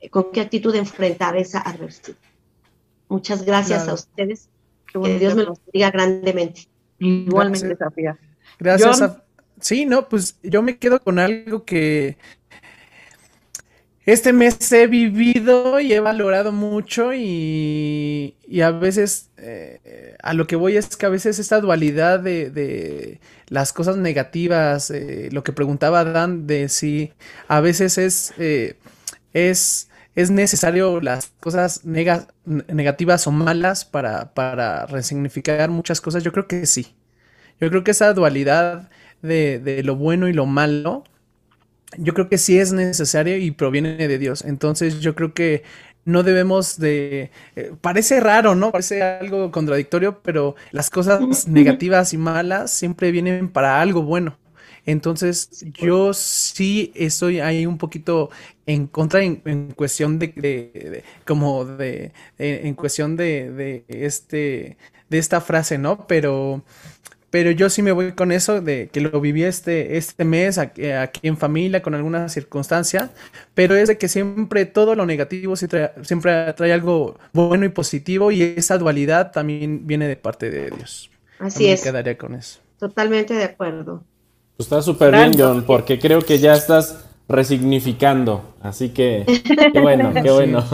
Eh, 0.00 0.10
¿Con 0.10 0.30
qué 0.32 0.40
actitud 0.40 0.74
enfrentar 0.74 1.36
esa 1.36 1.60
adversidad? 1.60 2.18
Muchas 3.08 3.44
gracias 3.44 3.88
a 3.88 3.94
ustedes. 3.94 4.48
Que 4.92 5.18
Dios 5.18 5.34
me 5.34 5.42
los 5.42 5.58
diga 5.72 5.90
grandemente. 5.90 6.68
Igualmente, 6.98 7.76
Sofía. 7.76 8.16
Gracias. 8.58 9.18
Sí, 9.60 9.86
no, 9.86 10.08
pues 10.08 10.38
yo 10.42 10.62
me 10.62 10.78
quedo 10.78 11.00
con 11.00 11.18
algo 11.18 11.64
que 11.64 12.16
este 14.06 14.34
mes 14.34 14.70
he 14.70 14.86
vivido 14.86 15.80
y 15.80 15.92
he 15.94 16.00
valorado 16.00 16.52
mucho 16.52 17.14
y, 17.14 18.34
a 18.62 18.70
veces 18.70 19.30
eh, 19.38 20.16
a 20.22 20.34
lo 20.34 20.46
que 20.46 20.56
voy 20.56 20.76
es 20.76 20.96
que 20.96 21.06
a 21.06 21.08
veces 21.08 21.38
esta 21.38 21.60
dualidad 21.60 22.20
de, 22.20 23.20
las 23.48 23.72
cosas 23.72 23.96
negativas, 23.96 24.90
eh, 24.90 25.28
lo 25.32 25.42
que 25.42 25.52
preguntaba 25.52 26.04
Dan 26.04 26.46
de 26.46 26.68
si 26.68 27.12
a 27.48 27.60
veces 27.60 27.96
es, 27.98 28.34
eh, 28.38 28.76
es, 29.32 29.88
es 30.14 30.30
necesario 30.30 31.00
las 31.00 31.32
cosas 31.40 31.84
negativas 31.84 33.26
o 33.26 33.32
malas 33.32 33.84
para, 33.86 34.34
para 34.34 34.86
resignificar 34.86 35.70
muchas 35.70 36.00
cosas, 36.00 36.22
yo 36.22 36.32
creo 36.32 36.46
que 36.46 36.66
sí. 36.66 36.94
Yo 37.60 37.70
creo 37.70 37.84
que 37.84 37.92
esa 37.92 38.12
dualidad 38.12 38.90
de, 39.22 39.60
de 39.60 39.82
lo 39.82 39.96
bueno 39.96 40.28
y 40.28 40.32
lo 40.34 40.44
malo 40.44 41.04
yo 41.98 42.14
creo 42.14 42.28
que 42.28 42.38
sí 42.38 42.58
es 42.58 42.72
necesario 42.72 43.36
y 43.36 43.50
proviene 43.50 44.08
de 44.08 44.18
Dios. 44.18 44.42
Entonces 44.42 45.00
yo 45.00 45.14
creo 45.14 45.34
que 45.34 45.62
no 46.04 46.22
debemos 46.22 46.78
de... 46.78 47.30
Eh, 47.56 47.72
parece 47.80 48.20
raro, 48.20 48.54
¿no? 48.54 48.72
Parece 48.72 49.02
algo 49.02 49.50
contradictorio, 49.50 50.20
pero 50.22 50.54
las 50.70 50.90
cosas 50.90 51.48
negativas 51.48 52.12
y 52.12 52.18
malas 52.18 52.70
siempre 52.70 53.10
vienen 53.10 53.48
para 53.48 53.80
algo 53.80 54.02
bueno. 54.02 54.36
Entonces 54.86 55.64
yo 55.72 56.12
sí 56.12 56.92
estoy 56.94 57.40
ahí 57.40 57.64
un 57.64 57.78
poquito 57.78 58.28
en 58.66 58.86
contra 58.86 59.22
en, 59.22 59.72
cuestión 59.74 60.18
de, 60.18 61.02
como 61.26 61.64
de, 61.64 62.12
en 62.36 62.74
cuestión 62.74 63.16
de, 63.16 63.50
de 63.50 63.84
este 63.88 64.76
de 65.08 65.18
esta 65.18 65.40
frase, 65.40 65.78
¿no? 65.78 66.06
Pero 66.06 66.64
pero 67.34 67.50
yo 67.50 67.68
sí 67.68 67.82
me 67.82 67.90
voy 67.90 68.12
con 68.12 68.30
eso 68.30 68.60
de 68.60 68.88
que 68.92 69.00
lo 69.00 69.20
viví 69.20 69.42
este, 69.42 69.96
este 69.96 70.24
mes 70.24 70.56
aquí, 70.56 70.82
en 71.24 71.36
familia 71.36 71.82
con 71.82 71.96
alguna 71.96 72.28
circunstancia, 72.28 73.10
pero 73.54 73.74
es 73.74 73.88
de 73.88 73.98
que 73.98 74.06
siempre 74.06 74.66
todo 74.66 74.94
lo 74.94 75.04
negativo 75.04 75.56
siempre 75.56 76.52
trae 76.52 76.72
algo 76.72 77.18
bueno 77.32 77.64
y 77.64 77.70
positivo 77.70 78.30
y 78.30 78.40
esa 78.40 78.78
dualidad 78.78 79.32
también 79.32 79.84
viene 79.84 80.06
de 80.06 80.14
parte 80.14 80.48
de 80.48 80.70
Dios. 80.70 81.10
Así 81.40 81.66
es. 81.66 81.80
Me 81.80 81.90
quedaría 81.90 82.16
con 82.16 82.36
eso. 82.36 82.60
Totalmente 82.78 83.34
de 83.34 83.42
acuerdo. 83.42 84.04
Pues 84.56 84.68
está 84.68 84.80
súper 84.80 85.10
bien, 85.10 85.32
John, 85.36 85.64
porque 85.66 85.98
creo 85.98 86.20
que 86.20 86.38
ya 86.38 86.54
estás 86.54 87.04
resignificando. 87.26 88.54
Así 88.60 88.90
que, 88.90 89.24
qué 89.72 89.80
bueno, 89.80 90.12
qué 90.14 90.30
bueno. 90.30 90.64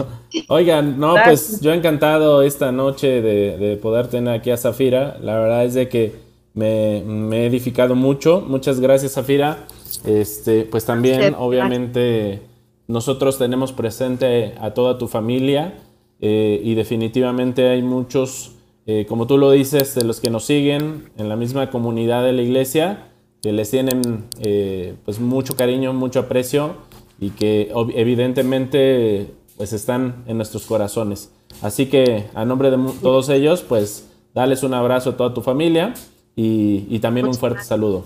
Oigan, 0.47 0.99
no, 0.99 1.15
pues 1.25 1.59
yo 1.59 1.73
encantado 1.73 2.43
esta 2.43 2.71
noche 2.71 3.23
de, 3.23 3.57
de 3.57 3.77
poder 3.77 4.09
tener 4.09 4.35
aquí 4.35 4.51
a 4.51 4.57
Zafira. 4.57 5.17
La 5.21 5.39
verdad 5.39 5.65
es 5.65 5.73
de 5.73 5.89
que 5.89 6.29
me, 6.53 6.97
he 6.97 7.45
edificado 7.45 7.95
mucho. 7.95 8.41
Muchas 8.41 8.79
gracias, 8.79 9.13
Zafira. 9.13 9.67
Este, 10.05 10.63
pues 10.63 10.85
también, 10.85 11.35
obviamente, 11.37 12.41
nosotros 12.87 13.37
tenemos 13.37 13.71
presente 13.71 14.55
a 14.59 14.71
toda 14.71 14.97
tu 14.97 15.07
familia 15.07 15.79
eh, 16.19 16.59
y 16.63 16.75
definitivamente 16.75 17.69
hay 17.69 17.81
muchos, 17.81 18.53
eh, 18.85 19.05
como 19.07 19.27
tú 19.27 19.37
lo 19.37 19.51
dices, 19.51 19.95
de 19.95 20.03
los 20.03 20.19
que 20.19 20.29
nos 20.29 20.45
siguen 20.45 21.09
en 21.17 21.29
la 21.29 21.35
misma 21.35 21.69
comunidad 21.69 22.23
de 22.23 22.33
la 22.33 22.41
iglesia, 22.41 23.07
que 23.41 23.51
les 23.51 23.71
tienen 23.71 24.25
eh, 24.41 24.95
pues 25.03 25.19
mucho 25.19 25.55
cariño, 25.55 25.93
mucho 25.93 26.19
aprecio 26.19 26.75
y 27.19 27.31
que 27.31 27.71
evidentemente 27.95 29.27
pues 29.57 29.73
están 29.73 30.23
en 30.27 30.37
nuestros 30.37 30.65
corazones. 30.65 31.31
Así 31.61 31.87
que 31.87 32.25
a 32.33 32.45
nombre 32.45 32.71
de 32.71 32.77
todos 33.01 33.29
ellos, 33.29 33.61
pues 33.61 34.07
dales 34.33 34.63
un 34.63 34.73
abrazo 34.73 35.11
a 35.11 35.17
toda 35.17 35.33
tu 35.33 35.41
familia 35.41 35.93
y, 36.35 36.99
también 36.99 37.27
un 37.27 37.33
fuerte 37.33 37.63
saludo. 37.63 38.05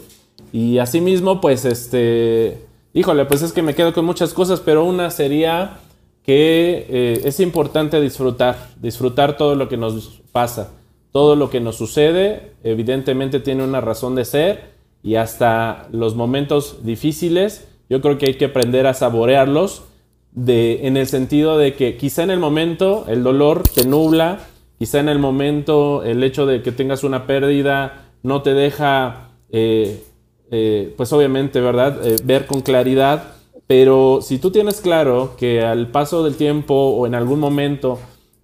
Y 0.52 0.78
asimismo, 0.80 1.42
pues 1.42 1.66
este, 1.66 2.66
híjole, 2.94 3.26
pues 3.26 3.42
es 3.42 3.54
que 3.54 3.62
me 3.62 3.76
quedo 3.76 3.94
con 3.94 4.06
muchas 4.06 4.34
cosas, 4.34 4.60
pero 4.60 4.84
una 4.84 5.12
sería, 5.12 5.80
que 6.26 6.88
eh, 6.90 7.22
es 7.24 7.40
importante 7.40 8.02
disfrutar, 8.02 8.70
disfrutar 8.82 9.38
todo 9.38 9.56
lo 9.56 9.70
que 9.70 9.78
nos 9.78 10.22
pasa, 10.32 10.72
todo 11.12 11.36
lo 11.36 11.50
que 11.50 11.60
nos 11.60 11.78
sucede, 11.78 12.54
evidentemente 12.64 13.40
tiene 13.40 13.64
una 13.64 13.80
razón 13.80 14.16
de 14.16 14.26
ser 14.26 14.76
y 15.04 15.16
hasta 15.16 15.88
los 15.92 16.16
momentos 16.16 16.84
difíciles, 16.84 17.68
yo 17.90 18.02
creo 18.02 18.18
que 18.18 18.26
hay 18.26 18.34
que 18.34 18.46
aprender 18.46 18.88
a 18.88 18.96
saborearlos 18.96 19.84
de, 20.32 20.88
en 20.88 20.98
el 20.98 21.06
sentido 21.06 21.60
de 21.60 21.76
que 21.76 21.96
quizá 21.96 22.24
en 22.24 22.32
el 22.32 22.40
momento 22.40 23.06
el 23.08 23.24
dolor 23.24 23.62
te 23.64 23.86
nubla, 23.86 24.40
quizá 24.80 25.00
en 25.00 25.10
el 25.10 25.20
momento 25.20 26.04
el 26.04 26.24
hecho 26.24 26.48
de 26.48 26.64
que 26.64 26.72
tengas 26.72 27.04
una 27.04 27.28
pérdida 27.28 28.05
no 28.26 28.42
te 28.42 28.54
deja, 28.54 29.30
eh, 29.52 30.04
eh, 30.52 30.94
pues 30.98 31.14
obviamente, 31.14 31.62
¿verdad?, 31.62 32.00
ver 32.24 32.46
con 32.46 32.62
claridad 32.62 33.36
pero 33.68 34.20
si 34.22 34.38
tú 34.38 34.52
tienes 34.52 34.82
claro 34.82 35.36
que 35.38 35.64
al 35.64 35.88
paso 35.88 36.24
del 36.24 36.36
tiempo 36.36 36.74
o 36.74 37.08
en 37.08 37.16
algún 37.16 37.40
momento 37.40 38.00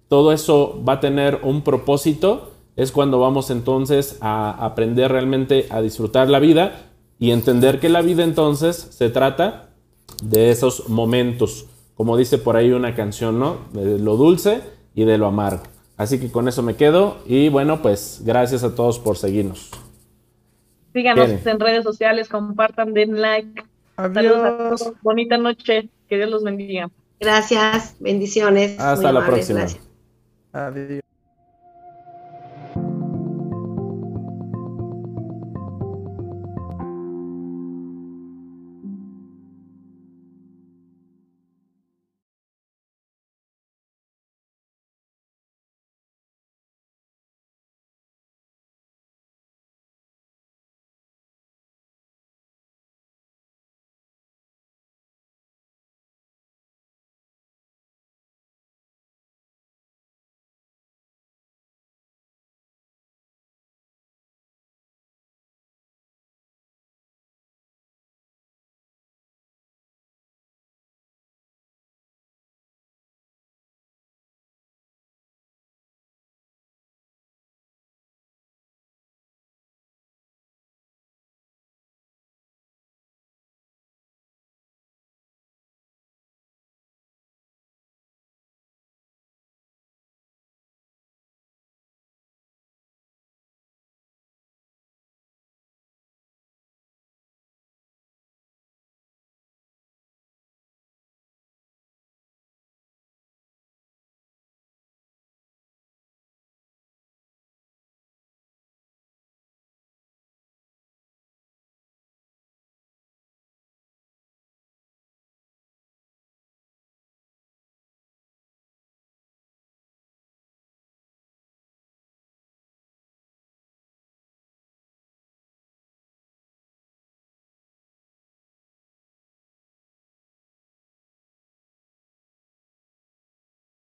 todo 0.08 0.32
eso 0.32 0.82
va 0.86 0.94
a 0.94 1.00
tener 1.00 1.40
un 1.42 1.62
propósito, 1.62 2.50
es 2.76 2.90
cuando 2.90 3.20
vamos 3.20 3.50
entonces 3.50 4.18
a 4.20 4.50
aprender 4.64 5.12
realmente 5.12 5.66
a 5.70 5.80
disfrutar 5.80 6.28
la 6.28 6.40
vida 6.40 6.86
y 7.18 7.30
entender 7.30 7.78
que 7.78 7.88
la 7.88 8.02
vida 8.02 8.24
entonces 8.24 8.76
se 8.76 9.10
trata 9.10 9.70
de 10.22 10.50
esos 10.50 10.88
momentos, 10.88 11.66
como 11.94 12.16
dice 12.16 12.38
por 12.38 12.56
ahí 12.56 12.72
una 12.72 12.94
canción, 12.94 13.38
¿no? 13.38 13.58
De 13.72 13.98
lo 13.98 14.16
dulce 14.16 14.60
y 14.94 15.04
de 15.04 15.18
lo 15.18 15.26
amargo. 15.26 15.62
Así 16.02 16.18
que 16.18 16.32
con 16.32 16.48
eso 16.48 16.64
me 16.64 16.74
quedo 16.74 17.18
y 17.26 17.48
bueno, 17.48 17.80
pues 17.80 18.22
gracias 18.24 18.64
a 18.64 18.74
todos 18.74 18.98
por 18.98 19.16
seguirnos. 19.16 19.70
Síganos 20.92 21.30
en 21.46 21.60
redes 21.60 21.84
sociales, 21.84 22.28
compartan, 22.28 22.92
den 22.92 23.20
like. 23.20 23.62
Adiós. 23.94 24.92
Bonita 25.00 25.38
noche. 25.38 25.90
Que 26.08 26.16
Dios 26.16 26.28
los 26.28 26.42
bendiga. 26.42 26.90
Gracias. 27.20 27.94
Bendiciones. 28.00 28.80
Hasta 28.80 29.12
la 29.12 29.24
próxima. 29.24 29.64
Adiós. 30.52 31.01